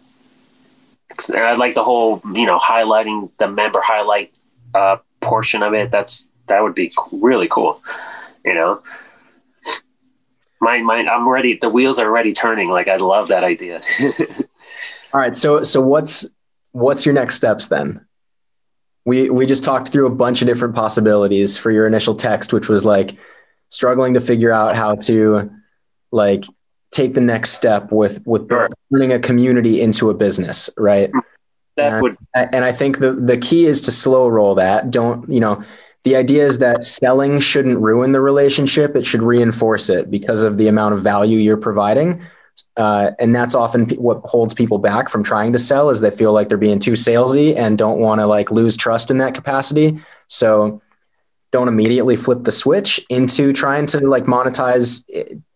I 1.34 1.54
like 1.54 1.76
the 1.76 1.84
whole, 1.84 2.22
you 2.34 2.46
know, 2.46 2.58
highlighting 2.58 3.30
the 3.38 3.48
member 3.48 3.80
highlight 3.82 4.34
uh, 4.74 4.98
portion 5.22 5.64
of 5.64 5.74
it. 5.74 5.92
That's 5.92 6.30
that 6.48 6.62
would 6.62 6.76
be 6.76 6.92
really 7.12 7.48
cool. 7.48 7.82
You 8.44 8.56
know, 8.56 8.84
my 10.60 10.80
my 10.80 10.98
I'm 11.08 11.28
ready. 11.30 11.56
The 11.56 11.70
wheels 11.70 12.00
are 12.00 12.08
already 12.08 12.34
turning. 12.34 12.70
Like 12.70 12.88
I 12.88 12.98
love 12.98 13.28
that 13.30 13.44
idea. 13.44 13.82
All 15.14 15.20
right. 15.22 15.38
So 15.38 15.64
so 15.64 15.80
what's 15.80 16.28
what's 16.72 17.06
your 17.06 17.14
next 17.14 17.36
steps 17.36 17.70
then? 17.70 18.06
We 19.06 19.30
we 19.30 19.46
just 19.46 19.64
talked 19.64 19.90
through 19.90 20.08
a 20.08 20.16
bunch 20.16 20.42
of 20.42 20.48
different 20.48 20.76
possibilities 20.76 21.58
for 21.58 21.72
your 21.72 21.86
initial 21.86 22.16
text, 22.16 22.52
which 22.54 22.70
was 22.70 22.84
like 22.84 23.18
struggling 23.70 24.16
to 24.16 24.20
figure 24.20 24.52
out 24.52 24.76
how 24.76 24.96
to 24.96 25.52
like 26.12 26.46
take 26.92 27.14
the 27.14 27.22
next 27.22 27.52
step 27.52 27.92
with 27.92 28.26
with 28.26 28.50
sure. 28.50 28.70
turning 28.92 29.12
a 29.12 29.20
community 29.20 29.82
into 29.82 30.10
a 30.10 30.14
business, 30.14 30.70
right? 30.78 31.12
That 31.78 31.94
and, 31.94 32.02
would 32.02 32.18
and 32.34 32.64
I 32.64 32.72
think 32.72 33.00
the 33.00 33.14
the 33.14 33.38
key 33.38 33.66
is 33.66 33.82
to 33.84 33.92
slow 33.92 34.28
roll 34.28 34.56
that. 34.56 34.92
Don't, 34.92 35.30
you 35.30 35.40
know, 35.40 35.64
the 36.04 36.16
idea 36.16 36.46
is 36.46 36.60
that 36.60 36.86
selling 36.86 37.40
shouldn't 37.40 37.80
ruin 37.80 38.12
the 38.12 38.22
relationship, 38.22 38.96
it 38.96 39.06
should 39.06 39.24
reinforce 39.24 39.90
it 39.90 40.10
because 40.10 40.44
of 40.44 40.58
the 40.58 40.68
amount 40.68 40.94
of 40.94 41.02
value 41.02 41.38
you're 41.38 41.58
providing. 41.58 42.22
uh, 42.78 43.12
and 43.20 43.36
that's 43.36 43.56
often 43.56 43.90
what 43.92 44.22
holds 44.24 44.54
people 44.54 44.78
back 44.78 45.10
from 45.10 45.24
trying 45.24 45.54
to 45.54 45.60
sell 45.60 45.90
is 45.90 46.02
they 46.02 46.12
feel 46.12 46.34
like 46.34 46.50
they're 46.50 46.58
being 46.58 46.80
too 46.80 46.94
salesy 46.94 47.56
and 47.56 47.78
don't 47.78 48.00
want 48.00 48.22
to 48.22 48.26
like 48.26 48.52
lose 48.52 48.78
trust 48.78 49.12
in 49.12 49.18
that 49.18 49.34
capacity. 49.34 50.00
So 50.28 50.82
don't 51.52 51.68
immediately 51.68 52.16
flip 52.16 52.44
the 52.44 52.52
switch 52.52 53.00
into 53.10 53.54
trying 53.54 53.86
to 53.88 54.00
like 54.00 54.26
monetize 54.26 55.04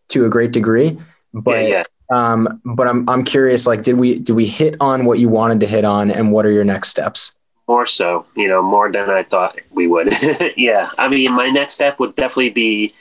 to 0.09 0.25
a 0.25 0.29
great 0.29 0.51
degree. 0.51 0.97
But 1.33 1.63
yeah, 1.63 1.67
yeah. 1.67 1.83
Um, 2.11 2.61
but 2.65 2.87
I'm 2.87 3.07
I'm 3.09 3.23
curious, 3.23 3.67
like, 3.67 3.83
did 3.83 3.97
we 3.97 4.19
did 4.19 4.33
we 4.33 4.47
hit 4.47 4.75
on 4.79 5.05
what 5.05 5.19
you 5.19 5.29
wanted 5.29 5.59
to 5.61 5.67
hit 5.67 5.85
on, 5.85 6.09
and 6.11 6.31
what 6.31 6.45
are 6.45 6.51
your 6.51 6.63
next 6.63 6.89
steps? 6.89 7.37
More 7.67 7.85
so, 7.85 8.25
you 8.35 8.47
know, 8.47 8.63
more 8.63 8.91
than 8.91 9.11
I 9.11 9.21
thought 9.21 9.59
we 9.71 9.87
would. 9.87 10.11
yeah, 10.57 10.89
I 10.97 11.07
mean, 11.07 11.33
my 11.33 11.49
next 11.49 11.75
step 11.75 11.99
would 11.99 12.15
definitely 12.15 12.49
be 12.49 12.93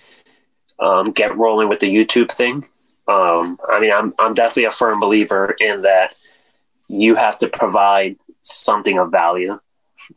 um, 0.78 1.12
get 1.12 1.36
rolling 1.36 1.70
with 1.70 1.80
the 1.80 1.88
YouTube 1.88 2.30
thing. 2.30 2.64
Um, 3.08 3.58
I 3.66 3.80
mean, 3.80 3.92
I'm 3.92 4.12
I'm 4.18 4.34
definitely 4.34 4.66
a 4.66 4.70
firm 4.70 5.00
believer 5.00 5.56
in 5.58 5.82
that 5.82 6.14
you 6.88 7.14
have 7.14 7.38
to 7.38 7.48
provide 7.48 8.16
something 8.42 8.98
of 8.98 9.10
value 9.10 9.58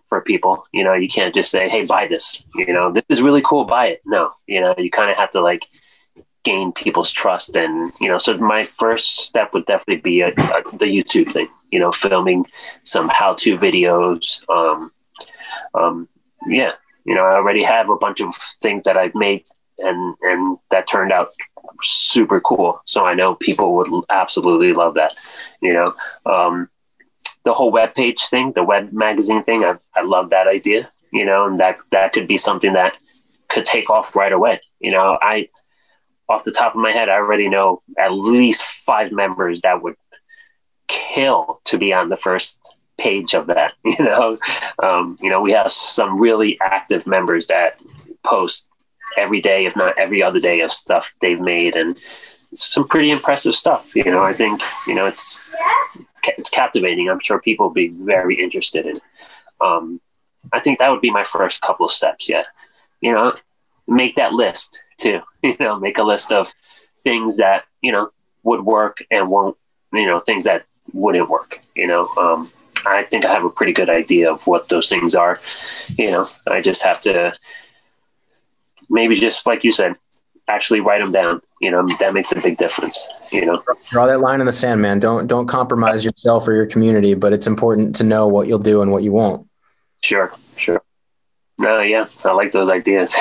for 0.10 0.22
people. 0.22 0.66
You 0.74 0.84
know, 0.84 0.94
you 0.94 1.08
can't 1.08 1.34
just 1.34 1.50
say, 1.50 1.70
"Hey, 1.70 1.86
buy 1.86 2.08
this." 2.08 2.44
You 2.56 2.74
know, 2.74 2.92
this 2.92 3.06
is 3.08 3.22
really 3.22 3.42
cool. 3.42 3.64
Buy 3.64 3.88
it. 3.88 4.02
No, 4.06 4.32
you 4.48 4.60
know, 4.60 4.76
you 4.78 4.92
kind 4.92 5.10
of 5.10 5.16
have 5.16 5.30
to 5.32 5.42
like 5.42 5.64
gain 6.44 6.72
people's 6.72 7.12
trust. 7.12 7.56
And 7.56 7.92
you 8.00 8.10
know 8.10 8.18
so 8.18 8.38
my 8.38 8.64
first 8.64 9.18
step 9.18 9.54
would 9.54 9.66
definitely 9.66 10.02
be 10.02 10.22
a, 10.22 10.30
a, 10.30 10.78
the 10.78 10.86
youtube 10.86 11.32
thing 11.32 11.48
you 11.72 11.80
know 11.80 11.92
filming 11.92 12.46
some 12.84 13.10
how-to 13.10 13.58
videos. 13.58 14.48
Um, 14.50 14.92
um, 15.74 16.08
yeah 16.48 16.74
you 17.06 17.14
know 17.14 17.24
i 17.24 17.34
already 17.34 17.64
have 17.64 17.90
a 17.90 17.96
bunch 17.96 18.20
of 18.20 18.34
things 18.62 18.82
that 18.84 18.98
i've 18.98 19.14
made 19.14 19.44
and 19.80 20.16
and 20.22 20.58
that 20.70 20.88
turned 20.88 21.12
out 21.12 21.30
super 21.82 22.40
cool. 22.40 22.82
So 22.86 23.06
i 23.06 23.14
know 23.14 23.36
people 23.36 23.76
would 23.76 24.04
absolutely 24.10 24.74
love 24.74 24.96
that 24.96 25.14
you 25.62 25.74
know. 25.74 25.94
Um, 26.26 26.70
the 27.44 27.54
whole 27.54 27.72
web 27.72 27.96
page 27.96 28.22
thing 28.30 28.52
the 28.54 28.64
web 28.64 28.94
magazine 28.94 29.44
thing 29.44 29.64
I, 29.64 29.76
I 29.96 30.02
love 30.02 30.30
that 30.30 30.48
idea 30.48 30.92
you 31.12 31.26
know 31.26 31.48
and 31.48 31.58
that 31.60 31.80
that 31.90 32.14
could 32.14 32.28
be 32.28 32.38
something 32.38 32.74
that 32.74 32.94
could 33.50 33.66
take 33.66 33.90
off 33.90 34.16
right 34.16 34.32
away. 34.32 34.62
You 34.80 34.92
know 34.92 35.18
i 35.22 35.48
off 36.32 36.44
the 36.44 36.52
top 36.52 36.76
of 36.76 36.82
my 36.82 36.92
head, 36.92 37.10
I 37.10 37.16
already 37.16 37.50
know 37.50 37.82
at 37.98 38.12
least 38.12 38.64
five 38.64 39.12
members 39.12 39.62
that 39.62 39.82
would 39.82 39.96
kill 40.88 41.62
to 41.66 41.78
be 41.78 41.94
on 41.94 42.10
the 42.10 42.18
first 42.18 42.76
page 42.98 43.34
of 43.34 43.48
that. 43.48 43.74
You 43.84 44.06
know, 44.06 44.38
um, 44.82 45.18
you 45.22 45.30
know, 45.30 45.42
we 45.42 45.52
have 45.52 45.72
some 45.72 46.20
really 46.20 46.60
active 46.62 47.06
members 47.06 47.48
that 47.48 47.80
post 48.24 48.70
every 49.18 49.42
day, 49.42 49.66
if 49.66 49.76
not 49.76 49.98
every 49.98 50.24
other 50.24 50.40
day, 50.40 50.62
of 50.62 50.72
stuff 50.72 51.14
they've 51.20 51.40
made, 51.40 51.76
and 51.76 51.98
some 51.98 52.88
pretty 52.88 53.12
impressive 53.12 53.56
stuff. 53.56 53.96
You 53.96 54.06
know, 54.06 54.24
I 54.24 54.34
think 54.34 54.62
you 54.88 54.96
know 54.96 55.06
it's 55.06 55.56
it's 56.38 56.50
captivating. 56.50 57.10
I'm 57.10 57.20
sure 57.20 57.40
people 57.40 57.68
will 57.68 57.74
be 57.74 57.90
very 57.90 58.42
interested 58.42 58.86
in. 58.86 58.96
Um, 59.60 60.00
I 60.54 60.60
think 60.60 60.80
that 60.80 60.90
would 60.90 61.02
be 61.02 61.12
my 61.12 61.24
first 61.24 61.62
couple 61.62 61.86
of 61.86 61.92
steps. 61.92 62.30
Yeah, 62.30 62.44
you 63.02 63.12
know, 63.12 63.36
make 63.88 64.16
that 64.16 64.34
list 64.34 64.82
too. 64.98 65.22
You 65.50 65.56
know, 65.60 65.80
make 65.80 65.98
a 65.98 66.04
list 66.04 66.32
of 66.32 66.54
things 67.04 67.38
that 67.38 67.66
you 67.82 67.92
know 67.92 68.12
would 68.44 68.62
work 68.62 69.04
and 69.10 69.30
won't. 69.30 69.58
You 69.92 70.06
know, 70.06 70.20
things 70.20 70.44
that 70.44 70.66
wouldn't 70.94 71.30
work. 71.30 71.60
You 71.76 71.88
know, 71.88 72.08
um, 72.20 72.50
I 72.86 73.04
think 73.04 73.26
I 73.26 73.34
have 73.34 73.44
a 73.44 73.50
pretty 73.50 73.74
good 73.74 73.90
idea 73.90 74.32
of 74.32 74.46
what 74.48 74.70
those 74.70 74.88
things 74.88 75.16
are. 75.16 75.40
You 75.98 76.12
know, 76.12 76.24
I 76.48 76.62
just 76.62 76.84
have 76.84 77.02
to 77.02 77.34
maybe 78.90 79.16
just 79.16 79.46
like 79.48 79.64
you 79.64 79.72
said, 79.72 79.96
actually 80.48 80.82
write 80.82 81.00
them 81.00 81.12
down. 81.12 81.42
You 81.60 81.72
know, 81.72 81.88
that 82.00 82.14
makes 82.14 82.32
a 82.32 82.40
big 82.40 82.58
difference. 82.58 83.10
You 83.32 83.46
know, 83.46 83.64
draw 83.90 84.08
that 84.08 84.20
line 84.20 84.42
in 84.42 84.46
the 84.46 84.52
sand, 84.52 84.82
man. 84.82 85.00
Don't 85.00 85.28
don't 85.28 85.48
compromise 85.48 86.04
yourself 86.04 86.48
or 86.48 86.54
your 86.54 86.66
community, 86.66 87.14
but 87.14 87.34
it's 87.34 87.48
important 87.48 87.96
to 87.96 88.04
know 88.04 88.28
what 88.28 88.48
you'll 88.48 88.60
do 88.60 88.82
and 88.82 88.92
what 88.92 89.04
you 89.04 89.12
won't. 89.12 89.48
Sure, 90.04 90.34
sure. 90.58 90.82
No, 91.62 91.80
yeah, 91.80 92.08
I 92.26 92.32
like 92.34 92.52
those 92.52 92.70
ideas. 92.70 93.14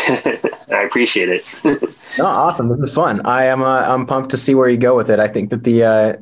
I 0.71 0.83
appreciate 0.83 1.29
it. 1.29 1.45
no, 2.19 2.25
awesome. 2.25 2.69
This 2.69 2.79
is 2.79 2.93
fun. 2.93 3.25
I 3.27 3.45
am. 3.45 3.63
Uh, 3.63 3.81
I'm 3.81 4.07
pumped 4.07 4.31
to 4.31 4.39
see 4.39 4.55
where 4.55 4.69
you 4.69 4.79
go 4.79 4.97
with 4.97 5.11
it. 5.11 5.21
I 5.21 5.29
think 5.29 5.51
that 5.51 5.63
the, 5.65 5.85
uh, 5.85 6.13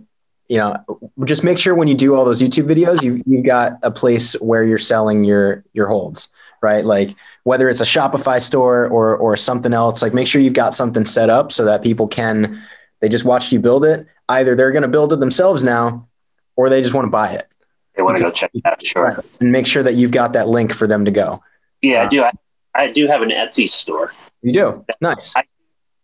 you 0.48 0.56
know, 0.56 0.84
just 1.24 1.44
make 1.44 1.58
sure 1.58 1.76
when 1.76 1.86
you 1.86 1.94
do 1.94 2.14
all 2.16 2.24
those 2.24 2.42
YouTube 2.42 2.66
videos, 2.66 3.02
you 3.02 3.22
you've 3.24 3.46
got 3.46 3.78
a 3.82 3.90
place 3.90 4.32
where 4.40 4.64
you're 4.64 4.78
selling 4.78 5.22
your 5.22 5.64
your 5.74 5.86
holds, 5.86 6.28
right? 6.60 6.84
Like 6.84 7.14
whether 7.44 7.68
it's 7.68 7.80
a 7.80 7.84
Shopify 7.84 8.42
store 8.42 8.88
or 8.88 9.16
or 9.16 9.36
something 9.36 9.72
else. 9.72 10.02
Like 10.02 10.12
make 10.12 10.26
sure 10.26 10.40
you've 10.40 10.54
got 10.54 10.74
something 10.74 11.04
set 11.04 11.30
up 11.30 11.52
so 11.52 11.64
that 11.66 11.82
people 11.82 12.08
can. 12.08 12.62
They 13.00 13.08
just 13.08 13.24
watched 13.24 13.52
you 13.52 13.60
build 13.60 13.84
it. 13.84 14.06
Either 14.28 14.56
they're 14.56 14.72
going 14.72 14.82
to 14.82 14.88
build 14.88 15.12
it 15.12 15.20
themselves 15.20 15.62
now, 15.62 16.08
or 16.56 16.68
they 16.68 16.82
just 16.82 16.94
want 16.94 17.04
to 17.04 17.10
buy 17.10 17.30
it. 17.30 17.46
They 17.94 18.02
want 18.02 18.16
to 18.16 18.22
go 18.22 18.30
check 18.30 18.50
it 18.54 18.66
out. 18.66 18.84
Sure. 18.84 19.22
And 19.40 19.52
make 19.52 19.66
sure 19.66 19.82
that 19.84 19.94
you've 19.94 20.10
got 20.10 20.32
that 20.32 20.48
link 20.48 20.72
for 20.72 20.86
them 20.86 21.04
to 21.04 21.10
go. 21.10 21.42
Yeah, 21.82 22.02
I 22.02 22.08
do. 22.08 22.22
I, 22.22 22.32
I, 22.74 22.92
do 22.92 23.06
have 23.06 23.22
an 23.22 23.30
Etsy 23.30 23.68
store. 23.68 24.12
You 24.42 24.52
do? 24.52 24.84
Nice. 25.00 25.36
I, 25.36 25.44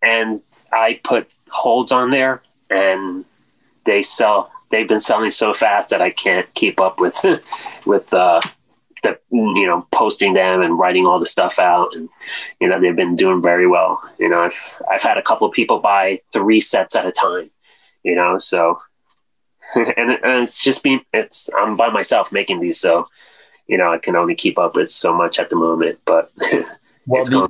and 0.02 0.40
I 0.72 1.00
put 1.02 1.32
holds 1.50 1.92
on 1.92 2.10
there, 2.10 2.42
and 2.70 3.24
they 3.84 4.02
sell. 4.02 4.50
They've 4.70 4.88
been 4.88 5.00
selling 5.00 5.30
so 5.30 5.54
fast 5.54 5.90
that 5.90 6.02
I 6.02 6.10
can't 6.10 6.52
keep 6.54 6.80
up 6.80 7.00
with 7.00 7.20
with 7.86 8.12
uh, 8.14 8.40
the 9.02 9.18
you 9.30 9.66
know 9.66 9.86
posting 9.92 10.34
them 10.34 10.62
and 10.62 10.78
writing 10.78 11.06
all 11.06 11.20
the 11.20 11.26
stuff 11.26 11.58
out, 11.58 11.94
and 11.94 12.08
you 12.60 12.68
know 12.68 12.80
they've 12.80 12.96
been 12.96 13.14
doing 13.14 13.42
very 13.42 13.66
well. 13.66 14.02
You 14.18 14.28
know, 14.28 14.40
I've 14.40 14.82
I've 14.90 15.02
had 15.02 15.18
a 15.18 15.22
couple 15.22 15.46
of 15.46 15.52
people 15.52 15.78
buy 15.78 16.20
three 16.32 16.60
sets 16.60 16.96
at 16.96 17.06
a 17.06 17.12
time. 17.12 17.50
You 18.02 18.14
know, 18.14 18.38
so 18.38 18.80
and, 19.74 20.10
and 20.10 20.42
it's 20.42 20.62
just 20.62 20.82
been 20.82 21.00
it's 21.12 21.50
I'm 21.56 21.76
by 21.76 21.90
myself 21.90 22.32
making 22.32 22.60
these, 22.60 22.80
so 22.80 23.08
you 23.66 23.78
know, 23.78 23.92
I 23.92 23.98
can 23.98 24.16
only 24.16 24.34
keep 24.34 24.58
up 24.58 24.74
with 24.76 24.90
so 24.90 25.14
much 25.14 25.38
at 25.38 25.50
the 25.50 25.56
moment, 25.56 25.98
but 26.04 26.30
well, 27.06 27.24
the, 27.24 27.48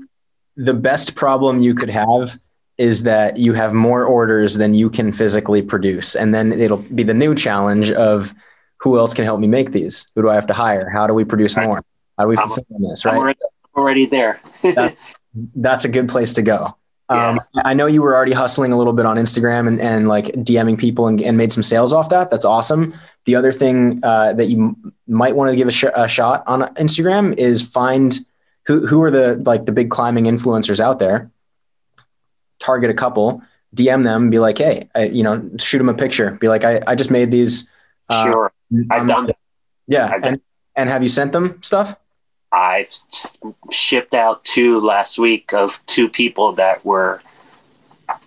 the 0.56 0.74
best 0.74 1.14
problem 1.14 1.60
you 1.60 1.74
could 1.74 1.90
have 1.90 2.38
is 2.78 3.04
that 3.04 3.36
you 3.36 3.52
have 3.52 3.72
more 3.72 4.04
orders 4.04 4.54
than 4.54 4.74
you 4.74 4.90
can 4.90 5.12
physically 5.12 5.62
produce. 5.62 6.16
And 6.16 6.34
then 6.34 6.52
it'll 6.52 6.78
be 6.94 7.02
the 7.04 7.14
new 7.14 7.34
challenge 7.34 7.90
of 7.92 8.34
who 8.78 8.98
else 8.98 9.14
can 9.14 9.24
help 9.24 9.40
me 9.40 9.46
make 9.46 9.70
these? 9.70 10.06
Who 10.14 10.22
do 10.22 10.28
I 10.28 10.34
have 10.34 10.46
to 10.48 10.54
hire? 10.54 10.90
How 10.90 11.06
do 11.06 11.14
we 11.14 11.24
produce 11.24 11.56
more? 11.56 11.84
How 12.18 12.24
do 12.24 12.28
we 12.28 12.36
fulfill 12.36 12.64
I'm, 12.74 12.82
this? 12.82 13.04
Right. 13.04 13.14
I'm 13.14 13.20
already, 13.20 13.38
already 13.76 14.06
there. 14.06 14.40
that's, 14.62 15.14
that's 15.54 15.84
a 15.84 15.88
good 15.88 16.08
place 16.08 16.34
to 16.34 16.42
go. 16.42 16.76
Um, 17.08 17.40
I 17.56 17.74
know 17.74 17.86
you 17.86 18.00
were 18.00 18.16
already 18.16 18.32
hustling 18.32 18.72
a 18.72 18.78
little 18.78 18.94
bit 18.94 19.04
on 19.04 19.16
Instagram 19.16 19.68
and, 19.68 19.80
and 19.80 20.08
like 20.08 20.26
DMing 20.26 20.78
people 20.78 21.06
and, 21.06 21.20
and 21.20 21.36
made 21.36 21.52
some 21.52 21.62
sales 21.62 21.92
off 21.92 22.08
that. 22.08 22.30
That's 22.30 22.46
awesome. 22.46 22.94
The 23.26 23.36
other 23.36 23.52
thing 23.52 24.00
uh, 24.02 24.32
that 24.32 24.46
you 24.46 24.64
m- 24.64 24.92
might 25.06 25.36
want 25.36 25.50
to 25.50 25.56
give 25.56 25.68
a, 25.68 25.72
sh- 25.72 25.84
a, 25.94 26.08
shot 26.08 26.44
on 26.46 26.62
Instagram 26.76 27.36
is 27.36 27.60
find 27.60 28.18
who, 28.66 28.86
who 28.86 29.02
are 29.02 29.10
the 29.10 29.36
like 29.44 29.66
the 29.66 29.72
big 29.72 29.90
climbing 29.90 30.24
influencers 30.24 30.80
out 30.80 30.98
there. 30.98 31.30
Target 32.58 32.90
a 32.90 32.94
couple, 32.94 33.42
DM 33.76 34.02
them, 34.02 34.30
be 34.30 34.38
like, 34.38 34.56
hey, 34.56 34.88
I, 34.94 35.04
you 35.04 35.22
know, 35.22 35.50
shoot 35.58 35.78
them 35.78 35.90
a 35.90 35.94
picture. 35.94 36.30
Be 36.32 36.48
like, 36.48 36.64
I, 36.64 36.80
I 36.86 36.94
just 36.94 37.10
made 37.10 37.30
these. 37.30 37.70
Uh, 38.08 38.24
sure, 38.24 38.52
I've 38.90 39.06
done 39.06 39.26
that. 39.26 39.36
Yeah, 39.86 40.16
and 40.22 40.40
and 40.74 40.88
have 40.88 41.02
you 41.02 41.10
sent 41.10 41.32
them 41.32 41.58
stuff? 41.62 41.96
I've 42.54 42.94
shipped 43.72 44.14
out 44.14 44.44
two 44.44 44.80
last 44.80 45.18
week 45.18 45.52
of 45.52 45.84
two 45.86 46.08
people 46.08 46.52
that 46.52 46.84
were 46.84 47.20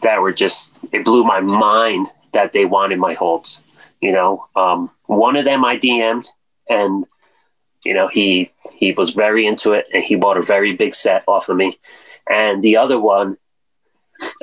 that 0.01 0.21
were 0.21 0.33
just 0.33 0.75
it 0.91 1.05
blew 1.05 1.23
my 1.23 1.39
mind 1.39 2.07
that 2.33 2.51
they 2.51 2.65
wanted 2.65 2.99
my 2.99 3.13
holds. 3.13 3.63
You 4.01 4.11
know, 4.11 4.45
um, 4.55 4.91
one 5.05 5.37
of 5.37 5.45
them 5.45 5.63
I 5.63 5.77
DM'd 5.77 6.27
and 6.69 7.05
you 7.85 7.93
know 7.93 8.09
he 8.09 8.51
he 8.77 8.91
was 8.91 9.11
very 9.11 9.47
into 9.47 9.71
it 9.71 9.85
and 9.93 10.03
he 10.03 10.15
bought 10.15 10.37
a 10.37 10.41
very 10.41 10.73
big 10.73 10.93
set 10.93 11.23
off 11.25 11.47
of 11.47 11.55
me. 11.55 11.79
And 12.29 12.61
the 12.61 12.75
other 12.75 12.99
one, 12.99 13.37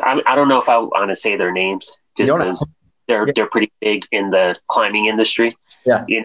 I, 0.01 0.23
I 0.27 0.35
don't 0.35 0.49
know 0.49 0.59
if 0.59 0.71
I 0.71 0.79
want 0.79 1.11
to 1.11 1.15
say 1.15 1.37
their 1.37 1.53
names 1.53 1.99
just 2.17 2.33
because 2.33 2.67
they're 3.07 3.27
yeah. 3.27 3.33
they're 3.37 3.51
pretty 3.51 3.71
big 3.83 4.07
in 4.11 4.31
the 4.31 4.57
climbing 4.67 5.07
industry. 5.07 5.59
Yeah. 5.85 6.07
You 6.09 6.25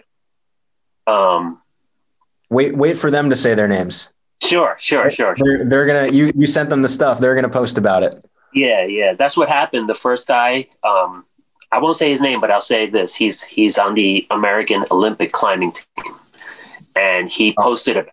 know? 1.06 1.12
Um 1.12 1.62
Wait, 2.50 2.76
wait 2.76 2.98
for 2.98 3.10
them 3.10 3.30
to 3.30 3.36
say 3.36 3.54
their 3.54 3.68
names. 3.68 4.12
Sure, 4.42 4.76
sure, 4.78 5.08
sure. 5.10 5.34
They're, 5.38 5.64
they're 5.64 5.86
gonna. 5.86 6.08
You 6.08 6.32
you 6.34 6.46
sent 6.46 6.70
them 6.70 6.82
the 6.82 6.88
stuff. 6.88 7.20
They're 7.20 7.34
gonna 7.34 7.48
post 7.48 7.78
about 7.78 8.02
it. 8.02 8.24
Yeah, 8.52 8.84
yeah. 8.84 9.14
That's 9.14 9.36
what 9.36 9.48
happened. 9.48 9.88
The 9.88 9.94
first 9.94 10.26
guy. 10.26 10.66
Um, 10.82 11.24
I 11.72 11.78
won't 11.78 11.96
say 11.96 12.10
his 12.10 12.20
name, 12.20 12.40
but 12.40 12.50
I'll 12.50 12.60
say 12.60 12.86
this: 12.86 13.14
he's 13.14 13.44
he's 13.44 13.78
on 13.78 13.94
the 13.94 14.26
American 14.30 14.84
Olympic 14.90 15.30
climbing 15.30 15.72
team, 15.72 16.14
and 16.96 17.30
he 17.30 17.54
oh. 17.58 17.62
posted 17.62 17.96
it. 17.96 18.08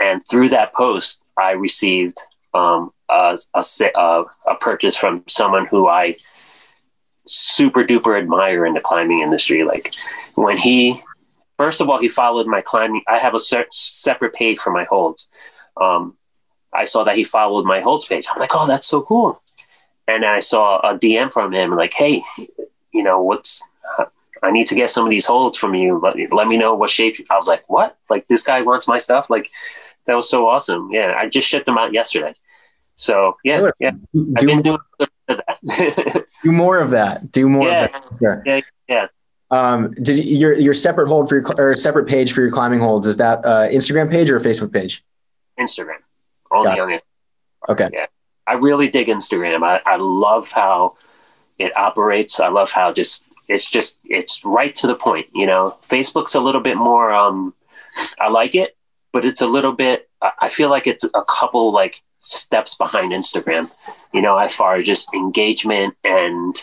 And 0.00 0.22
through 0.28 0.48
that 0.50 0.72
post, 0.74 1.24
I 1.38 1.52
received 1.52 2.18
um, 2.52 2.90
a, 3.08 3.36
a, 3.54 4.24
a 4.46 4.54
purchase 4.60 4.96
from 4.96 5.22
someone 5.28 5.66
who 5.66 5.88
I 5.88 6.16
super 7.26 7.84
duper 7.84 8.18
admire 8.18 8.66
in 8.66 8.74
the 8.74 8.80
climbing 8.80 9.20
industry. 9.20 9.64
Like 9.64 9.92
when 10.34 10.56
he 10.56 11.02
first 11.56 11.80
of 11.80 11.88
all, 11.88 11.98
he 11.98 12.08
followed 12.08 12.46
my 12.46 12.60
climbing. 12.60 13.02
I 13.08 13.18
have 13.18 13.34
a 13.34 13.38
se- 13.38 13.66
separate 13.70 14.34
page 14.34 14.58
for 14.58 14.70
my 14.70 14.84
holds. 14.84 15.28
Um, 15.80 16.16
I 16.72 16.84
saw 16.84 17.04
that 17.04 17.16
he 17.16 17.24
followed 17.24 17.64
my 17.64 17.80
holds 17.80 18.06
page. 18.06 18.26
I'm 18.30 18.40
like, 18.40 18.54
oh, 18.54 18.66
that's 18.66 18.86
so 18.86 19.02
cool. 19.02 19.40
And 20.06 20.24
I 20.24 20.40
saw 20.40 20.78
a 20.80 20.98
DM 20.98 21.32
from 21.32 21.52
him 21.52 21.70
like, 21.70 21.94
hey, 21.94 22.22
you 22.92 23.02
know, 23.02 23.22
what's 23.22 23.62
I 24.44 24.50
need 24.50 24.66
to 24.66 24.74
get 24.74 24.90
some 24.90 25.04
of 25.04 25.10
these 25.10 25.24
holds 25.24 25.56
from 25.56 25.74
you. 25.74 25.98
Let, 25.98 26.16
let 26.32 26.46
me 26.46 26.58
know 26.58 26.74
what 26.74 26.90
shape. 26.90 27.16
I 27.30 27.36
was 27.36 27.48
like, 27.48 27.68
what? 27.68 27.96
Like 28.10 28.28
this 28.28 28.42
guy 28.42 28.60
wants 28.60 28.86
my 28.86 28.98
stuff? 28.98 29.30
Like 29.30 29.48
that 30.06 30.14
was 30.14 30.28
so 30.28 30.48
awesome. 30.48 30.90
Yeah, 30.92 31.14
I 31.16 31.28
just 31.28 31.48
shipped 31.48 31.66
them 31.66 31.78
out 31.78 31.92
yesterday. 31.92 32.34
So 32.94 33.36
yeah, 33.42 33.70
yeah, 33.80 33.92
do, 34.12 34.34
I've 34.36 34.46
been 34.46 34.62
doing 34.62 34.78
that. 35.28 36.26
do 36.42 36.52
more 36.52 36.78
of 36.78 36.90
that. 36.90 37.32
Do 37.32 37.48
more 37.48 37.66
yeah, 37.66 37.84
of 37.86 37.92
that. 37.92 38.18
Sure. 38.18 38.42
Yeah, 38.44 38.60
yeah. 38.86 39.06
Um, 39.50 39.92
did 39.94 40.24
your 40.24 40.54
your 40.54 40.74
separate 40.74 41.08
hold 41.08 41.28
for 41.28 41.36
your 41.36 41.44
or 41.58 41.76
separate 41.76 42.06
page 42.06 42.32
for 42.32 42.40
your 42.40 42.50
climbing 42.50 42.80
holds? 42.80 43.06
Is 43.06 43.16
that 43.18 43.44
uh, 43.44 43.68
Instagram 43.68 44.10
page 44.10 44.30
or 44.30 44.40
Facebook 44.40 44.72
page? 44.72 45.04
Instagram, 45.58 45.98
only 46.50 46.80
on 46.80 46.90
it. 46.90 47.04
Okay. 47.68 47.88
Yeah, 47.92 48.06
I 48.46 48.54
really 48.54 48.88
dig 48.88 49.08
Instagram. 49.08 49.62
I, 49.62 49.80
I 49.86 49.96
love 49.96 50.50
how 50.50 50.96
it 51.58 51.76
operates. 51.76 52.40
I 52.40 52.48
love 52.48 52.70
how 52.70 52.92
just 52.92 53.26
it's 53.48 53.70
just 53.70 54.00
it's 54.08 54.44
right 54.44 54.74
to 54.76 54.86
the 54.86 54.94
point. 54.94 55.26
You 55.34 55.46
know, 55.46 55.76
Facebook's 55.82 56.34
a 56.34 56.40
little 56.40 56.60
bit 56.60 56.76
more. 56.76 57.12
Um, 57.12 57.54
I 58.20 58.28
like 58.28 58.54
it, 58.54 58.76
but 59.12 59.24
it's 59.24 59.40
a 59.40 59.46
little 59.46 59.72
bit. 59.72 60.08
I 60.40 60.48
feel 60.48 60.70
like 60.70 60.86
it's 60.86 61.04
a 61.04 61.22
couple 61.28 61.72
like 61.72 62.02
steps 62.18 62.74
behind 62.74 63.12
Instagram. 63.12 63.70
You 64.12 64.22
know, 64.22 64.38
as 64.38 64.54
far 64.54 64.74
as 64.74 64.86
just 64.86 65.12
engagement 65.14 65.94
and 66.02 66.56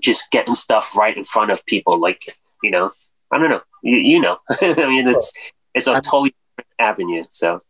just 0.00 0.30
getting 0.30 0.54
stuff 0.54 0.96
right 0.96 1.16
in 1.16 1.24
front 1.24 1.50
of 1.50 1.64
people. 1.66 1.98
Like, 2.00 2.24
you 2.62 2.70
know, 2.70 2.90
I 3.32 3.38
don't 3.38 3.50
know. 3.50 3.60
You, 3.82 3.96
you 3.96 4.20
know, 4.20 4.38
I 4.60 4.86
mean, 4.86 5.08
it's 5.08 5.32
it's 5.74 5.86
a 5.86 6.00
totally 6.00 6.34
different 6.56 6.70
avenue. 6.78 7.24
So, 7.28 7.62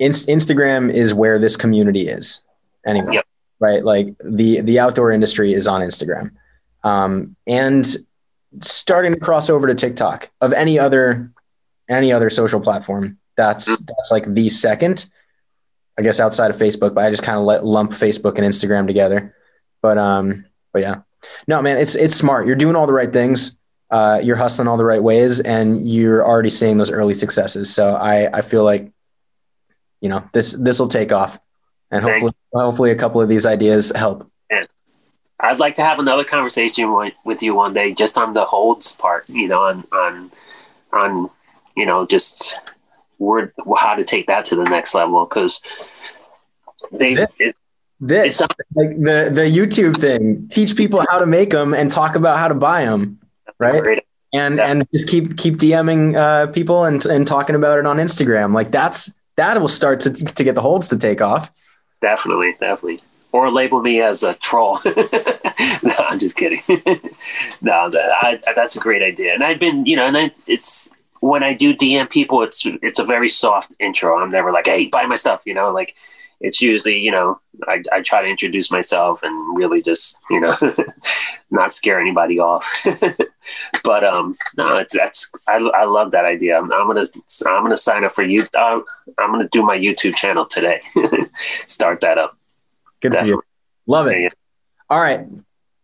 Instagram 0.00 0.92
is 0.92 1.14
where 1.14 1.38
this 1.38 1.56
community 1.56 2.08
is. 2.08 2.42
Anyway, 2.86 3.14
yep. 3.14 3.26
right? 3.60 3.84
Like 3.84 4.14
the 4.24 4.60
the 4.60 4.78
outdoor 4.78 5.10
industry 5.10 5.52
is 5.52 5.66
on 5.66 5.80
Instagram, 5.80 6.32
um, 6.84 7.36
and 7.46 7.86
starting 8.60 9.12
to 9.12 9.20
cross 9.20 9.50
over 9.50 9.66
to 9.66 9.74
TikTok 9.74 10.30
of 10.40 10.52
any 10.52 10.78
other 10.78 11.32
any 11.88 12.12
other 12.12 12.30
social 12.30 12.60
platform. 12.60 13.18
That's 13.36 13.70
mm-hmm. 13.70 13.84
that's 13.86 14.10
like 14.10 14.32
the 14.32 14.48
second, 14.48 15.06
I 15.98 16.02
guess, 16.02 16.20
outside 16.20 16.50
of 16.50 16.56
Facebook. 16.56 16.94
But 16.94 17.04
I 17.04 17.10
just 17.10 17.22
kind 17.22 17.38
of 17.38 17.44
let 17.44 17.64
lump 17.64 17.92
Facebook 17.92 18.38
and 18.38 18.46
Instagram 18.46 18.86
together. 18.86 19.34
But 19.82 19.98
um, 19.98 20.46
but 20.72 20.82
yeah, 20.82 20.96
no, 21.46 21.62
man, 21.62 21.78
it's 21.78 21.94
it's 21.94 22.14
smart. 22.14 22.46
You're 22.46 22.56
doing 22.56 22.76
all 22.76 22.86
the 22.86 22.92
right 22.92 23.12
things. 23.12 23.58
Uh, 23.90 24.20
you're 24.22 24.36
hustling 24.36 24.68
all 24.68 24.76
the 24.76 24.84
right 24.84 25.02
ways, 25.02 25.40
and 25.40 25.88
you're 25.88 26.26
already 26.26 26.50
seeing 26.50 26.76
those 26.76 26.90
early 26.90 27.14
successes. 27.14 27.72
So 27.72 27.94
I 27.94 28.38
I 28.38 28.40
feel 28.42 28.64
like, 28.64 28.90
you 30.00 30.08
know, 30.08 30.24
this 30.32 30.52
this 30.52 30.78
will 30.78 30.88
take 30.88 31.12
off, 31.12 31.38
and 31.90 32.04
hopefully 32.04 32.32
hopefully 32.52 32.90
a 32.90 32.96
couple 32.96 33.20
of 33.20 33.28
these 33.28 33.46
ideas 33.46 33.92
help. 33.94 34.30
I'd 35.40 35.60
like 35.60 35.76
to 35.76 35.82
have 35.82 36.00
another 36.00 36.24
conversation 36.24 36.92
with, 36.92 37.14
with 37.24 37.42
you 37.42 37.54
one 37.54 37.72
day, 37.72 37.94
just 37.94 38.18
on 38.18 38.34
the 38.34 38.44
holds 38.44 38.94
part. 38.94 39.28
You 39.28 39.48
know, 39.48 39.62
on 39.62 39.84
on 39.92 40.30
on 40.92 41.30
you 41.76 41.86
know 41.86 42.06
just 42.06 42.56
word 43.18 43.52
how 43.76 43.94
to 43.94 44.04
take 44.04 44.26
that 44.26 44.44
to 44.46 44.56
the 44.56 44.64
next 44.64 44.94
level 44.94 45.24
because 45.24 45.60
they. 46.92 47.12
It, 47.38 47.56
this 48.00 48.40
like 48.40 48.90
the 48.96 49.30
the 49.32 49.42
YouTube 49.42 49.96
thing. 49.96 50.48
Teach 50.48 50.76
people 50.76 51.04
how 51.08 51.18
to 51.18 51.26
make 51.26 51.50
them 51.50 51.74
and 51.74 51.90
talk 51.90 52.14
about 52.14 52.38
how 52.38 52.48
to 52.48 52.54
buy 52.54 52.84
them, 52.84 53.18
right? 53.58 54.04
And 54.32 54.56
yeah. 54.56 54.70
and 54.70 54.88
just 54.92 55.08
keep 55.08 55.36
keep 55.36 55.56
DMing 55.56 56.16
uh, 56.16 56.46
people 56.52 56.84
and 56.84 57.04
and 57.06 57.26
talking 57.26 57.56
about 57.56 57.78
it 57.78 57.86
on 57.86 57.96
Instagram. 57.96 58.54
Like 58.54 58.70
that's 58.70 59.12
that 59.36 59.60
will 59.60 59.68
start 59.68 60.00
to 60.00 60.12
to 60.12 60.44
get 60.44 60.54
the 60.54 60.60
holds 60.60 60.88
to 60.88 60.96
take 60.96 61.20
off. 61.20 61.50
Definitely, 62.00 62.52
definitely. 62.60 63.00
Or 63.32 63.50
label 63.50 63.82
me 63.82 64.00
as 64.00 64.22
a 64.22 64.34
troll. 64.34 64.78
no, 64.86 65.94
I'm 65.98 66.18
just 66.18 66.36
kidding. 66.36 66.62
no, 67.60 67.90
that, 67.90 68.10
I, 68.22 68.40
that's 68.54 68.74
a 68.74 68.78
great 68.78 69.02
idea. 69.02 69.34
And 69.34 69.44
I've 69.44 69.58
been, 69.58 69.84
you 69.84 69.96
know, 69.96 70.06
and 70.06 70.16
I, 70.16 70.30
it's 70.46 70.88
when 71.20 71.42
I 71.42 71.52
do 71.52 71.74
DM 71.74 72.08
people, 72.08 72.42
it's 72.42 72.64
it's 72.64 72.98
a 72.98 73.04
very 73.04 73.28
soft 73.28 73.74
intro. 73.80 74.18
I'm 74.18 74.30
never 74.30 74.50
like, 74.50 74.66
hey, 74.66 74.86
buy 74.86 75.04
my 75.04 75.16
stuff, 75.16 75.42
you 75.44 75.52
know, 75.52 75.72
like 75.72 75.94
it's 76.40 76.62
usually, 76.62 76.98
you 76.98 77.10
know, 77.10 77.40
I, 77.66 77.82
I 77.92 78.00
try 78.02 78.22
to 78.22 78.28
introduce 78.28 78.70
myself 78.70 79.22
and 79.22 79.58
really 79.58 79.82
just, 79.82 80.18
you 80.30 80.40
know, 80.40 80.56
not 81.50 81.72
scare 81.72 82.00
anybody 82.00 82.38
off. 82.38 82.64
but 83.84 84.04
um, 84.04 84.36
no, 84.56 84.76
it's 84.76 84.96
that's 84.96 85.30
I, 85.48 85.56
I 85.56 85.84
love 85.84 86.12
that 86.12 86.24
idea. 86.24 86.56
I'm, 86.56 86.72
I'm 86.72 86.86
gonna 86.86 87.04
I'm 87.46 87.64
gonna 87.64 87.76
sign 87.76 88.04
up 88.04 88.12
for 88.12 88.22
you. 88.22 88.44
Uh, 88.54 88.80
I'm 89.18 89.32
gonna 89.32 89.48
do 89.48 89.62
my 89.62 89.76
YouTube 89.76 90.14
channel 90.14 90.46
today. 90.46 90.80
Start 91.36 92.00
that 92.02 92.18
up. 92.18 92.36
Good 93.00 93.12
Definitely. 93.12 93.32
for 93.32 93.36
you. 93.36 93.42
Love 93.86 94.06
it. 94.06 94.20
Yeah. 94.20 94.28
All 94.90 95.00
right. 95.00 95.26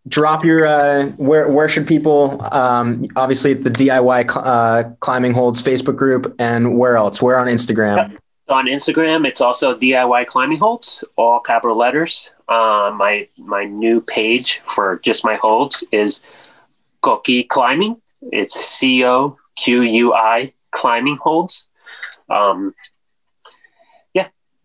Drop 0.06 0.44
your 0.44 0.66
uh, 0.66 1.06
where 1.16 1.48
where 1.48 1.68
should 1.68 1.86
people 1.86 2.46
um, 2.52 3.06
obviously 3.16 3.52
it's 3.52 3.64
the 3.64 3.70
DIY 3.70 4.30
cl- 4.30 4.44
uh, 4.44 4.84
climbing 5.00 5.32
holds 5.32 5.62
Facebook 5.62 5.96
group 5.96 6.34
and 6.38 6.78
where 6.78 6.96
else? 6.96 7.22
Where 7.22 7.38
on 7.38 7.48
Instagram? 7.48 8.18
On 8.48 8.66
Instagram, 8.66 9.26
it's 9.26 9.40
also 9.40 9.74
DIY 9.74 10.26
climbing 10.26 10.58
holds, 10.58 11.02
all 11.16 11.40
capital 11.40 11.78
letters. 11.78 12.34
Uh, 12.46 12.92
my 12.94 13.26
my 13.38 13.64
new 13.64 14.02
page 14.02 14.60
for 14.66 14.98
just 15.02 15.24
my 15.24 15.36
holds 15.36 15.82
is 15.92 16.22
Coqui 17.02 17.48
Climbing. 17.48 17.96
It's 18.20 18.52
C 18.52 19.02
O 19.04 19.38
Q 19.56 19.80
U 19.82 20.12
I 20.12 20.52
climbing 20.72 21.16
holds. 21.16 21.70
Um, 22.28 22.74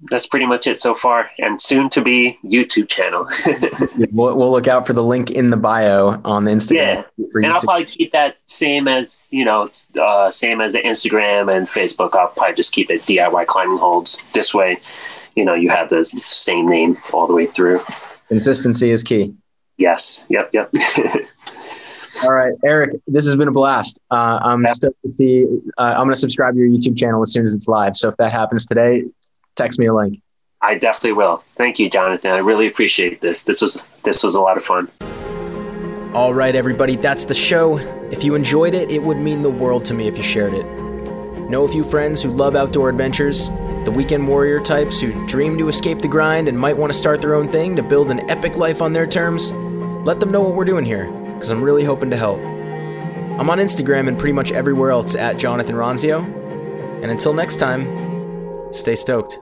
that's 0.10 0.26
pretty 0.26 0.46
much 0.46 0.68
it 0.68 0.78
so 0.78 0.96
far, 0.96 1.30
and 1.40 1.60
soon 1.60 1.90
to 1.90 2.02
be 2.02 2.38
YouTube 2.44 2.88
channel. 2.88 3.28
we'll, 4.12 4.38
we'll, 4.38 4.52
look 4.52 4.68
out 4.68 4.88
for 4.88 4.94
the 4.94 5.04
link 5.04 5.32
in 5.32 5.50
the 5.50 5.58
bio 5.58 6.22
on 6.24 6.46
the 6.46 6.52
Instagram. 6.52 7.06
Yeah, 7.18 7.26
and 7.36 7.48
I'll 7.48 7.62
probably 7.62 7.86
keep 7.86 8.12
that 8.12 8.38
same 8.46 8.88
as 8.88 9.28
you 9.32 9.44
know, 9.44 9.70
uh, 10.00 10.32
same 10.32 10.62
as 10.62 10.74
the 10.74 10.80
Instagram 10.80 11.54
and 11.56 11.68
Facebook. 11.68 12.16
I'll 12.16 12.30
probably 12.30 12.56
just 12.56 12.72
keep 12.72 12.90
it 12.90 13.00
DIY 13.00 13.46
climbing 13.48 13.78
holds. 13.78 14.22
This 14.32 14.54
way, 14.54 14.78
you 15.36 15.44
know, 15.44 15.54
you 15.54 15.70
have 15.70 15.90
the 15.90 16.04
same 16.06 16.68
name 16.68 16.98
all 17.14 17.28
the 17.28 17.34
way 17.34 17.46
through. 17.46 17.82
Consistency 18.30 18.92
is 18.92 19.04
key. 19.04 19.34
Yes. 19.78 20.26
Yep. 20.30 20.52
Yep. 20.54 20.72
All 22.26 22.34
right, 22.34 22.54
Erik, 22.66 23.00
this 23.08 23.24
has 23.26 23.36
been 23.38 23.48
a 23.48 23.52
blast. 23.52 24.02
Uh, 24.12 24.40
I'm 24.42 24.66
stoked 24.74 25.02
to 25.06 25.12
see. 25.12 25.46
Uh, 25.78 25.94
I'm 25.96 26.04
going 26.04 26.10
to 26.10 26.20
subscribe 26.20 26.56
to 26.56 26.60
your 26.60 26.68
YouTube 26.68 26.98
channel 26.98 27.22
as 27.22 27.32
soon 27.32 27.46
as 27.46 27.54
it's 27.54 27.68
live. 27.68 27.96
So 27.96 28.10
if 28.10 28.18
that 28.18 28.32
happens 28.32 28.66
today, 28.66 29.04
text 29.60 29.78
me 29.78 29.86
a 29.86 29.94
link. 29.94 30.22
I 30.62 30.78
definitely 30.78 31.14
will. 31.14 31.44
Thank 31.56 31.80
you, 31.80 31.90
Jonathan. 31.90 32.32
I 32.32 32.40
really 32.40 32.68
appreciate 32.68 33.22
this. 33.22 33.44
This 33.44 33.62
was 33.62 33.76
this 34.04 34.24
was 34.24 34.36
a 34.36 34.42
lot 34.42 34.58
of 34.58 34.64
fun. 34.64 34.90
All 36.14 36.34
right, 36.34 36.56
everybody, 36.56 36.96
that's 36.96 37.26
the 37.26 37.36
show. 37.36 37.78
If 38.12 38.24
you 38.24 38.36
enjoyed 38.36 38.74
it, 38.74 38.90
it 38.90 39.02
would 39.04 39.18
mean 39.18 39.44
the 39.44 39.50
world 39.50 39.86
to 39.86 39.94
me 39.94 40.08
if 40.08 40.18
you 40.18 40.24
shared 40.24 40.54
it. 40.54 40.66
Know 41.50 41.66
a 41.66 41.68
few 41.68 41.84
friends 41.84 42.22
who 42.22 42.32
love 42.32 42.56
outdoor 42.56 42.90
adventures, 42.90 43.48
the 43.86 43.94
weekend 43.96 44.28
warrior 44.28 44.60
types 44.60 45.00
who 45.00 45.26
dream 45.28 45.58
to 45.60 45.68
escape 45.68 46.00
the 46.00 46.08
grind 46.08 46.48
and 46.48 46.58
might 46.58 46.76
want 46.76 46.92
to 46.92 46.98
start 46.98 47.22
their 47.22 47.36
own 47.36 47.48
thing 47.48 47.76
to 47.76 47.84
build 47.84 48.10
an 48.12 48.30
epic 48.30 48.58
life 48.58 48.82
on 48.82 48.92
their 48.92 49.08
terms? 49.08 49.52
Let 50.06 50.20
them 50.20 50.32
know 50.32 50.42
what 50.42 50.56
we're 50.56 50.66
doing 50.66 50.86
here, 50.86 51.10
because 51.34 51.52
I'm 51.52 51.64
really 51.64 51.84
hoping 51.84 52.10
to 52.10 52.18
help. 52.18 52.40
I'm 52.40 53.50
on 53.50 53.60
Instagram 53.60 54.08
and 54.08 54.18
pretty 54.18 54.34
much 54.34 54.52
everywhere 54.52 54.92
else 54.92 55.16
at 55.16 55.38
Jonathan 55.38 55.76
Ronzio. 55.76 56.24
And 57.02 57.12
until 57.12 57.34
next 57.34 57.58
time, 57.58 58.74
stay 58.74 58.96
stoked. 58.96 59.40